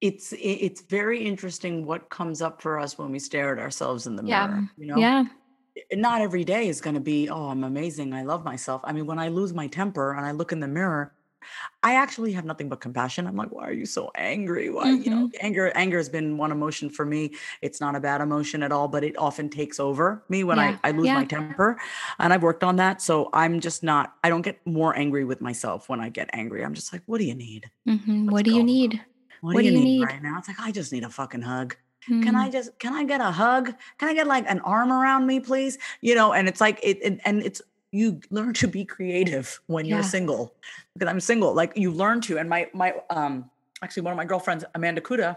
It's 0.00 0.34
it's 0.38 0.82
very 0.82 1.24
interesting 1.24 1.86
what 1.86 2.10
comes 2.10 2.42
up 2.42 2.60
for 2.60 2.78
us 2.78 2.98
when 2.98 3.10
we 3.10 3.18
stare 3.18 3.52
at 3.56 3.58
ourselves 3.58 4.06
in 4.06 4.16
the 4.16 4.22
Yeah. 4.24 4.46
mirror 4.46 4.70
you 4.76 4.86
know? 4.86 4.96
Yeah. 4.98 5.24
not 5.94 6.20
every 6.20 6.44
day 6.44 6.68
is 6.68 6.80
going 6.80 6.94
to 6.94 7.00
be 7.00 7.28
oh 7.28 7.46
i'm 7.48 7.64
amazing. 7.64 8.12
I 8.12 8.22
love 8.22 8.44
myself. 8.44 8.80
I 8.84 8.92
mean 8.92 9.06
when 9.06 9.18
i 9.18 9.28
lose 9.28 9.52
my 9.54 9.66
temper 9.66 10.12
and 10.14 10.24
i 10.26 10.32
look 10.32 10.52
in 10.52 10.60
the 10.60 10.68
mirror 10.68 11.12
i 11.82 11.94
actually 11.94 12.32
have 12.32 12.44
nothing 12.44 12.68
but 12.68 12.80
compassion. 12.80 13.26
I'm 13.26 13.36
like 13.36 13.52
why 13.52 13.64
are 13.68 13.72
you 13.72 13.86
so 13.86 14.10
angry? 14.16 14.68
Why 14.68 14.90
you 14.90 15.10
know 15.10 15.30
anger 15.40 15.70
anger 15.74 15.96
has 15.96 16.08
been 16.10 16.36
one 16.36 16.50
emotion 16.52 16.90
for 16.90 17.06
me. 17.06 17.34
It's 17.62 17.80
not 17.80 17.94
a 17.94 18.00
bad 18.00 18.20
emotion 18.20 18.62
at 18.62 18.72
all 18.72 18.88
but 18.88 19.02
it 19.04 19.16
often 19.16 19.48
takes 19.48 19.78
over 19.80 20.24
me 20.28 20.44
when 20.44 20.58
Yeah, 20.58 20.76
i 20.84 20.88
i 20.88 20.90
lose 20.90 21.06
yeah. 21.06 21.14
my 21.14 21.24
temper 21.24 21.78
and 22.18 22.32
i've 22.34 22.42
worked 22.42 22.64
on 22.64 22.76
that 22.76 23.00
so 23.00 23.30
i'm 23.32 23.60
just 23.60 23.82
not 23.82 24.14
i 24.24 24.28
don't 24.28 24.42
get 24.42 24.58
more 24.66 24.92
angry 25.04 25.24
with 25.24 25.40
myself 25.40 25.88
when 25.88 26.00
i 26.00 26.08
get 26.10 26.28
angry. 26.32 26.64
I'm 26.64 26.74
just 26.74 26.92
like 26.92 27.02
what 27.06 27.18
do 27.18 27.24
you 27.24 27.34
need? 27.34 27.70
Mm-hmm. 27.88 28.28
What 28.30 28.44
do 28.44 28.52
you 28.52 28.64
need? 28.64 29.00
What, 29.40 29.54
What 29.54 29.60
do 29.62 29.66
you 29.68 29.72
do 29.72 29.78
you 29.78 29.84
need, 29.84 29.98
need? 30.00 30.04
right 30.06 30.22
now? 30.22 30.38
It's 30.38 30.48
like 30.48 30.60
I 30.60 30.70
just 30.72 30.92
need 30.92 31.04
a 31.04 31.10
fucking 31.10 31.42
hug. 31.42 31.76
Can 32.06 32.22
Mm. 32.22 32.36
I 32.36 32.48
just 32.50 32.78
can 32.78 32.92
I 32.94 33.02
get 33.04 33.20
a 33.20 33.32
hug? 33.32 33.74
Can 33.98 34.08
I 34.08 34.14
get 34.14 34.26
like 34.28 34.44
an 34.48 34.60
arm 34.60 34.92
around 34.92 35.26
me, 35.26 35.40
please? 35.40 35.76
You 36.00 36.14
know, 36.14 36.32
and 36.32 36.46
it's 36.48 36.60
like 36.60 36.78
it 36.82 36.98
and, 37.04 37.20
and 37.24 37.42
it's 37.42 37.60
you 37.90 38.20
learn 38.30 38.52
to 38.54 38.68
be 38.68 38.84
creative 38.84 39.58
when 39.66 39.84
Yeah. 39.86 39.94
you're 39.96 40.04
single. 40.04 40.54
Because 40.94 41.08
I'm 41.08 41.18
single. 41.20 41.52
Like 41.54 41.72
you 41.76 41.90
learn 41.90 42.20
to. 42.22 42.38
And 42.38 42.48
my 42.48 42.68
my 42.72 42.94
um 43.10 43.50
actually 43.82 44.02
one 44.04 44.12
of 44.12 44.16
my 44.16 44.24
girlfriends, 44.24 44.64
Amanda 44.76 45.00
Kuda, 45.00 45.36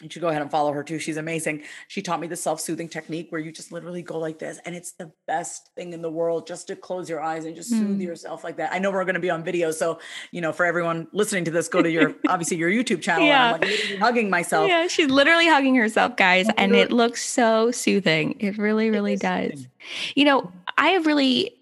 you 0.00 0.08
should 0.10 0.22
go 0.22 0.28
ahead 0.28 0.42
and 0.42 0.50
follow 0.50 0.72
her 0.72 0.82
too. 0.82 0.98
She's 0.98 1.16
amazing. 1.16 1.62
She 1.86 2.02
taught 2.02 2.18
me 2.18 2.26
the 2.26 2.34
self-soothing 2.34 2.88
technique 2.88 3.26
where 3.30 3.40
you 3.40 3.52
just 3.52 3.70
literally 3.70 4.02
go 4.02 4.18
like 4.18 4.38
this. 4.38 4.58
And 4.64 4.74
it's 4.74 4.92
the 4.92 5.12
best 5.28 5.68
thing 5.76 5.92
in 5.92 6.02
the 6.02 6.10
world 6.10 6.46
just 6.46 6.66
to 6.68 6.76
close 6.76 7.08
your 7.08 7.20
eyes 7.20 7.44
and 7.44 7.54
just 7.54 7.68
soothe 7.70 7.98
Mm. 7.98 8.02
yourself 8.02 8.42
like 8.42 8.56
that. 8.56 8.72
I 8.72 8.78
know 8.78 8.90
we're 8.90 9.04
going 9.04 9.14
to 9.14 9.20
be 9.20 9.30
on 9.30 9.44
video. 9.44 9.70
So, 9.70 10.00
you 10.32 10.40
know, 10.40 10.52
for 10.52 10.64
everyone 10.66 11.06
listening 11.12 11.44
to 11.44 11.50
this, 11.52 11.68
go 11.68 11.82
to 11.82 11.90
your 11.90 12.14
obviously 12.28 12.56
your 12.56 12.70
YouTube 12.70 13.02
channel. 13.02 13.26
Yeah. 13.26 13.54
And 13.54 13.64
I'm 13.64 13.70
like 13.70 13.98
hugging 14.00 14.30
myself. 14.30 14.66
Yeah, 14.68 14.88
she's 14.88 15.08
literally 15.08 15.46
hugging 15.46 15.74
herself, 15.76 16.16
guys, 16.16 16.48
and 16.56 16.74
it 16.74 16.90
looks 16.90 17.24
so 17.24 17.70
soothing. 17.70 18.36
It 18.40 18.58
really, 18.58 18.90
really 18.90 19.12
is 19.12 19.20
does. 19.20 19.50
soothing. 19.50 19.66
You 20.16 20.24
know, 20.24 20.52
I 20.78 20.88
have 20.88 21.06
really 21.06 21.54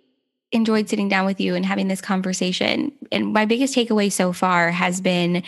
enjoyed 0.52 0.88
sitting 0.88 1.08
down 1.08 1.26
with 1.26 1.40
you 1.40 1.54
and 1.54 1.66
having 1.66 1.88
this 1.88 2.00
conversation. 2.00 2.90
And 3.12 3.32
my 3.32 3.44
biggest 3.44 3.74
takeaway 3.74 4.10
so 4.10 4.32
far 4.32 4.70
has 4.70 5.00
been 5.00 5.42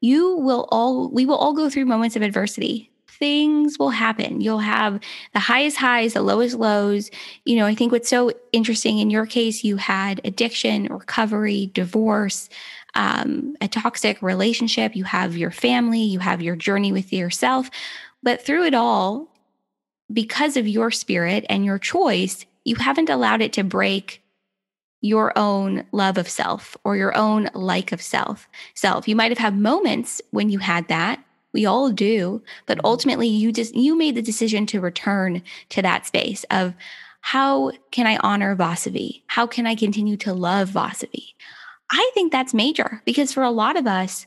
you 0.00 0.36
will 0.36 0.68
all, 0.70 1.08
we 1.10 1.26
will 1.26 1.36
all 1.36 1.52
go 1.52 1.70
through 1.70 1.86
moments 1.86 2.16
of 2.16 2.22
adversity. 2.22 2.90
Things 3.08 3.78
will 3.78 3.90
happen. 3.90 4.40
You'll 4.42 4.58
have 4.58 5.00
the 5.32 5.40
highest 5.40 5.78
highs, 5.78 6.12
the 6.12 6.22
lowest 6.22 6.56
lows. 6.56 7.10
You 7.44 7.56
know, 7.56 7.66
I 7.66 7.74
think 7.74 7.92
what's 7.92 8.10
so 8.10 8.30
interesting 8.52 8.98
in 8.98 9.10
your 9.10 9.24
case, 9.24 9.64
you 9.64 9.76
had 9.76 10.20
addiction, 10.24 10.84
recovery, 10.84 11.70
divorce, 11.72 12.50
um, 12.94 13.56
a 13.60 13.68
toxic 13.68 14.20
relationship, 14.22 14.96
you 14.96 15.04
have 15.04 15.36
your 15.36 15.50
family, 15.50 16.00
you 16.00 16.18
have 16.18 16.42
your 16.42 16.56
journey 16.56 16.92
with 16.92 17.12
yourself. 17.12 17.70
But 18.22 18.44
through 18.44 18.64
it 18.64 18.74
all, 18.74 19.28
because 20.12 20.56
of 20.56 20.68
your 20.68 20.90
spirit 20.90 21.44
and 21.48 21.64
your 21.64 21.78
choice, 21.78 22.46
you 22.64 22.76
haven't 22.76 23.10
allowed 23.10 23.42
it 23.42 23.52
to 23.54 23.64
break 23.64 24.22
your 25.06 25.32
own 25.36 25.84
love 25.92 26.18
of 26.18 26.28
self 26.28 26.76
or 26.84 26.96
your 26.96 27.16
own 27.16 27.48
like 27.54 27.92
of 27.92 28.02
self. 28.02 28.48
Self. 28.74 29.08
You 29.08 29.16
might 29.16 29.30
have 29.30 29.38
had 29.38 29.56
moments 29.58 30.20
when 30.30 30.50
you 30.50 30.58
had 30.58 30.88
that. 30.88 31.22
We 31.52 31.64
all 31.64 31.90
do, 31.90 32.42
but 32.66 32.78
Mhm. 32.78 32.84
ultimately 32.84 33.28
you 33.28 33.52
just 33.52 33.74
you 33.74 33.96
made 33.96 34.14
the 34.14 34.22
decision 34.22 34.66
to 34.66 34.80
return 34.80 35.42
to 35.70 35.82
that 35.82 36.06
space 36.06 36.44
of 36.50 36.74
how 37.22 37.72
can 37.90 38.06
I 38.06 38.18
honor 38.18 38.54
Vasavi? 38.54 39.22
How 39.26 39.46
can 39.46 39.66
I 39.66 39.74
continue 39.74 40.16
to 40.18 40.32
love 40.34 40.70
Vasavi? 40.70 41.34
I 41.90 42.10
think 42.14 42.30
that's 42.30 42.54
major 42.54 43.02
because 43.04 43.32
for 43.32 43.42
a 43.42 43.50
lot 43.50 43.76
of 43.76 43.86
us, 43.86 44.26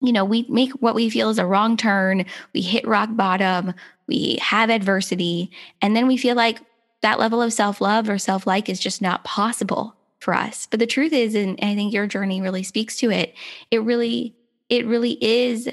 you 0.00 0.12
know, 0.12 0.24
we 0.24 0.44
make 0.48 0.72
what 0.72 0.94
we 0.94 1.08
feel 1.10 1.30
is 1.30 1.38
a 1.38 1.46
wrong 1.46 1.76
turn, 1.76 2.26
we 2.52 2.60
hit 2.60 2.86
rock 2.86 3.10
bottom, 3.12 3.72
we 4.08 4.38
have 4.42 4.68
adversity, 4.68 5.50
and 5.80 5.94
then 5.94 6.06
we 6.06 6.16
feel 6.16 6.34
like 6.34 6.60
that 7.02 7.18
level 7.18 7.42
of 7.42 7.52
self 7.52 7.80
love 7.80 8.08
or 8.08 8.18
self 8.18 8.46
like 8.46 8.68
is 8.68 8.80
just 8.80 9.02
not 9.02 9.24
possible 9.24 9.96
for 10.18 10.34
us. 10.34 10.66
But 10.70 10.80
the 10.80 10.86
truth 10.86 11.12
is, 11.12 11.34
and 11.34 11.58
I 11.62 11.74
think 11.74 11.92
your 11.92 12.06
journey 12.06 12.40
really 12.40 12.62
speaks 12.62 12.96
to 12.98 13.10
it, 13.10 13.34
it 13.70 13.82
really, 13.82 14.34
it 14.68 14.86
really 14.86 15.18
is 15.20 15.68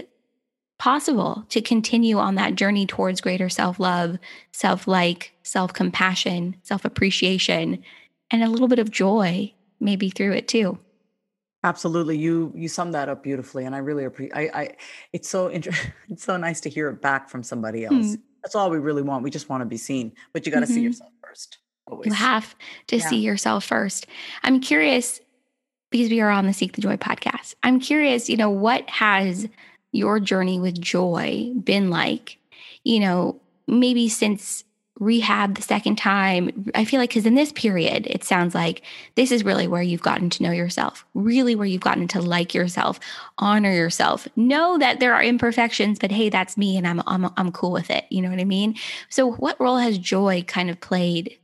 possible 0.79 1.45
to 1.49 1.61
continue 1.61 2.17
on 2.17 2.35
that 2.35 2.55
journey 2.55 2.85
towards 2.85 3.21
greater 3.21 3.49
self 3.49 3.79
love, 3.79 4.17
self 4.51 4.87
like, 4.87 5.33
self 5.43 5.73
compassion, 5.73 6.55
self 6.63 6.83
appreciation, 6.83 7.83
and 8.31 8.43
a 8.43 8.49
little 8.49 8.67
bit 8.67 8.79
of 8.79 8.91
joy 8.91 9.53
maybe 9.79 10.09
through 10.09 10.33
it 10.33 10.47
too. 10.47 10.77
Absolutely. 11.63 12.17
You 12.17 12.53
you 12.55 12.67
summed 12.67 12.93
that 12.93 13.09
up 13.09 13.21
beautifully. 13.21 13.65
And 13.65 13.75
I 13.75 13.79
really 13.79 14.05
appreciate 14.05 14.35
I 14.35 14.61
I 14.61 14.69
it's 15.11 15.27
so 15.27 15.47
inter- 15.47 15.71
it's 16.09 16.23
so 16.23 16.37
nice 16.37 16.61
to 16.61 16.69
hear 16.69 16.89
it 16.89 17.01
back 17.01 17.29
from 17.29 17.43
somebody 17.43 17.85
else. 17.85 18.15
Hmm. 18.15 18.21
That's 18.43 18.55
all 18.55 18.69
we 18.69 18.77
really 18.79 19.01
want. 19.01 19.23
We 19.23 19.29
just 19.29 19.49
want 19.49 19.61
to 19.61 19.65
be 19.65 19.77
seen. 19.77 20.13
But 20.33 20.45
you 20.45 20.51
got 20.51 20.61
to 20.61 20.67
see 20.67 20.79
Mhm. 20.81 20.83
yourself 20.85 21.11
first. 21.25 21.57
Always. 21.87 22.07
You 22.07 22.13
have 22.13 22.55
to 22.87 22.97
Yeah. 22.97 23.07
see 23.09 23.17
yourself 23.19 23.63
first. 23.65 24.05
I'm 24.43 24.59
curious 24.59 25.19
because 25.91 26.09
we 26.09 26.21
are 26.21 26.29
on 26.29 26.45
the 26.45 26.53
Seek 26.53 26.73
the 26.73 26.81
Joy 26.81 26.97
podcast. 26.97 27.55
I'm 27.63 27.79
curious, 27.79 28.29
you 28.29 28.37
know, 28.37 28.49
what 28.49 28.87
has 28.89 29.47
your 29.91 30.19
journey 30.19 30.59
with 30.59 30.79
joy 30.79 31.51
been 31.63 31.89
like? 31.89 32.37
You 32.83 32.99
know, 32.99 33.41
maybe 33.67 34.07
since 34.07 34.63
rehab 34.99 35.55
the 35.55 35.61
second 35.61 35.97
time. 35.97 36.69
I 36.75 36.85
feel 36.85 36.99
like 36.99 37.09
because 37.09 37.25
in 37.25 37.35
this 37.35 37.51
period, 37.53 38.05
it 38.07 38.23
sounds 38.23 38.53
like 38.53 38.81
this 39.15 39.31
is 39.31 39.43
really 39.45 39.67
where 39.67 39.81
you've 39.81 40.01
gotten 40.01 40.29
to 40.31 40.43
know 40.43 40.51
yourself, 40.51 41.05
really 41.13 41.55
where 41.55 41.65
you've 41.65 41.81
gotten 41.81 42.07
to 42.09 42.21
like 42.21 42.53
yourself, 42.53 42.99
honor 43.37 43.71
yourself, 43.73 44.27
know 44.35 44.77
that 44.77 44.99
there 44.99 45.13
are 45.13 45.23
imperfections, 45.23 45.99
but 45.99 46.11
hey, 46.11 46.29
that's 46.29 46.57
me 46.57 46.77
and 46.77 46.85
I'm 46.87 47.01
I'm 47.07 47.31
I'm 47.37 47.51
cool 47.51 47.71
with 47.71 47.89
it. 47.89 48.05
You 48.09 48.21
know 48.21 48.29
what 48.29 48.39
I 48.39 48.45
mean? 48.45 48.75
So 49.09 49.31
what 49.33 49.59
role 49.59 49.77
has 49.77 49.97
joy 49.97 50.43
kind 50.47 50.69
of 50.69 50.79
played 50.81 51.37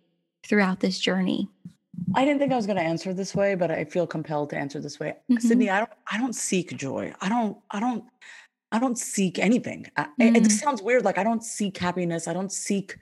throughout 0.45 0.81
this 0.81 0.99
journey? 0.99 1.47
I 2.13 2.25
didn't 2.25 2.39
think 2.39 2.51
I 2.51 2.57
was 2.57 2.65
going 2.65 2.77
to 2.77 2.83
answer 2.83 3.13
this 3.13 3.33
way, 3.33 3.55
but 3.55 3.71
I 3.71 3.85
feel 3.85 4.05
compelled 4.05 4.49
to 4.49 4.57
answer 4.57 4.81
this 4.81 4.99
way. 4.99 5.15
Mhm. 5.31 5.41
Sydney, 5.41 5.69
I 5.69 5.79
don't 5.79 5.91
I 6.11 6.17
don't 6.17 6.35
seek 6.35 6.75
joy. 6.77 7.13
I 7.21 7.29
don't 7.29 7.57
I 7.71 7.79
don't 7.79 8.03
I 8.71 8.79
don't 8.79 8.97
seek 8.97 9.39
anything. 9.39 9.85
I, 9.95 10.07
it- 10.19 10.35
It 10.37 10.43
Mm. 10.43 10.51
sounds 10.51 10.81
weird 10.81 11.05
like 11.05 11.17
I 11.17 11.23
don't 11.23 11.43
seek 11.43 11.77
happiness. 11.77 12.27
I 12.27 12.33
don't 12.33 12.51
seek 12.51 12.97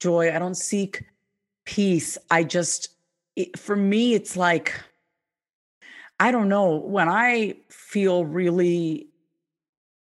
joy. 0.00 0.34
I 0.34 0.38
don't 0.38 0.56
seek 0.56 1.04
peace. 1.64 2.16
I 2.30 2.44
just 2.44 2.90
it, 3.36 3.58
for 3.58 3.76
me 3.76 4.14
it's 4.14 4.36
like 4.36 4.72
I 6.20 6.32
don't 6.32 6.48
know, 6.48 6.74
when 6.76 7.08
I 7.08 7.54
feel 7.68 8.24
really 8.24 9.06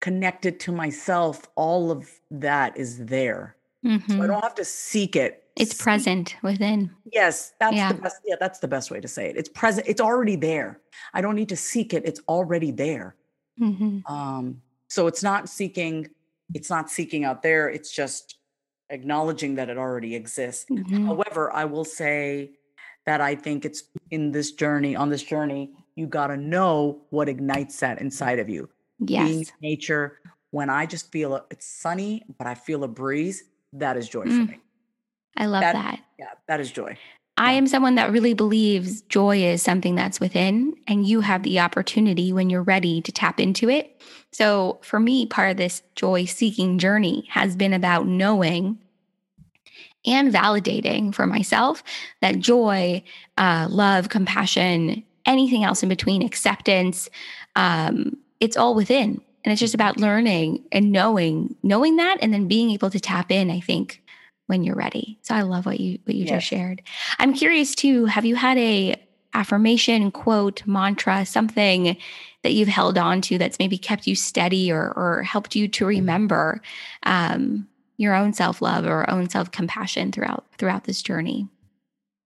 connected 0.03 0.61
to 0.61 0.73
myself, 0.73 1.49
all 1.55 1.91
of 1.91 2.11
that 2.31 2.77
is 2.77 3.07
there. 3.07 3.57
So 3.83 3.91
I 3.91 3.99
Mhm. 3.99 4.27
don't 4.27 4.43
have 4.43 4.55
to 4.57 4.65
seek 4.65 5.17
it. 5.17 5.45
It's 5.57 5.71
Seek- 5.73 5.81
present 5.81 6.37
within. 6.43 6.91
Yes, 7.11 7.53
that's 7.61 7.77
Yeah. 7.77 7.93
the 7.93 8.01
best. 8.03 8.17
Yeah, 8.25 8.37
that's 8.41 8.59
the 8.59 8.69
best 8.69 8.91
way 8.91 9.01
to 9.01 9.09
say 9.09 9.31
it. 9.31 9.37
It's 9.37 9.49
present. 9.49 9.87
It's 9.89 10.01
already 10.01 10.37
there. 10.37 10.81
I 11.15 11.21
don't 11.23 11.35
need 11.37 11.49
to 11.51 11.57
seek 11.57 11.95
it. 11.95 12.03
It's 12.05 12.21
already 12.29 12.71
there. 12.71 13.15
Mhm. 13.61 14.03
Um, 14.11 14.61
so 14.89 15.07
it's 15.07 15.23
not 15.23 15.49
seeking. 15.49 16.09
It's 16.55 16.69
not 16.69 16.91
seeking 16.91 17.25
out 17.25 17.43
there. 17.43 17.69
It's 17.71 17.91
just 17.91 18.37
acknowledging 18.95 19.57
that 19.57 19.69
it 19.69 19.77
already 19.77 20.15
exists. 20.15 20.65
Mhm. 20.71 21.07
However, 21.07 21.53
I 21.53 21.65
will 21.67 21.85
say 21.85 22.53
that 23.05 23.21
I 23.21 23.35
think 23.35 23.65
it's 23.67 23.83
in 24.11 24.33
this 24.33 24.53
journey. 24.53 24.97
On 24.97 25.11
this 25.11 25.23
journey, 25.23 25.71
you 25.97 26.07
got 26.07 26.29
to 26.29 26.37
know 26.37 27.03
what 27.11 27.29
ignites 27.29 27.81
that 27.81 28.01
inside 28.01 28.39
of 28.39 28.49
you. 28.49 28.71
Being 29.05 29.39
Yes. 29.41 29.49
in 29.51 29.55
nature. 29.61 30.19
When 30.53 30.71
I 30.71 30.87
just 30.87 31.11
feel 31.13 31.35
a, 31.35 31.45
it's 31.51 31.67
sunny, 31.67 32.23
but 32.39 32.47
I 32.47 32.55
feel 32.55 32.85
a 32.85 32.89
breeze. 32.89 33.43
That 33.73 33.97
is 33.97 34.09
joy 34.09 34.25
Mm. 34.25 34.47
for 34.47 34.53
me. 34.53 34.59
I 35.37 35.47
love 35.47 35.63
that- 35.63 35.75
that. 35.75 36.01
Yeah, 36.19 36.27
that 36.47 36.61
is 36.61 36.71
joy. 36.71 36.97
I 37.37 37.55
am 37.55 37.67
someone 37.67 37.97
that 37.97 38.13
really 38.13 38.33
believes 38.35 39.03
joy 39.03 39.39
is 39.39 39.61
something 39.61 39.97
that's 39.97 40.21
within, 40.21 40.75
and 40.87 41.05
you 41.05 41.21
have 41.23 41.43
the 41.43 41.59
opportunity 41.59 42.33
when 42.33 42.49
you're 42.49 42.63
ready 42.63 43.01
to 43.03 43.11
tap 43.11 43.41
into 43.41 43.69
it. 43.69 44.01
So, 44.31 44.79
for 44.83 45.01
me, 45.01 45.27
part 45.27 45.51
of 45.51 45.57
this 45.57 45.83
joy 45.97 46.27
seeking 46.27 46.79
journey 46.79 47.27
has 47.31 47.57
been 47.57 47.73
about 47.73 48.07
knowing 48.07 48.79
and 50.07 50.33
validating 50.33 51.15
for 51.15 51.27
myself 51.27 51.83
that 52.21 52.39
joy, 52.39 53.03
uh, 53.39 53.67
love, 53.71 54.09
compassion, 54.09 55.03
anything 55.27 55.65
else 55.65 55.83
in 55.83 55.89
between, 55.89 56.23
acceptance, 56.23 57.09
um, 57.57 58.17
it's 58.41 58.57
all 58.57 58.75
within. 58.75 59.21
And 59.45 59.53
it's 59.53 59.61
just 59.61 59.75
about 59.75 59.99
learning 59.99 60.65
and 60.73 60.91
knowing, 60.91 61.55
knowing 61.63 61.97
that, 61.97 62.17
and 62.23 62.33
then 62.33 62.49
being 62.49 62.71
able 62.71 62.91
to 62.91 63.01
tap 63.01 63.31
in, 63.31 63.51
I 63.51 63.61
think, 63.61 64.03
when 64.47 64.63
you're 64.65 64.77
ready. 64.77 65.19
So 65.23 65.35
I 65.35 65.43
love 65.43 65.67
what 65.67 65.81
you 65.81 65.99
what 66.05 66.15
you 66.15 66.25
Yes. 66.25 66.31
just 66.31 66.47
shared. 66.47 66.83
I'm 67.19 67.35
curious 67.35 67.75
too, 67.75 68.07
have 68.07 68.25
you 68.25 68.37
had 68.37 68.59
a 68.59 68.97
affirmation, 69.35 70.11
quote, 70.13 70.67
mantra, 70.67 71.27
something 71.27 71.97
that 72.43 72.53
you've 72.53 72.69
held 72.69 72.97
on 72.97 73.21
to 73.23 73.37
that's 73.37 73.59
maybe 73.59 73.77
kept 73.77 74.07
you 74.07 74.15
steady 74.15 74.71
or 74.71 74.93
or 74.97 75.23
helped 75.23 75.57
you 75.57 75.67
to 75.69 75.87
remember 75.87 76.61
um, 77.05 77.67
your 77.97 78.15
own 78.15 78.33
self-love 78.33 78.85
or 78.85 79.09
own 79.11 79.29
self-compassion 79.29 80.13
throughout 80.13 80.45
throughout 80.59 80.85
this 80.85 81.03
journey? 81.03 81.49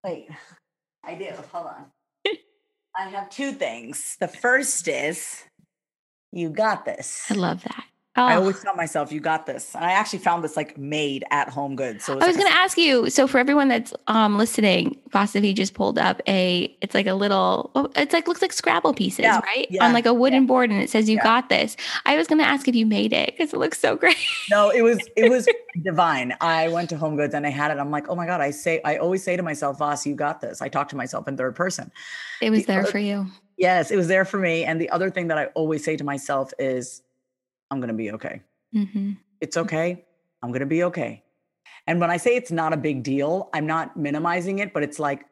Wait, 0.04 0.28
I 1.04 1.14
do. 1.14 1.30
Hold 1.52 1.66
on. 1.66 1.86
I 2.98 3.08
have 3.10 3.28
two 3.28 3.52
things. 3.52 4.16
The 4.20 4.28
first 4.28 4.88
is 4.88 5.44
you 6.32 6.48
got 6.48 6.84
this. 6.84 7.26
I 7.30 7.34
love 7.34 7.62
that. 7.64 7.84
I 8.16 8.34
Oh. 8.34 8.40
always 8.40 8.60
tell 8.62 8.74
myself 8.74 9.12
you 9.12 9.20
got 9.20 9.46
this. 9.46 9.74
And 9.74 9.84
I 9.84 9.92
actually 9.92 10.20
found 10.20 10.42
this 10.42 10.56
like 10.56 10.76
made 10.78 11.24
at 11.30 11.48
home 11.48 11.76
goods. 11.76 12.04
So 12.04 12.14
it 12.14 12.22
I 12.22 12.26
was 12.26 12.36
like 12.36 12.44
going 12.44 12.52
to 12.54 12.58
ask 12.58 12.78
you. 12.78 13.10
So 13.10 13.26
for 13.26 13.38
everyone 13.38 13.68
that's 13.68 13.92
um, 14.06 14.38
listening, 14.38 14.98
Vasavi 15.10 15.54
just 15.54 15.74
pulled 15.74 15.98
up 15.98 16.20
a. 16.26 16.74
It's 16.80 16.94
like 16.94 17.06
a 17.06 17.14
little. 17.14 17.70
oh, 17.74 17.90
It's 17.96 18.12
like 18.12 18.26
looks 18.26 18.42
like 18.42 18.52
Scrabble 18.52 18.94
pieces, 18.94 19.20
Yeah, 19.20 19.40
right? 19.40 19.66
yeah, 19.70 19.84
On 19.84 19.92
like 19.92 20.06
a 20.06 20.14
wooden 20.14 20.46
board, 20.46 20.70
and 20.70 20.80
it 20.82 20.88
says 20.90 21.08
"You 21.08 21.16
yeah. 21.16 21.22
got 21.24 21.48
this." 21.48 21.76
I 22.06 22.16
was 22.16 22.26
going 22.26 22.38
to 22.38 22.46
ask 22.46 22.66
if 22.68 22.74
you 22.74 22.86
made 22.86 23.12
it 23.12 23.34
because 23.36 23.52
it 23.52 23.58
looks 23.58 23.78
so 23.78 23.96
great. 24.02 24.16
No, 24.50 24.70
it 24.70 24.82
was 24.82 24.98
it 25.16 25.30
was 25.30 25.46
divine. 25.82 26.34
I 26.40 26.68
went 26.68 26.88
to 26.90 26.96
Home 26.96 27.16
Goods 27.16 27.34
and 27.34 27.46
I 27.46 27.50
had 27.50 27.70
it. 27.70 27.78
I'm 27.78 27.90
like, 27.90 28.08
oh 28.08 28.14
my 28.14 28.26
god! 28.26 28.40
I 28.40 28.50
say 28.50 28.80
I 28.84 28.96
always 28.96 29.22
say 29.22 29.36
to 29.36 29.42
myself, 29.42 29.78
Voss, 29.78 30.06
you 30.06 30.14
got 30.14 30.40
this. 30.40 30.62
I 30.62 30.68
talk 30.68 30.88
to 30.88 30.96
myself 30.96 31.28
in 31.28 31.36
third 31.36 31.54
person. 31.54 31.90
It 32.40 32.50
was 32.50 32.60
The 32.60 32.66
there 32.66 32.80
other- 32.82 32.90
for 32.90 32.98
you. 32.98 33.26
Yes, 33.58 33.90
it 33.90 33.96
was 33.96 34.08
there 34.08 34.26
for 34.26 34.38
me. 34.38 34.64
And 34.64 34.78
the 34.78 34.90
other 34.90 35.10
thing 35.10 35.28
that 35.28 35.38
I 35.38 35.46
always 35.54 35.82
say 35.82 35.96
to 35.96 36.04
myself 36.04 36.52
is, 36.58 37.00
I'm 37.70 37.80
gonna 37.80 37.94
be 37.94 38.12
okay. 38.12 38.42
hmm 38.72 39.12
It's 39.40 39.56
okay. 39.56 40.04
I'm 40.42 40.50
going 40.50 40.60
to 40.60 40.66
be 40.66 40.84
okay. 40.84 41.22
And 41.86 42.00
when 42.00 42.10
I 42.10 42.16
say 42.18 42.36
it's 42.36 42.52
not 42.52 42.72
a 42.72 42.76
big 42.76 43.02
deal, 43.02 43.48
I'm 43.52 43.66
not 43.66 43.96
minimizing 43.96 44.58
it, 44.60 44.72
but 44.72 44.82
it's 44.82 44.98
like, 44.98 45.24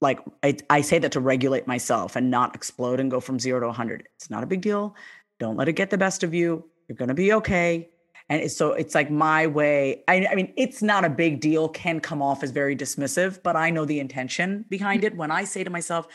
like 0.00 0.20
I, 0.42 0.56
I 0.68 0.80
say 0.82 0.98
that 0.98 1.12
to 1.12 1.20
regulate 1.20 1.66
myself 1.66 2.16
and 2.16 2.30
not 2.30 2.54
explode 2.54 3.00
and 3.00 3.10
go 3.10 3.20
from 3.20 3.38
zero 3.38 3.60
to 3.60 3.66
100. 3.66 4.08
It's 4.16 4.30
not 4.30 4.42
a 4.42 4.46
big 4.46 4.60
deal. 4.60 4.94
Don't 5.38 5.56
let 5.56 5.68
it 5.68 5.72
get 5.72 5.90
the 5.90 5.98
best 5.98 6.22
of 6.22 6.34
you. 6.34 6.64
You're 6.88 6.96
going 6.96 7.08
to 7.08 7.14
be 7.14 7.32
okay. 7.34 7.88
And 8.28 8.50
so 8.50 8.72
it's 8.72 8.94
like 8.94 9.10
my 9.10 9.46
way. 9.46 10.02
I, 10.08 10.26
I 10.26 10.34
mean, 10.34 10.52
it's 10.56 10.82
not 10.82 11.04
a 11.04 11.08
big 11.10 11.40
deal, 11.40 11.68
can 11.68 12.00
come 12.00 12.20
off 12.20 12.42
as 12.42 12.50
very 12.50 12.74
dismissive, 12.74 13.42
but 13.42 13.54
I 13.54 13.70
know 13.70 13.84
the 13.84 14.00
intention 14.00 14.64
behind 14.68 15.04
it. 15.04 15.16
When 15.16 15.30
I 15.30 15.44
say 15.44 15.62
to 15.62 15.70
myself, 15.70 16.08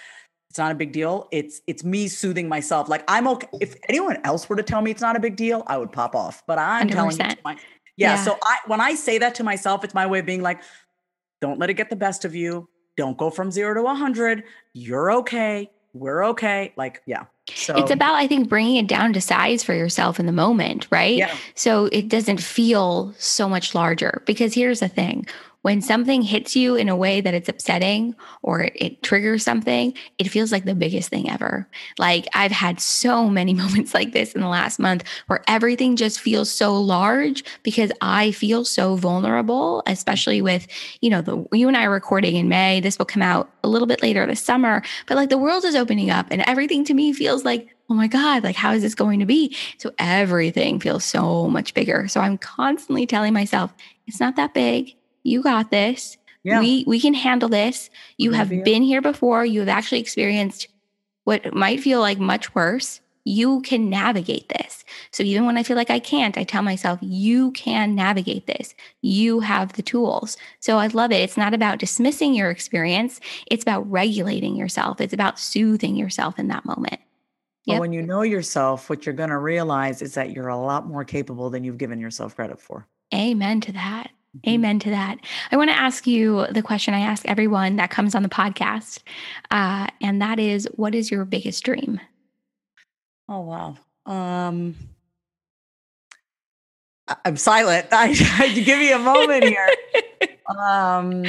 it's 0.52 0.58
not 0.58 0.70
a 0.70 0.76
big 0.76 0.92
deal. 0.92 1.30
It's 1.32 1.62
it's 1.66 1.82
me 1.82 2.10
soothing 2.10 2.50
myself. 2.50 2.90
Like 2.90 3.06
I'm 3.08 3.26
okay. 3.26 3.48
If 3.62 3.78
anyone 3.88 4.18
else 4.26 4.50
were 4.50 4.58
to 4.58 4.64
tell 4.64 4.82
me 4.82 4.92
it's 4.92 5.02
not 5.02 5.16
a 5.16 5.20
big 5.22 5.38
deal, 5.38 5.64
I 5.66 5.78
would 5.78 5.94
pop 5.94 6.14
off. 6.14 6.44
But 6.46 6.60
I'm 6.60 6.90
100%. 6.90 6.92
telling 6.92 7.18
you, 7.18 7.36
my, 7.46 7.54
yeah, 7.96 8.16
yeah. 8.16 8.16
So 8.18 8.38
I 8.44 8.58
when 8.68 8.82
I 8.82 8.96
say 8.96 9.18
that 9.18 9.34
to 9.36 9.46
myself, 9.46 9.86
it's 9.86 9.94
my 9.94 10.06
way 10.06 10.20
of 10.20 10.26
being 10.26 10.42
like, 10.42 10.62
don't 11.40 11.58
let 11.58 11.70
it 11.70 11.76
get 11.76 11.90
the 11.90 11.96
best 11.96 12.26
of 12.26 12.36
you. 12.36 12.68
Don't 12.98 13.18
go 13.18 13.30
from 13.30 13.50
zero 13.50 13.74
to 13.82 13.90
a 13.90 13.96
hundred. 13.96 14.44
You're 14.74 15.14
okay. 15.20 15.72
We're 15.94 16.26
okay. 16.26 16.74
Like, 16.76 17.02
yeah. 17.06 17.24
So 17.54 17.76
it's 17.78 17.92
about, 17.92 18.16
I 18.16 18.28
think, 18.28 18.50
bringing 18.50 18.76
it 18.76 18.88
down 18.88 19.14
to 19.14 19.22
size 19.22 19.64
for 19.64 19.74
yourself 19.74 20.20
in 20.20 20.26
the 20.26 20.34
moment, 20.34 20.88
right? 20.92 21.16
Yeah. 21.16 21.34
So 21.56 21.86
it 21.94 22.10
doesn't 22.10 22.42
feel 22.42 23.14
so 23.18 23.48
much 23.48 23.74
larger. 23.74 24.22
Because 24.26 24.54
here's 24.54 24.82
the 24.82 24.90
thing 24.90 25.28
when 25.62 25.82
something 25.82 26.22
hits 26.22 26.56
you 26.56 26.76
in 26.76 26.90
a 26.90 26.96
way 26.96 27.22
that 27.22 27.34
it's 27.34 27.50
upsetting 27.50 28.16
or 28.42 28.70
it, 28.76 29.04
triggers 29.04 29.44
something, 29.44 29.94
it 30.18 30.30
feels 30.30 30.52
like 30.52 30.66
the 30.66 30.76
biggest 30.76 31.10
thing 31.10 31.30
ever. 31.30 31.68
Like 31.98 32.28
I've 32.34 32.52
had 32.52 32.80
so 32.80 33.30
many 33.30 33.54
moments 33.62 33.94
like 33.94 34.14
this 34.14 34.34
in 34.34 34.42
the 34.42 34.48
last 34.48 34.80
month 34.80 35.04
where 35.28 35.44
everything 35.48 35.96
just 35.96 36.20
feels 36.20 36.52
so 36.52 36.80
large 36.80 37.44
because 37.64 37.92
I 38.02 38.32
feel 38.32 38.66
so 38.66 38.96
vulnerable, 38.96 39.84
especially 39.88 40.42
with, 40.42 40.68
you 41.02 41.10
know, 41.10 41.22
the 41.22 41.46
you 41.54 41.68
and 41.68 41.78
I 41.78 41.84
recording 41.84 42.36
in 42.36 42.50
May. 42.50 42.80
This 42.80 42.98
will 42.98 43.06
come 43.06 43.22
out 43.22 43.52
a 43.64 43.70
little 43.70 43.88
bit 43.88 44.02
later 44.02 44.26
this 44.26 44.42
summer, 44.42 44.82
but 45.08 45.16
like 45.16 45.30
the 45.30 45.38
world 45.38 45.66
is 45.66 45.76
opening 45.76 46.10
up 46.10 46.28
and 46.32 46.44
everything 46.48 46.84
to 46.86 46.94
me 46.94 47.14
feels 47.14 47.46
like 47.46 47.70
oh 47.90 47.94
my 47.94 48.08
God, 48.08 48.42
like, 48.46 48.56
how 48.56 48.72
is 48.72 48.84
this 48.84 48.96
going 48.96 49.20
to 49.20 49.26
be? 49.26 49.54
So 49.78 49.92
everything 50.00 50.80
feels 50.80 51.04
so 51.04 51.50
much 51.50 51.74
bigger. 51.74 52.08
So 52.08 52.22
I'm 52.22 52.38
constantly 52.38 53.06
telling 53.06 53.34
myself, 53.34 53.74
it's 54.08 54.22
not 54.22 54.38
that 54.38 54.54
big. 54.54 54.96
You 55.24 55.42
got 55.42 55.72
this. 55.72 56.18
Yeah. 56.44 56.60
We 56.60 56.84
we 56.88 57.00
can 57.00 57.14
handle 57.14 57.50
this. 57.50 57.90
You 58.18 58.32
have 58.32 58.50
been 58.50 58.82
here 58.82 59.02
before. 59.02 59.46
You 59.46 59.60
have 59.60 59.70
actually 59.70 60.00
experienced 60.00 60.68
what 61.24 61.54
might 61.54 61.80
feel 61.80 62.00
like 62.00 62.20
much 62.20 62.56
worse. 62.56 63.00
You 63.24 63.62
can 63.62 63.88
navigate 63.90 64.50
this. 64.50 64.84
So 65.12 65.22
even 65.22 65.46
when 65.46 65.56
I 65.56 65.62
feel 65.62 65.78
like 65.78 65.92
I 65.92 66.00
can't, 66.00 66.40
I 66.40 66.44
tell 66.44 66.64
myself, 66.64 66.98
you 67.04 67.52
can 67.52 67.94
navigate 67.94 68.48
this. 68.48 68.74
You 69.02 69.42
have 69.42 69.74
the 69.74 69.84
tools. 69.84 70.38
So 70.60 70.78
I 70.78 70.88
love 70.88 71.12
it. 71.12 71.22
It's 71.22 71.38
not 71.38 71.54
about 71.54 71.78
dismissing 71.78 72.34
your 72.34 72.50
experience, 72.50 73.20
it's 73.46 73.64
about 73.64 73.90
regulating 73.92 74.56
yourself, 74.56 75.00
it's 75.00 75.14
about 75.14 75.40
soothing 75.40 75.96
yourself 75.96 76.40
in 76.40 76.48
that 76.48 76.66
moment. 76.66 77.00
Yep. 77.66 77.76
But 77.76 77.82
when 77.82 77.94
you 77.94 78.02
know 78.02 78.24
yourself, 78.24 78.90
what 78.90 79.06
you're 79.06 79.14
going 79.14 79.30
to 79.30 79.38
realize 79.38 80.02
is 80.02 80.16
that 80.16 80.32
you're 80.32 80.48
a 80.48 80.58
lot 80.58 80.88
more 80.88 81.06
capable 81.06 81.52
than 81.52 81.64
you've 81.64 81.78
given 81.78 82.00
yourself 82.00 82.36
credit 82.36 82.60
for. 82.60 82.88
Amen 83.14 83.62
to 83.62 83.72
that. 83.74 84.10
Mm-hmm. 84.38 84.50
Amen 84.50 84.80
to 84.80 84.90
that. 84.92 85.18
I 85.52 85.58
want 85.58 85.70
to 85.70 85.76
ask 85.76 86.08
you 86.08 86.48
the 86.52 86.62
question 86.62 86.94
I 86.94 87.02
ask 87.02 87.26
everyone 87.28 87.76
that 87.76 87.90
comes 87.92 88.16
on 88.16 88.24
the 88.24 88.30
podcast, 88.30 89.00
uh, 89.50 89.88
and 90.02 90.22
that 90.22 90.40
is, 90.40 90.68
what 90.76 90.96
is 90.96 91.12
your 91.12 91.26
biggest 91.26 91.64
dream? 91.64 92.00
Oh 93.28 93.42
wow. 93.42 93.78
Um, 94.06 94.76
I'm 97.26 97.38
silent. 97.38 97.88
I, 97.92 98.16
I 98.40 98.50
give 98.54 98.80
you 98.80 98.96
a 98.96 99.00
moment 99.00 99.44
here. 99.44 99.70
um, 100.48 101.26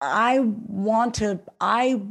I 0.00 0.40
want 0.40 1.14
to. 1.16 1.40
I 1.60 2.02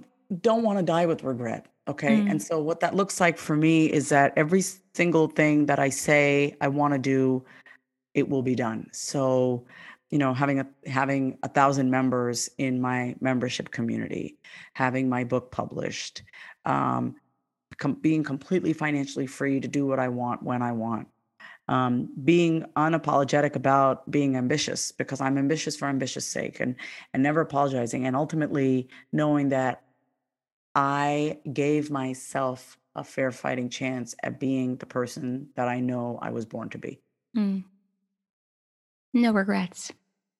don't 0.42 0.64
want 0.64 0.80
to 0.80 0.84
die 0.84 1.06
with 1.06 1.24
regret. 1.24 1.68
Okay. 1.88 2.18
Mm. 2.18 2.32
And 2.32 2.42
so 2.42 2.62
what 2.62 2.80
that 2.80 2.96
looks 2.96 3.20
like 3.20 3.38
for 3.38 3.56
me 3.56 3.92
is 3.92 4.10
that 4.10 4.34
every 4.38 4.64
single 4.94 5.28
thing 5.28 5.66
that 5.66 5.80
I 5.80 5.90
say 5.90 6.56
I 6.62 6.70
want 6.70 6.94
to 6.94 7.00
do, 7.00 7.44
it 8.14 8.30
will 8.30 8.42
be 8.42 8.56
done. 8.56 8.88
So, 8.94 9.66
you 10.10 10.18
know, 10.18 10.34
having 10.34 10.60
a 10.60 10.68
having 10.86 11.38
a 11.44 11.50
thousand 11.50 11.92
members 11.92 12.50
in 12.58 12.80
my 12.80 13.16
membership 13.20 13.72
community, 13.72 14.38
having 14.74 15.10
my 15.10 15.24
book 15.24 15.52
published, 15.52 16.24
um, 16.66 17.16
com- 17.78 17.96
being 17.96 18.24
completely 18.24 18.72
financially 18.72 19.28
free 19.28 19.60
to 19.60 19.68
do 19.68 19.86
what 19.86 20.00
I 20.00 20.08
want 20.08 20.44
when 20.44 20.62
I 20.62 20.72
want, 20.72 21.08
um, 21.68 22.10
being 22.24 22.66
unapologetic 22.78 23.56
about 23.56 24.10
being 24.10 24.38
ambitious 24.38 24.92
because 24.92 25.20
I'm 25.20 25.38
ambitious 25.38 25.76
for 25.76 25.88
ambitious 25.88 26.26
sake 26.26 26.60
and 26.60 26.76
and 27.14 27.24
never 27.24 27.42
apologizing 27.42 28.06
and 28.06 28.16
ultimately 28.16 28.88
knowing 29.12 29.50
that 29.50 29.83
I 30.76 31.40
gave 31.52 31.92
myself 31.92 32.78
a 32.96 33.04
fair 33.04 33.32
fighting 33.32 33.70
chance 33.70 34.16
at 34.24 34.40
being 34.40 34.78
the 34.78 34.86
person 34.86 35.50
that 35.56 35.68
I 35.68 35.80
know 35.80 36.20
I 36.22 36.30
was 36.30 36.46
born 36.46 36.70
to 36.70 36.78
be. 36.78 37.00
Mm. 37.36 37.64
No 39.14 39.32
regrets. 39.32 39.92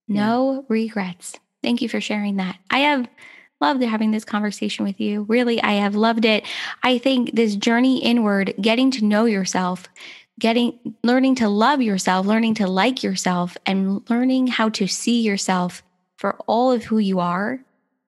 No 0.08 0.54
yeah. 0.54 0.62
regrets. 0.70 1.36
Thank 1.62 1.82
you 1.82 1.90
for 1.90 2.02
sharing 2.02 2.38
that. 2.38 2.58
I 2.70 2.80
have 2.80 3.08
loved 3.62 3.82
having 3.82 4.12
this 4.12 4.26
conversation 4.26 4.86
with 4.86 5.00
you. 5.00 5.24
Really, 5.24 5.62
I 5.62 5.74
have 5.74 5.96
loved 5.96 6.26
it. 6.26 6.46
I 6.84 6.98
think 6.98 7.36
this 7.36 7.56
journey 7.56 8.04
inward, 8.04 8.54
getting 8.60 8.92
to 8.92 9.06
know 9.06 9.26
yourself, 9.26 9.88
getting 10.40 10.96
learning 11.04 11.36
to 11.36 11.50
love 11.50 11.82
yourself, 11.82 12.26
learning 12.26 12.56
to 12.56 12.68
like 12.68 13.04
yourself 13.04 13.56
and 13.66 14.08
learning 14.10 14.48
how 14.48 14.70
to 14.70 14.88
see 14.88 15.22
yourself 15.22 15.84
for 16.18 16.36
all 16.48 16.72
of 16.72 16.84
who 16.84 16.98
you 16.98 17.20
are 17.20 17.60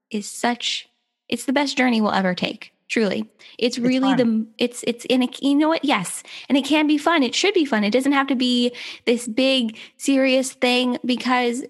is 0.10 0.30
such 0.30 0.90
it's 1.30 1.46
the 1.46 1.54
best 1.54 1.78
journey 1.78 2.02
we'll 2.02 2.12
ever 2.12 2.34
take. 2.34 2.72
Truly. 2.88 3.28
It's, 3.58 3.78
it's 3.78 3.80
really 3.80 4.16
fun. 4.16 4.18
the 4.18 4.64
it's 4.64 4.84
it's 4.86 5.06
in 5.06 5.24
a 5.24 5.30
you 5.42 5.56
know 5.56 5.70
what? 5.70 5.84
Yes. 5.84 6.22
And 6.50 6.58
it 6.58 6.66
can 6.66 6.86
be 6.86 7.00
fun. 7.00 7.24
It 7.24 7.34
should 7.34 7.56
be 7.56 7.66
fun. 7.66 7.84
It 7.84 7.90
doesn't 7.90 8.12
have 8.12 8.28
to 8.28 8.36
be 8.36 8.76
this 9.06 9.28
big 9.28 9.78
serious 9.98 10.54
thing 10.54 11.00
because 11.04 11.64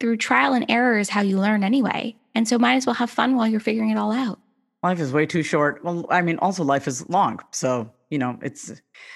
through 0.00 0.16
trial 0.16 0.54
and 0.54 0.64
error 0.68 0.98
is 0.98 1.10
how 1.10 1.20
you 1.20 1.38
learn 1.38 1.62
anyway. 1.62 2.16
And 2.34 2.48
so 2.48 2.58
might 2.58 2.76
as 2.76 2.86
well 2.86 2.94
have 2.94 3.10
fun 3.10 3.36
while 3.36 3.46
you're 3.46 3.60
figuring 3.60 3.90
it 3.90 3.98
all 3.98 4.12
out. 4.12 4.38
Life 4.82 4.98
is 4.98 5.12
way 5.12 5.26
too 5.26 5.42
short. 5.42 5.84
Well, 5.84 6.06
I 6.10 6.22
mean, 6.22 6.38
also 6.38 6.64
life 6.64 6.88
is 6.88 7.08
long. 7.08 7.38
So, 7.52 7.88
you 8.10 8.18
know, 8.18 8.38
it's 8.42 8.72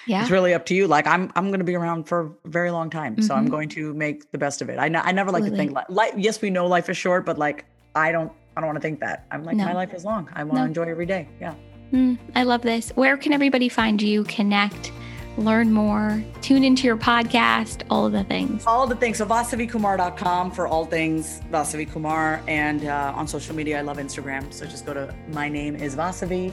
yeah. 0.06 0.20
it's 0.22 0.30
really 0.30 0.52
up 0.52 0.66
to 0.66 0.74
you. 0.74 0.86
Like 0.86 1.06
I'm 1.06 1.32
I'm 1.34 1.48
going 1.48 1.58
to 1.58 1.64
be 1.64 1.74
around 1.74 2.04
for 2.06 2.36
a 2.44 2.48
very 2.48 2.70
long 2.70 2.90
time. 2.90 3.14
Mm-hmm. 3.14 3.22
So 3.22 3.34
I'm 3.34 3.44
mm-hmm. 3.44 3.50
going 3.50 3.68
to 3.70 3.94
make 3.94 4.30
the 4.30 4.38
best 4.38 4.60
of 4.60 4.68
it. 4.68 4.78
I, 4.78 4.84
I 4.84 5.12
never 5.12 5.32
like 5.32 5.42
Absolutely. 5.42 5.50
to 5.50 5.56
think 5.56 5.72
like, 5.72 5.86
like 5.88 6.14
yes, 6.16 6.42
we 6.42 6.50
know 6.50 6.66
life 6.66 6.90
is 6.90 6.98
short, 6.98 7.24
but 7.24 7.38
like 7.38 7.64
I 7.94 8.12
don't 8.12 8.30
I 8.56 8.60
don't 8.60 8.68
want 8.68 8.76
to 8.76 8.82
think 8.82 9.00
that. 9.00 9.26
I'm 9.30 9.44
like, 9.44 9.56
no. 9.56 9.64
my 9.64 9.74
life 9.74 9.92
is 9.92 10.04
long. 10.04 10.28
I 10.32 10.42
want 10.44 10.54
no. 10.54 10.60
to 10.62 10.66
enjoy 10.66 10.82
every 10.84 11.06
day. 11.06 11.28
Yeah. 11.40 11.54
Mm, 11.92 12.18
I 12.34 12.42
love 12.42 12.62
this. 12.62 12.90
Where 12.90 13.16
can 13.16 13.32
everybody 13.32 13.68
find 13.68 14.00
you, 14.00 14.24
connect, 14.24 14.92
learn 15.36 15.72
more, 15.72 16.24
tune 16.40 16.64
into 16.64 16.86
your 16.86 16.96
podcast, 16.96 17.82
all 17.90 18.06
of 18.06 18.12
the 18.12 18.24
things? 18.24 18.64
All 18.66 18.86
the 18.86 18.96
things. 18.96 19.18
So 19.18 19.26
vasavikumar.com 19.26 20.50
for 20.50 20.66
all 20.66 20.86
things 20.86 21.40
Vasavi 21.50 21.90
Kumar. 21.90 22.42
And 22.48 22.86
uh, 22.86 23.12
on 23.14 23.28
social 23.28 23.54
media, 23.54 23.78
I 23.78 23.82
love 23.82 23.98
Instagram. 23.98 24.52
So 24.52 24.64
just 24.64 24.86
go 24.86 24.94
to 24.94 25.14
my 25.32 25.48
name 25.48 25.76
is 25.76 25.94
Vasavi 25.94 26.52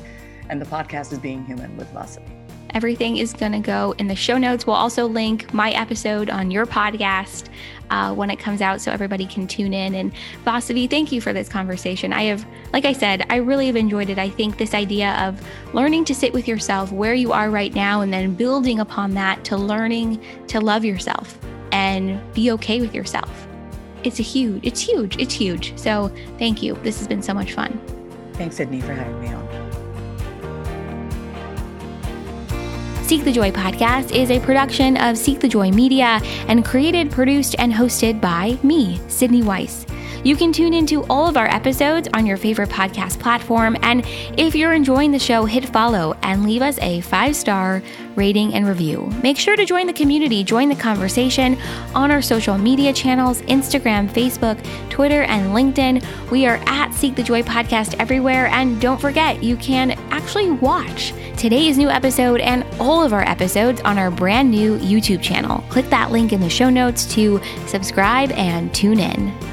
and 0.50 0.62
the 0.62 0.66
podcast 0.66 1.14
is 1.14 1.20
Being 1.20 1.46
Human 1.46 1.76
with 1.78 1.92
Vasavi. 1.94 2.43
Everything 2.74 3.18
is 3.18 3.34
going 3.34 3.52
to 3.52 3.60
go 3.60 3.94
in 4.00 4.08
the 4.08 4.16
show 4.16 4.38
notes. 4.38 4.66
We'll 4.66 4.76
also 4.76 5.06
link 5.06 5.54
my 5.54 5.72
episode 5.72 6.30
on 6.30 6.50
your 6.50 6.66
podcast 6.66 7.50
uh, 7.92 8.14
when 8.14 8.32
it 8.32 8.40
comes 8.40 8.62
out 8.62 8.82
so 8.82 8.92
everybody 8.92 9.28
can 9.28 9.48
tune 9.48 9.74
in. 9.74 9.94
And 9.94 10.12
Vasavi, 10.46 10.90
thank 10.90 11.12
you 11.12 11.22
for 11.22 11.34
this 11.34 11.48
conversation. 11.48 12.12
I 12.12 12.24
have, 12.24 12.46
like 12.74 12.86
I 12.86 12.94
said, 12.94 13.26
I 13.30 13.36
really 13.36 13.68
have 13.68 13.76
enjoyed 13.76 14.10
it. 14.10 14.18
I 14.18 14.30
think 14.30 14.58
this 14.58 14.74
idea 14.74 15.14
of 15.28 15.40
learning 15.74 16.06
to 16.06 16.16
sit 16.16 16.34
with 16.34 16.48
yourself 16.48 16.92
where 16.92 17.14
you 17.14 17.32
are 17.32 17.52
right 17.52 17.74
now 17.76 18.02
and 18.02 18.12
then 18.12 18.34
building 18.34 18.80
upon 18.80 19.12
that 19.12 19.44
to 19.46 19.58
learning 19.58 20.24
to 20.48 20.60
love 20.60 20.84
yourself 20.84 21.38
and 21.72 22.20
be 22.34 22.52
okay 22.52 22.82
with 22.82 22.96
yourself. 22.96 23.48
It's 24.04 24.20
a 24.20 24.24
huge, 24.24 24.66
it's 24.66 24.82
huge, 24.82 25.18
it's 25.18 25.34
huge. 25.34 25.78
So 25.78 26.12
thank 26.40 26.64
you. 26.64 26.74
This 26.84 26.98
has 26.98 27.08
been 27.08 27.22
so 27.22 27.34
much 27.34 27.54
fun. 27.54 27.80
Thanks, 28.34 28.56
Sydney, 28.56 28.82
for 28.82 28.94
having 28.94 29.22
me 29.22 29.28
on. 29.28 29.43
Seek 33.14 33.26
the 33.26 33.32
Joy 33.32 33.52
podcast 33.52 34.12
is 34.12 34.32
a 34.32 34.40
production 34.40 34.98
of 34.98 35.20
Seek 35.20 35.40
the 35.40 35.48
Joy 35.48 35.70
Media 35.70 36.20
and 36.48 36.66
created, 36.66 37.12
produced, 37.12 37.56
and 37.60 37.72
hosted 37.72 38.20
by 38.20 38.58
me, 38.64 39.00
Sydney 39.08 39.44
Weiss. 39.44 39.86
You 40.24 40.36
can 40.36 40.54
tune 40.54 40.74
into 40.74 41.04
all 41.06 41.28
of 41.28 41.38
our 41.38 41.48
episodes 41.48 42.08
on 42.14 42.26
your 42.26 42.38
favorite 42.38 42.70
podcast 42.70 43.20
platform. 43.20 43.78
And 43.82 44.04
if 44.38 44.56
you're 44.56 44.74
enjoying 44.74 45.12
the 45.12 45.20
show, 45.20 45.46
hit 45.46 45.68
follow 45.70 46.16
and 46.24 46.44
leave 46.44 46.62
us 46.62 46.80
a 46.80 47.02
five 47.02 47.36
star 47.36 47.82
rating, 48.16 48.54
and 48.54 48.68
review. 48.68 49.10
Make 49.22 49.38
sure 49.38 49.56
to 49.56 49.66
join 49.66 49.88
the 49.88 49.94
community, 49.94 50.44
join 50.44 50.70
the 50.70 50.76
conversation 50.76 51.58
on 51.96 52.12
our 52.12 52.22
social 52.22 52.58
media 52.58 52.94
channels 52.94 53.42
Instagram, 53.44 54.10
Facebook, 54.10 54.64
Twitter, 54.90 55.24
and 55.24 55.52
LinkedIn. 55.52 56.04
We 56.30 56.46
are 56.46 56.60
at 56.66 56.94
Seek 56.94 57.16
the 57.16 57.24
Joy 57.24 57.42
Podcast 57.42 57.96
everywhere. 58.00 58.48
And 58.48 58.80
don't 58.80 59.00
forget, 59.00 59.44
you 59.44 59.56
can 59.58 59.92
actually 60.12 60.52
watch 60.52 61.14
today's 61.38 61.78
new 61.78 61.90
episode 61.90 62.40
and 62.42 62.66
all 62.80 63.04
of 63.04 63.14
our 63.14 63.24
episodes 63.24 63.82
on 63.82 63.98
our 63.98 64.12
brand 64.12 64.52
new 64.52 64.78
YouTube 64.80 65.22
channel. 65.22 65.64
Click 65.70 65.90
that 65.90 66.12
link 66.12 66.34
in 66.34 66.40
the 66.40 66.50
show 66.50 66.70
notes 66.70 67.06
to 67.14 67.42
subscribe 67.68 68.32
and 68.32 68.74
tune 68.74 69.00
in. 69.00 69.53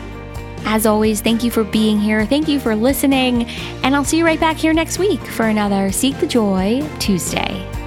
As 0.64 0.86
always, 0.86 1.20
thank 1.20 1.42
you 1.42 1.50
for 1.50 1.64
being 1.64 1.98
here. 1.98 2.24
Thank 2.26 2.48
you 2.48 2.61
for 2.61 2.74
listening. 2.76 3.44
And 3.82 3.94
I'll 3.94 4.04
see 4.04 4.18
you 4.18 4.24
right 4.24 4.40
back 4.40 4.56
here 4.56 4.72
next 4.72 4.98
week 4.98 5.20
for 5.20 5.46
another 5.46 5.90
Seek 5.90 6.18
the 6.18 6.26
Joy 6.26 6.88
Tuesday. 6.98 7.79